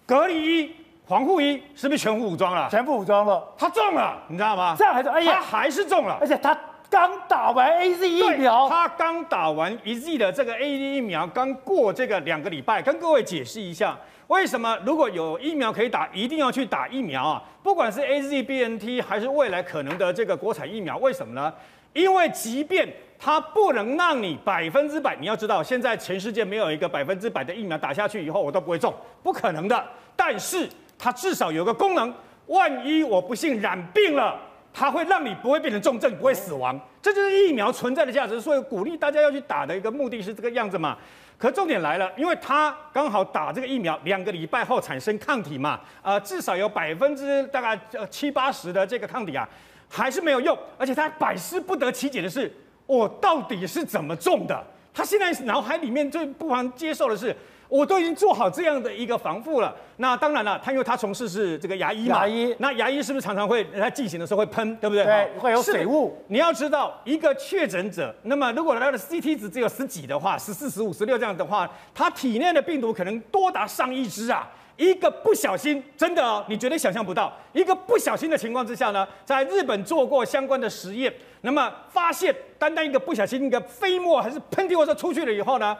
[0.05, 0.75] 隔离衣、
[1.07, 2.67] 防护衣是不是全副武装了？
[2.69, 4.75] 全副武装了，他中了，你知道吗？
[4.77, 6.55] 这样还是哎呀，他还是中了，而且他
[6.89, 13.97] 刚打完 AZ 疫苗，他刚打完一剂的这个 AZ 疫苗，刚过这个两个礼拜，跟各位解释一下，
[14.27, 17.43] 为什么如果有疫苗可以打，一定要去打疫苗啊？
[17.61, 21.53] 不管是 AZ、BNT 还是未来可能的这个国产疫苗，为什么呢？
[21.93, 22.87] 因为即便
[23.17, 28.93] 它不能让你百分之百，你要知道，现在全世界没有一个百分之百的疫苗打下去以后我都不会中，
[29.23, 29.81] 不可能的。
[30.15, 32.13] 但是它至少有个功能，
[32.47, 34.37] 万一我不幸染病了，
[34.73, 38.41] 它会让你不会变成重症，不会死亡，这就是疫苗存在的价值。
[38.41, 40.97] 所以鼓励大家要去打的一个目的是这个样子嘛。
[41.37, 47.79] 可重点来了，因为他刚好打这个疫苗两个礼拜后产生抗体嘛，呃，至少有百分之大概
[48.09, 49.47] 七八十的这个抗体啊，
[49.89, 50.57] 还是没有用。
[50.77, 52.51] 而且他百思不得其解的是，
[52.85, 54.63] 我到底是怎么中的？
[54.93, 57.35] 他现在脑海里面最不妨接受的是。
[57.67, 59.75] 我都已经做好这样的一个防护了。
[59.97, 65.03] 那当然了，他因为他从事是这个牙医嘛，牙医，那牙医是不是常常会在进行的时候会喷，对不对？
[65.05, 66.15] 对，会有水雾。
[66.27, 74.47] 你要知道，一个确诊者，那么如果他的 CT 值只有十几的话，十四、十五、十六这样的话，他体内的病毒可能多达上亿只啊！
[74.77, 85.77] 一个不小心，真的哦，你绝对想象不到，一个不小心的情况之下呢，在日本做过相关的实验，那么发现，单单一个不小心，一个飞沫还是喷嚏或者出去了以后呢，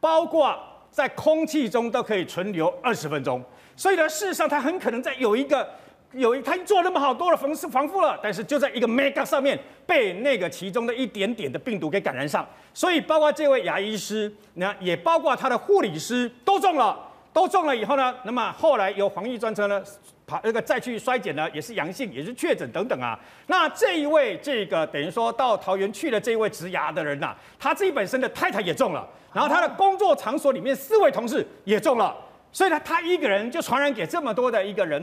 [0.00, 0.58] 包括。
[0.96, 3.44] 在空气中都可以存留二十分钟，
[3.76, 5.68] 所以呢，事实上它很可能在有一个
[6.12, 16.98] 有一，他做那么好多的防防护了，但是就在一个 mega 上面被那个其中的一点点的病毒给感染上，所以包括这位牙医师，那也包括他的护理师都中了，
[17.30, 19.82] 都中了以后呢，那么后来由防疫专车呢。
[20.26, 23.16] 跑那个再去筛检呢，也是阳性，也是确诊等等啊。
[23.46, 32.12] 那这一位这个等于说到桃园去的这一位植牙的人呐、他自己本身的太太也中了，然后他的工作场所里面四位同事也中了，
[32.50, 35.00] 所以呢，他一个人就传染给这么多的一个人。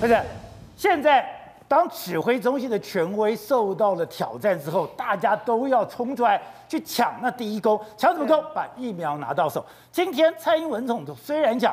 [0.00, 0.16] 不是，
[0.76, 1.40] 现在。
[1.66, 6.40] 当指挥中心的权威受到了挑战之后，大家都要冲出来
[6.74, 8.42] 去抢那第一钩，抢什么钩？
[8.52, 9.64] 把疫苗拿到手。
[9.92, 11.72] 今天蔡英文总统虽然讲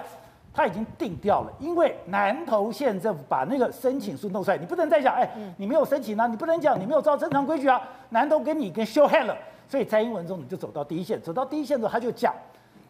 [0.53, 9.35] 他已经定掉了，因为南投县政府把那个申请书弄出来，你不能再讲，哎，你没有申请啊，你不能讲，你没有照正常规矩啊，南投跟你跟 show hand 了，
[9.67, 12.31] 所以蔡英文总统就走到第一线，走到第一线之后，他就讲，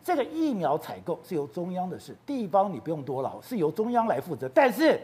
[0.03, 4.99] 这个疫苗采购是由中央的事，地方你不用多劳，是由中央来负责，但是。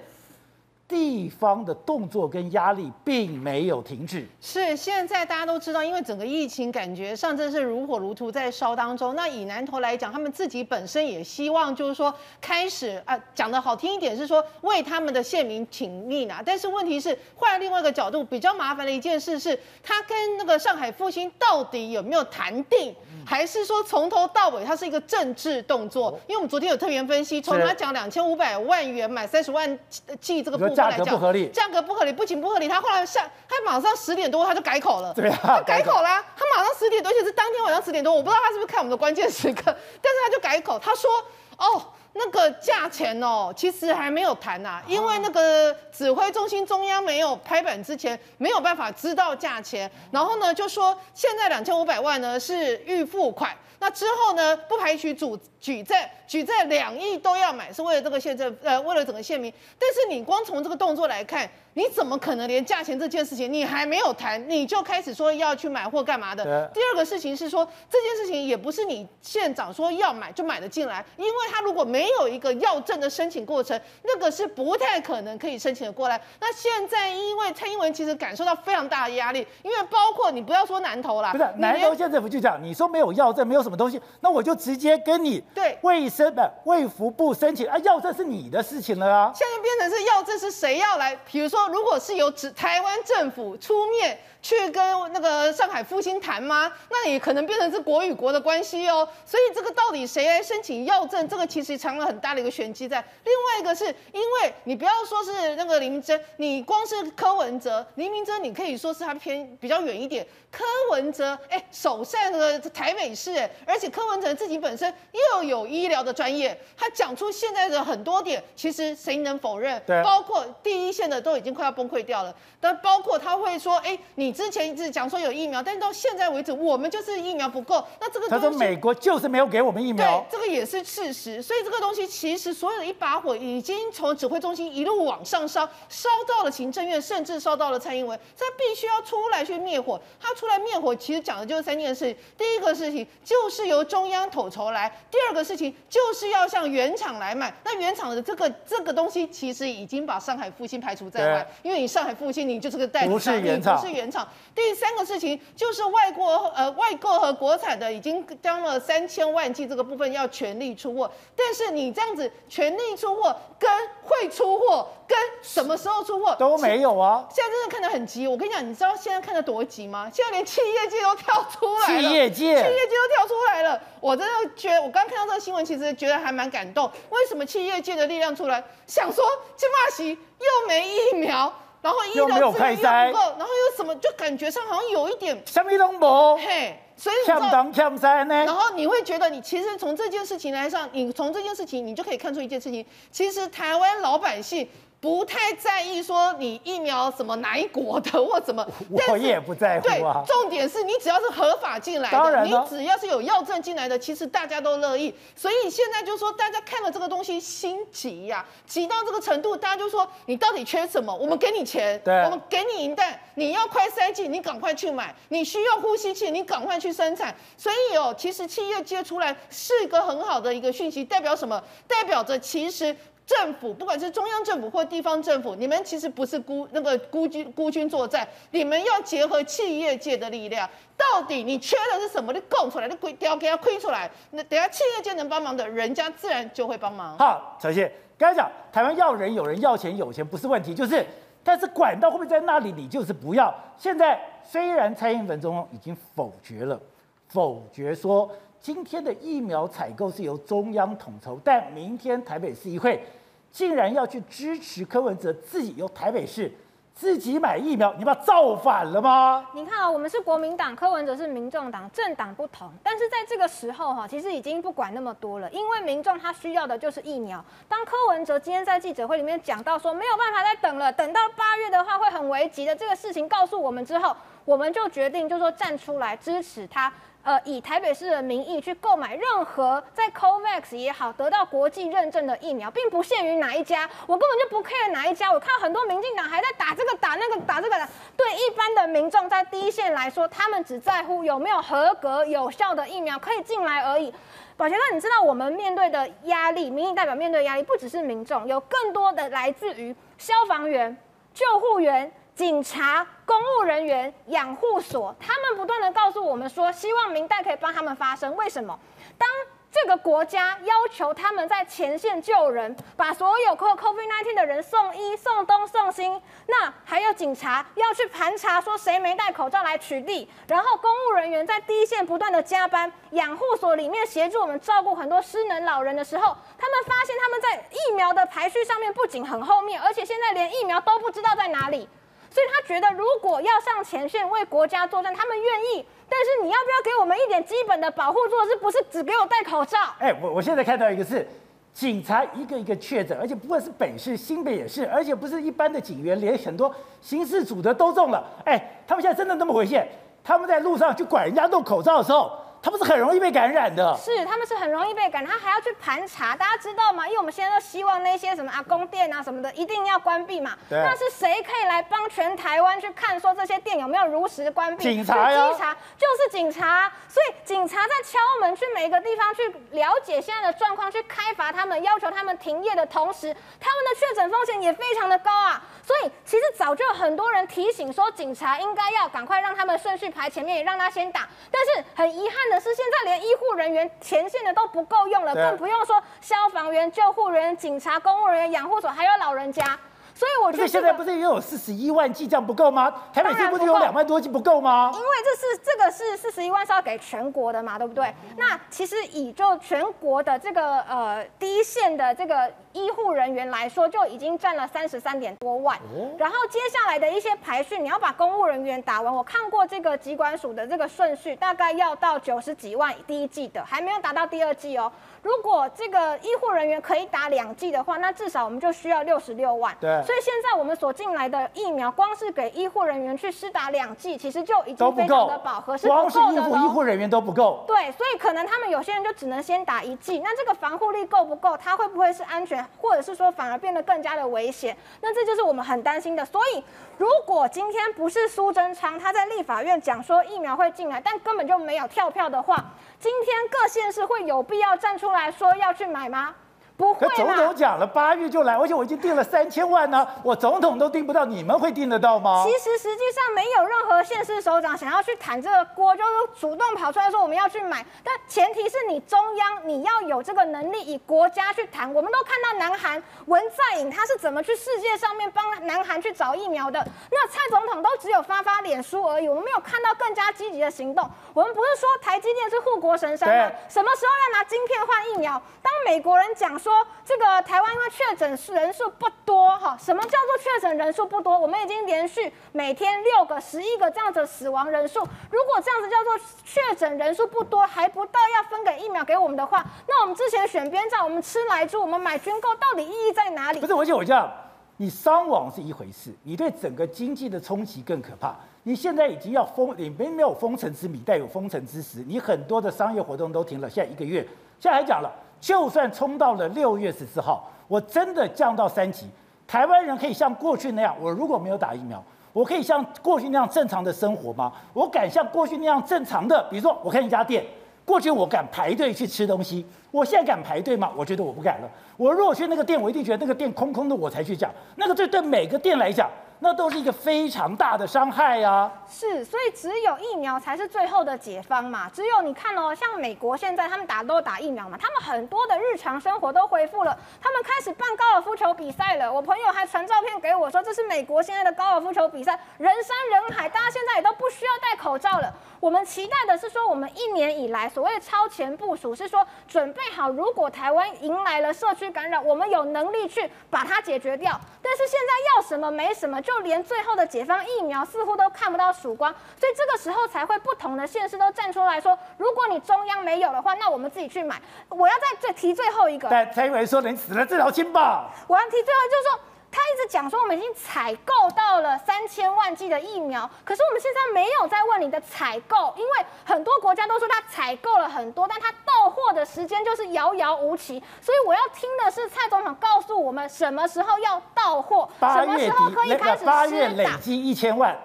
[0.87, 4.25] 地方的动作跟压力并没有停止。
[4.39, 9.13] 是，现在大家都知道，因为整个疫情感觉上真是如火如荼在烧当中。
[9.13, 16.41] 那以南投来讲，他们自己本身也希望，就是说开始啊，讲的好听一点是说为他们的县民请命啊。
[16.45, 22.95] 但是问题是，换另外一个角度，比较麻烦的一件事是，他跟那个上海复兴到底有没有谈定？
[23.25, 26.17] 还是说从头到尾它是一个政治动作？
[26.27, 29.77] 因为我们昨天有特别分析，从他讲两千五百万元买三十万
[30.21, 41.09] 剂这个部价格不合理，价格不合理，不仅不合理，他后来下他马上十点多他就改口了，对啊，他改口啦，他马上十点多，而且是当天晚上十点多，我不知道他是不是看我们的关键时刻，但是他就改口，他说
[41.57, 41.81] 哦。
[42.17, 49.89] 那个价钱哦，其实还没有谈呐，因为那个指挥中心中央没有拍板之前，没有办法知道价钱。
[50.11, 59.53] 然后呢，就说现在两千五百万呢是预付款，那之后呢不排除举举债，举债两亿都要买，是为了这个县政呃，为了整个县民。
[59.77, 61.49] 但是你光从这个动作来看。
[61.77, 66.67] 你怎么可能连价钱这件事情你还没有谈，你就开始说要去买货干嘛的？
[66.73, 76.19] 第二个事情是说，这件事情也不是你县长说要买就买得进来，因为他如果没有一个要证的申请过程，那个是不太可能可以申请的过来。
[76.39, 89.31] 那现在因为蔡英文其实感受到非常大的压力，因为包括你不要说南投啦，不是南投县政府就讲，你说没有要证，没有什么东西，那我就直接跟你对卫生的卫福部申请啊，要证是你的事情了啊。
[89.35, 91.15] 现在变成是要证是谁要来？
[91.31, 91.66] 比如说。
[91.67, 96.71] 如果是由指台湾政府出面去跟那个上海复星谈吗？
[96.89, 99.05] 那也可能变成是国与国的关系哦。
[99.25, 101.27] 所以这个到底谁来申请药证？
[101.27, 103.03] 这个其实藏了很大的一个玄机在。
[103.25, 103.83] 另外一个是
[104.13, 110.25] 因为你不要说是那个林明溱，你光是柯文哲、林明溱，你可以说是他偏比较远一点。
[110.49, 119.79] 柯文哲哎，首善那个台北市哎，而且柯文哲自己本身又有医疗的专业，他讲出现在的很多点，其实谁能否认？
[119.85, 122.33] 对，包括第一线的都已经快要崩溃掉了。
[122.61, 127.83] 但包括他会说，哎，你之前一直讲说有疫苗，但是到现在为止，我们就是疫苗不够。
[127.99, 131.41] 那这个他说美国就是没有给我们疫苗，对，这个也是事实。
[131.41, 139.99] 所以这个东西其实所有的一把火已经从指挥中心一路往上烧，烧到了行政院，甚至烧到了蔡英文，他必须要出来去灭火。
[140.21, 142.15] 他出来灭火，其实讲的就是三件事。
[142.37, 147.51] 第一个事情就是由中央统筹来，第二个事情就是要向原厂来买。
[147.63, 154.26] 那原厂的这个这个东西，其实已经把上海复兴排除在外，因为你上海复兴你就是个代理商，你不是原厂。
[154.55, 163.69] 第三个事情就是外国呃外购和国产的已经将了三千万剂这个部分要全力出货，但是你这样子全力出货跟
[164.03, 167.25] 会出货跟什么时候出货都没有啊。
[167.29, 170.09] 现在真的看得很急，我跟你讲，你知道现在看得多急吗？
[170.13, 173.79] 现在连企业界都跳出来了，企业界企业界都跳出来了。
[173.99, 176.89] 我真的觉得，我刚看到这个新闻，其实觉得还蛮感动。
[177.09, 179.23] 为什么企业界的力量出来想说，
[179.55, 181.53] 金马喜又没疫苗，
[181.87, 188.35] 然后医疗资源又不够，然后又什么，就感觉上好像有一点什么都没，嘿，所以欠东欠西呢。
[188.45, 194.67] 然后你会觉得，你其实从这件事情来上，你从这件事情，你就可以看出一件事情，其实台湾老百姓。
[194.99, 200.23] 不太在意说你疫苗什么哪一国的或怎么，我也不在乎啊。
[200.25, 205.13] 对，重点是你只要是合法进来的，你只要是有药证进来的，其实大家都乐意。
[205.35, 211.13] 所以现在就说大家看了这个东西心急呀、啊，急到这个程度，大家就说你到底缺什么？
[211.15, 217.33] 我们给你钱，对，我们给你银弹，你要快筛剂，你赶快去买；你需要呼吸器，你赶快去生产。
[217.55, 221.63] 所以哦，其实企业接出来是一个很好的一个讯息，代表什么？
[221.87, 222.95] 代表着其实。
[223.27, 230.67] 政府不管是中央政府或地方政府，你们其实不是孤那个孤军孤军作战，你们要结合企业界的力量。
[230.95, 232.31] 到底你缺的是什么？
[232.31, 234.09] 你供出来，你亏掉给他亏出来。
[234.31, 237.17] 那等下企业界能帮忙的，人家自然就会帮忙。
[237.17, 241.05] 好，小谢，刚才讲台湾要人有人要钱有钱不是问题，就是
[241.43, 242.71] 但是管道会不会在那里？
[242.71, 243.53] 你就是不要。
[243.77, 246.79] 现在虽然蔡英文总统已经否决了，
[247.27, 248.31] 否决说
[248.61, 253.03] 今天的疫苗采购是由中央统筹，但明天台北市议会。
[253.51, 256.51] 竟然要去支持柯文哲自己由台北市
[256.93, 259.47] 自己买疫苗，你不要造反了吗？
[259.53, 267.43] 你看啊，我们是国民党，柯文哲是民众党，政党不同，但是在这个时候哈，其实已经不管那么多了，因为民众他需要的就是疫苗。
[267.69, 276.91] 当柯文哲今天在记者会里面讲到说没有办法再等了，等到八月的话会很危急的这个事情告诉我们之后，我们就决定就说站出来支持他。
[277.27, 285.29] 呃，以台北市的名义去购买任何在 COVAX 也好得到国际认证的疫苗，并不限于哪一家，我根本就不 care 哪一家。
[285.29, 287.85] 我看到很多民进党还在打这个打那个打这个的，
[288.15, 294.13] 对一般的民众在第一线来说，他们只在乎有没有合格有效的疫苗可以进来而已。
[294.55, 300.95] 宝杰哥，你知道我们面对的压力，民意代表面对压力不只是民众，有更多的来自于消防员、
[301.33, 302.09] 救护员。
[302.37, 308.35] 警察、公务人员、养护所，他们不断地告诉我们说，希望民代可以帮他们发声。
[308.35, 308.79] 为什么？
[309.17, 309.27] 当
[309.71, 316.07] 这个国家要求他们在前线救人，把所有 COVID-19 的人送医、送东、送西，
[316.45, 331.89] 那还有警察要去盘查说谁没戴口罩来取缔，然后公务人员在第一线不断的加班，养护所里面协助我们照顾很多失能老人的时候，他们发现他们在疫苗的排序上面不仅很后面，而且现在连疫苗都不知道在哪里。
[332.37, 335.83] 所以他觉得，如果要上前线为国家作战，他们愿意。
[336.07, 338.55] 但是你要不要给我们一点基本的保护措施？
[338.57, 339.75] 不是只给我戴口罩。
[339.97, 341.27] 哎，我我现在看到一个是
[341.73, 348.23] 警察一个一个确诊，而且不管是本市、新北也是，而且不是一般的警员，连很多刑事组的都中了。
[348.45, 349.83] 哎，他们现在真的那么回事？
[350.23, 352.31] 他们在路上去管人家弄口罩的时候。
[352.61, 357.05] 他们是很容易被感染的，是他们是很容易被感染，他还要去盘查，大家知道吗？
[357.07, 360.57] 因为我们现在都希望那些什么啊，宫殿啊什么的一定要关闭嘛。
[360.69, 360.77] 对。
[360.79, 364.83] 那是谁可以来帮全台湾去看说这些店有没有如实关闭？
[364.83, 365.47] 警察呀。
[365.49, 375.61] 稽查就是警察，所以警察在敲门去每个地方去了解现在的状况，去开罚他们，要求他们停业的同时，他们的确诊风险也非常的高啊。
[375.83, 381.27] 所以其实早就有很多人提醒说，警察应该要赶快让他们顺序排前面，也让他先打。
[381.49, 389.77] 但是很遗憾的是，现在连医护人员前线的都不够用了，更不用说消防员、救护人员、警察、公务人员、养护所，还有老人家。
[390.17, 392.91] 所以我觉得、这个、现在不是也有四十一万剂，这样不够吗？
[393.13, 394.89] 台北市不是有两万多剂不够吗？
[394.91, 398.11] 因为这是这个是四十一万是要给全国的嘛，对不对？
[398.35, 405.77] 那其实以就全国的这个呃第一线的这个医护人员来说，就已经占了三十三点多万。
[406.17, 414.91] 然后接下来的一些排序，你要把公务人员打完，我看过这个疾管署的这个顺序，大概要到九十几万第一季的，还没有达到第二季哦。
[415.27, 419.75] 如果这个医护人员可以打两剂的话，那至少我们就需要六十六万。
[419.77, 420.01] 对。
[420.03, 426.09] 所以现在我们所进来的疫苗，光是给医护人员去施打两剂，其实就已经非常的饱和，是不够的。
[426.09, 427.65] 光是医护医护人员都不够。
[427.67, 430.19] 对，所以可能他们有些人就只能先打一剂。
[430.19, 431.57] 那这个防护力够不够？
[431.57, 434.77] 它会不会是安全，或者是说反而变得更加的危险？
[435.01, 436.23] 那这就是我们很担心的。
[436.23, 436.63] 所以，
[436.97, 442.63] 如果今天不是苏贞昌他在立法院讲说疫苗会进来，但根本就没有跳票的话，
[442.99, 446.33] 今天各县市会有必要站出来说要去买吗？
[446.77, 452.43] 不会可总统讲了八月就来，而且我已经订了三千万呢，我总统都订不到，你们会订得到吗？
[452.45, 456.09] 其实实际上没有任何县市首长想要去谈这个锅，就是
[456.39, 461.91] 主动跑出来说我们要去买，但前提是你中央你要有这个能力，以国家去谈。
[461.91, 471.09] 我们都看到南韩文在寅他是怎么去世界上面帮南韩去找疫苗的，那蔡总统都只有发发脸书而已，我们没有看到更加积极的行动。
[471.33, 473.51] 我们不是说台积电是护国神山吗？
[473.67, 475.41] 什么时候要拿晶片换疫苗？
[475.63, 481.39] 当美国人讲说说这个台湾因为确诊人数不多哈，什么叫做确诊人数不多？
[481.39, 484.99] 我们已经连续每天六个、十一个这样子死亡人数，
[485.31, 493.61] 如果这样子叫做确诊人数不多，还不到要分给疫苗给我们的话，那我们之前选边站，我们吃来住，我们买军购，到底意义在哪里？
[493.61, 494.29] 不是，而且我讲，
[494.75, 498.35] 你伤亡是一回事，你对整个经济的冲击更可怕。
[498.63, 503.69] 你现在已经要封，你没没有封城之米，但有封城之时，你很多的商业活动都停了。
[503.69, 504.19] 现在一个月，
[504.59, 509.07] 现在还讲了，就算冲到了六月十四号，我真的降到三级，
[509.47, 512.03] 台湾人可以像过去那样，我如果没有打疫苗，
[512.33, 514.51] 我可以像过去那样正常的生活吗？
[514.73, 517.45] 我敢像过去那样正常的，比如说我看一家店，
[517.85, 520.91] 过去我敢排队去吃东西，我现在敢排队吗？
[520.95, 521.69] 我觉得我不敢了。
[521.95, 524.51] 我如果去那个店，我一定觉得那个店空空的，我才去讲。
[524.75, 526.09] 那个对对每个店来讲。
[526.39, 528.71] 那都是一个非常大的伤害呀、啊！
[528.87, 531.89] 是，所以只有疫苗才是最后的解方嘛。
[531.91, 539.11] 只有你看哦，像美国现在他们打都打疫苗嘛，他们很多的日常生活都恢复了，他们开始办高尔夫球比赛了。
[539.11, 545.33] 我朋友还传照片给我说，这是美国现在的高尔夫球比赛，人山人海，大家现在也都不需要戴口罩了。
[545.59, 554.39] 我们期待的是说，我们一年以来所谓的超前部署是说，准备好如果台湾迎来了社区感染，我们有能力去把它解决掉。
[554.61, 559.09] 但是现在要什么没什么，就连最后的解放疫苗似乎都看不到曙光，
[559.39, 564.35] 所以这个时候才会不同的县市都站出来说，如果你中央没有的话，那我们自己去买。
[564.67, 568.11] 我要再最提最后一个，对蔡英文说，你死了这条心吧。
[568.27, 569.19] 我要提最后就是说。
[569.49, 580.83] 他一直讲说我们已经采购到了三千万剂的疫苗，可是我们现在没有在问你的采购，因为很多国家都说他采购了很多，但他到货的时间就是遥遥无期。
[581.01, 587.75] 所以我要听的是蔡总统告诉我们什么时候要到货，什么时候可以开始八月累积一千万。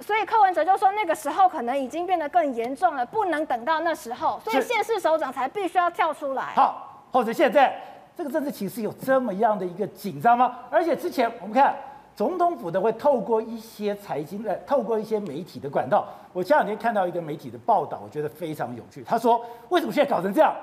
[0.00, 6.52] 所以柯文哲就说那个时候可能已经变得更严重了，不能等到那时候，所以县市首长才必须要跳出来。
[6.56, 7.80] 好，或者现在。
[8.22, 10.56] 这个政治情势有这么样的一个紧张吗？
[10.70, 11.74] 而且之前我们看
[12.14, 16.06] 总统府的会透过一些财经的，透过一些媒体的管道。
[16.32, 19.02] 我前两天看到一个媒体的报道，我觉得非常有趣。
[19.02, 20.54] 他说：“为什么现在搞成这样？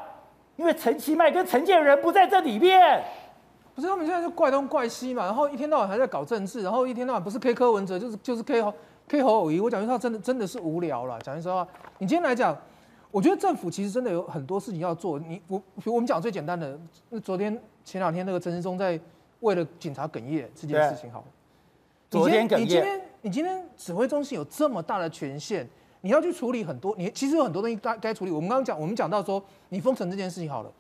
[0.56, 3.04] 因为陈其迈跟陈建仁不在这里面。
[3.76, 8.74] 不是他们现在就怪东怪西嘛，然后一天到晚还在搞政治，然后一天到晚不是 K 柯文哲就是就是 K 侯
[9.10, 9.60] K 侯友宜。
[9.60, 11.20] 我讲句实话，真的真的是无聊了。
[11.20, 11.68] 讲句实话，
[11.98, 12.56] 你今天来讲。”
[13.12, 15.18] 我觉得政府其实真的有很多事情要做。
[15.20, 16.80] 你我我们讲最简单的，
[17.10, 19.00] 那昨天前两天那个陈世忠在
[19.40, 21.24] 为了警察哽咽这件事情，好。
[22.10, 22.62] 昨天哽咽。
[22.62, 25.68] 你今天你今天指挥中心有这么大的权限，
[26.02, 28.32] 你要去处理很多，你其实有很多东西该该处理。
[28.32, 30.72] 我们刚刚讲，我们讲到说，你封城这件事情好了，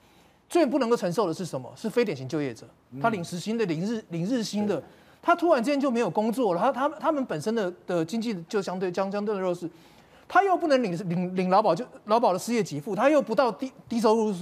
[0.47, 1.71] 最不能够承受的是什么？
[1.75, 2.67] 是非典型就业者，
[3.01, 4.81] 他领时薪的、领日领日薪的，
[5.21, 9.67] 他突然之间就没有工作了，他他他们本身的的经济就相对相相对的弱势。
[10.29, 14.33] 他又不能领领领劳保，就劳保的失业给付，他又不到低低收入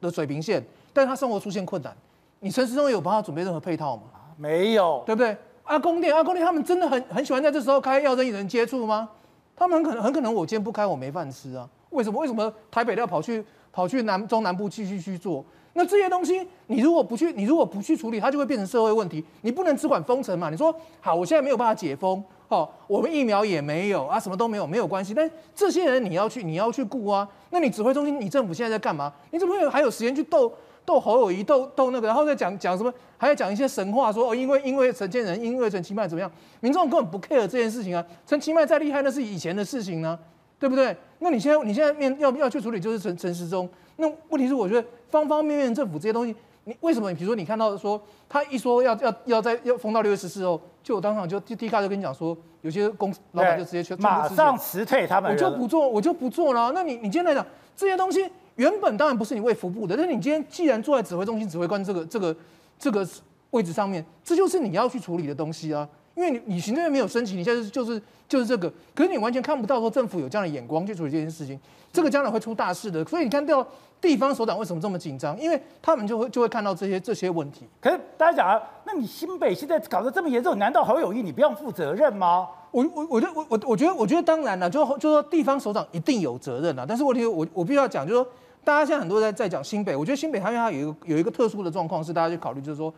[0.00, 0.62] 的水平线，
[0.92, 1.96] 但是他生活出现困难，
[2.40, 4.02] 你陈时中有帮他准备任何配套吗？
[4.36, 5.36] 没有，对不对？
[5.62, 9.08] 阿公店，阿公店，他们真的很很喜欢在这时候开要人与人接触吗？
[9.56, 11.68] 他们很可能很可能我今天不开我没饭吃啊？
[11.90, 12.20] 为什么？
[12.20, 15.44] 为什么台北要跑去跑去南中南部继续去做？
[15.72, 19.24] 那这些东西你如果不去，你如果不去处理，它就会变成社会问题。
[19.42, 20.50] 你不能只管封城嘛？
[20.50, 22.22] 你说好，我现在没有办法解封。
[22.48, 25.12] 哦，我们疫苗也没有啊，什么都没有，没有关系。
[25.12, 27.28] 但这些人你要去，你要去顾啊。
[27.50, 29.12] 那你指挥中心，你政府现在在干嘛？
[29.30, 30.52] 你怎么会有还有时间去斗
[30.84, 32.92] 斗侯友宜，斗斗那个，然后再讲讲什么？
[33.18, 36.30] 还要讲一些神话说，说哦，因为因为陈建仁，因为陈其迈怎么样？
[36.60, 38.04] 民众根本不 care 这件事情啊。
[38.24, 40.16] 陈其迈再厉害，那是以前的事情呢，
[40.60, 40.96] 对不对？
[41.18, 43.68] 那你现在你现在面要要去处理，就是陈陈时中。
[43.96, 46.36] 那问题是，我觉得方方面面政府这些东西。
[46.68, 47.08] 你为什么？
[47.10, 56.72] 你比如说，你看到说他一说要要要在要封到六月十四后，就我当场就就低卡就跟你讲说，有些公司老板就直接去马上辞退他们，我就不做，我就不做了。
[56.74, 62.36] 那你你今天来讲这些东西，原本当然不是你卫福部的，但是你今天既然坐在指挥中心指挥官这个这个
[62.76, 63.06] 这个
[63.50, 65.88] 位置上面，这就是你要去处理的东西啊。
[66.16, 71.60] 因为你你行政院没有申请，你现在就是就是这个，可是你完全看不到说政府有这样的眼光去处理这件事情，
[71.92, 73.04] 这个将来会出大事的。
[73.04, 73.64] 所以你看到。
[73.98, 75.36] 地方首长为什么这么紧张？
[75.40, 77.66] 因为他们就会就会看到这些这些问题。
[77.80, 82.46] 可是大家讲啊，那你新北现在搞得这么严重，难道侯友谊你不用负责任吗？
[82.72, 86.84] 我我我觉得我我我觉得我觉得当然了，就就说地方首长一定有责任了。
[86.86, 88.30] 但是问题我我必须要讲，就是说
[88.62, 92.92] 大家现在很多人在在讲新北，我觉得新北它因为它有一个有一个特殊的状况是大家去考虑，就是说。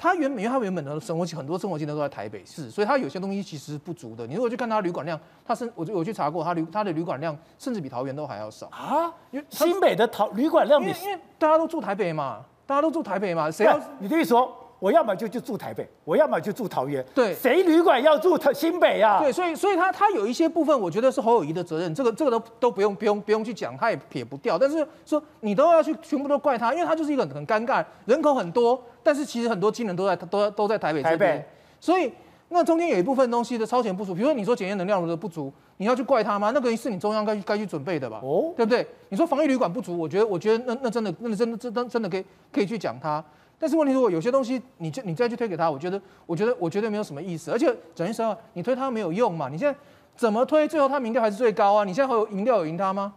[0.00, 4.26] 它原本，因为他原本的生活很多生活机能都在台北市，所以他有些东西其实是不足的。
[4.26, 9.12] 你如果去看他旅馆量，他甚我我去查过，他旅他的旅馆量甚至比桃园都还要少啊。
[9.30, 14.50] 因为新北的桃旅馆量比，因为大家都住台北嘛，大家都住台北嘛，谁要你的意思说？
[14.80, 17.04] 我要么就就住台北，我要么就住桃园。
[17.14, 19.20] 对，谁旅馆要住新北啊？
[19.20, 24.58] 对，所以所以他他有一些部分，我觉得是侯友谊的责任，这个这个都都不用不用不用去讲，他也撇不掉。
[24.58, 31.46] 但是说你都要去全部都怪他，因为他就是一个很尴尬，人口很多，但是其实很多机能都在都都在台北这边。
[31.78, 32.10] 所以
[32.48, 36.50] 那中间有一部分东西的超前部署，比如说你说检验能量的不足，你要去怪他吗？
[36.54, 38.18] 那个是你中央该该去准备的吧？
[38.22, 38.86] 哦，对不对？
[39.10, 43.22] 你说防疫旅馆不足，我觉得我觉得那那真的那真的真真真的可以可以去讲他。
[43.62, 47.50] 但是问题，如果有些东西你就你再去推给他，我觉得我觉得我觉得没有什么意思。
[47.50, 49.50] 而且讲句实话，你推他没有用嘛？
[49.50, 49.78] 你现在
[50.16, 51.84] 怎么推，最后他民调还是最高啊？
[51.84, 53.12] 你现在有民调有赢他吗？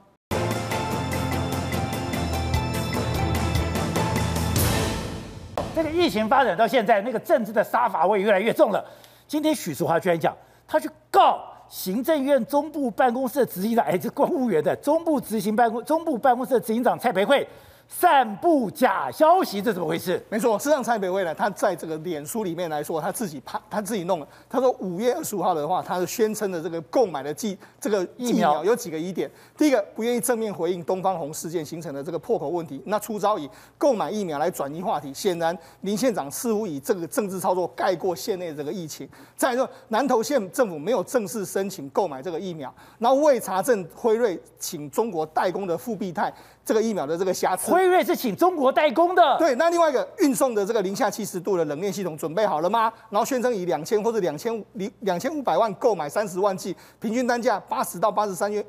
[5.73, 8.83] 这个疫情发展到现在，那个政治的杀伐味越来越重了。
[9.25, 10.35] 今天许淑华居然讲，
[10.67, 11.39] 他去告
[11.69, 17.47] 行政院中部办公室的执行长，哎，这公务员的中部执行办公中部办公室的执行长蔡培慧。
[17.87, 20.21] 散布假消息，这怎么回事？
[20.29, 24.27] 没错，事实上蔡培慧呢，他在这个脸书里面来说，他自己拍，他自己弄了。
[24.49, 29.29] 他说五月二十五号的话，他是宣称的这个购买的剂这个疫苗有几个疑点。
[29.55, 35.13] 第一个，不愿意正面回应东方红事件形成的这个破口问题，那出招以购买疫苗来转移话题。
[35.13, 39.07] 显然林县长似乎以这个政治操作盖过县内的这个疫情。
[39.37, 46.33] 再来说，南投县政府没有正式申请购买这个疫苗，然后未查证辉瑞请中国代工的复必泰。
[46.65, 49.37] 这个疫苗的这个瑕疵，辉瑞是请中国代工的。
[49.39, 52.93] 对，那另外一个运送的这个零下七十度的冷链系统准备好了吗？
[53.09, 58.63] 然后宣称以两千或者两千零两千五百万购买三十万剂，平均单价八十到八十三元。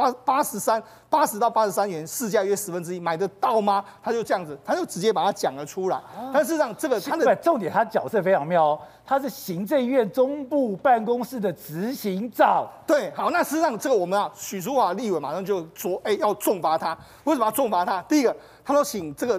[0.00, 3.84] 八八十三八十到八十三元，市价约十分之一，买得到吗？
[4.02, 5.96] 他就这样子，他就直接把它讲了出来。
[5.96, 12.66] 啊、但事实上，这个他的重点，他角色非常妙哦，他是行政院中部办公室的执行长。
[12.86, 16.96] 对，好，那事实上这个我们啊，许淑华立委马上就说，哎，要重罚他。
[17.24, 18.00] 为什么要重罚他？
[18.02, 19.38] 第一个，他说请这个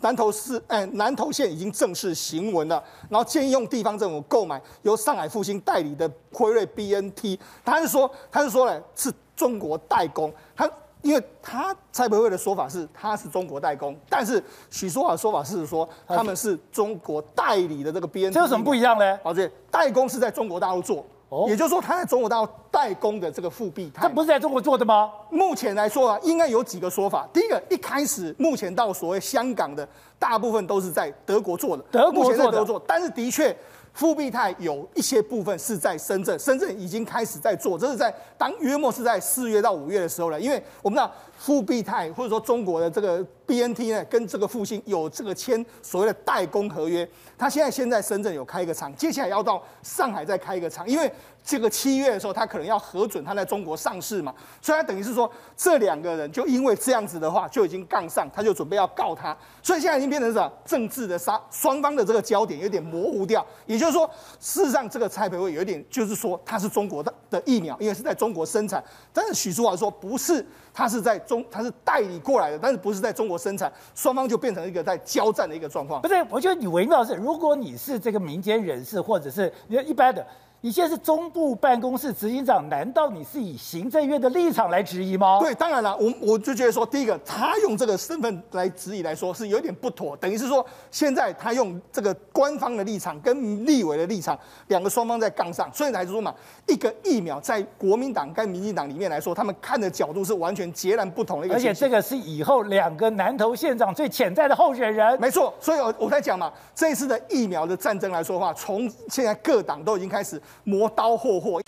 [0.00, 7.38] 南投市， 哎，南投县已经正式行文了，然后建议用地方政府购买由上海复兴代理的辉瑞 BNT。
[7.64, 9.10] 他是说，他是说呢，是。
[9.36, 10.68] 中国代工，他
[11.02, 19.18] 因为他蔡培慧的说法是他是中国代工，但是许淑华的说法是说他们是中国代理的这个 BNT，这有什么不一样呢？
[19.22, 25.10] 而且代工是在中国大陆做，哦，也就是说他在中国大陆代工的这个复必泰，他不是在中国做的吗？
[25.30, 27.28] 目前来说啊，应该有几个说法。
[27.32, 29.86] 第一个，一开始目前到所谓香港的
[30.18, 33.54] 大部分都是在德国做的，德国做的，但是的确。
[33.94, 41.10] 富必泰有一些部分是在深圳，深圳已经开始在做，这是在当约莫是在四月到五月的时候了，因为我们知道
[41.44, 47.06] 复必泰或者说中国的这个 BNT 呢，跟这个复星有这个签所谓的代工合约，
[47.36, 51.12] 他现在先在深圳有开一个厂，接下来要到上海再开一个厂，因为。
[51.46, 60.50] 这个七月的时候，他可能要核准他在中国上市嘛，所以他等于是说，这两个人就因为这样子的话，就已经杠上，他就准备要告他，所以现在已经变成什么？
[60.64, 63.46] 政治的杀，双方的这个焦点有点模糊掉。
[63.66, 64.08] 也就是说，
[64.40, 70.42] 事实上这个蔡培慧有一点，就是说他是中国的的疫苗，因为是在中国生产，但是许淑华说不是，
[70.74, 76.02] 他是在中，他是代理过来的，但是不是在中国生产，双方就变成一个在交战的一个状况。
[76.02, 80.26] 不对，我觉得你微妙是，如果你是这个民间人士，或者是你一般的。
[80.64, 85.38] 你现在是中部办公室执行长，难道你是以行政院的立场来质疑吗？
[85.38, 94.38] 对，当然了，我我就觉得说，第一个，他用这个身份来质疑来说是有点不妥，等于是说，现在他用这个官方的立场跟立委的立场，
[94.68, 96.34] 两个双方在杠上，所以来说嘛，
[96.66, 101.56] 一个疫苗在国民党跟民进党里面来说，他们看的角度是完全截然不同的一个。
[101.56, 105.20] 而且这个是以后两个南投县长最潜在的候选人。
[105.20, 110.40] 没错，所以我我在讲嘛，这一次的疫苗的战争来说的话，从现在各党都已经开始。
[110.62, 111.60] 磨刀霍霍。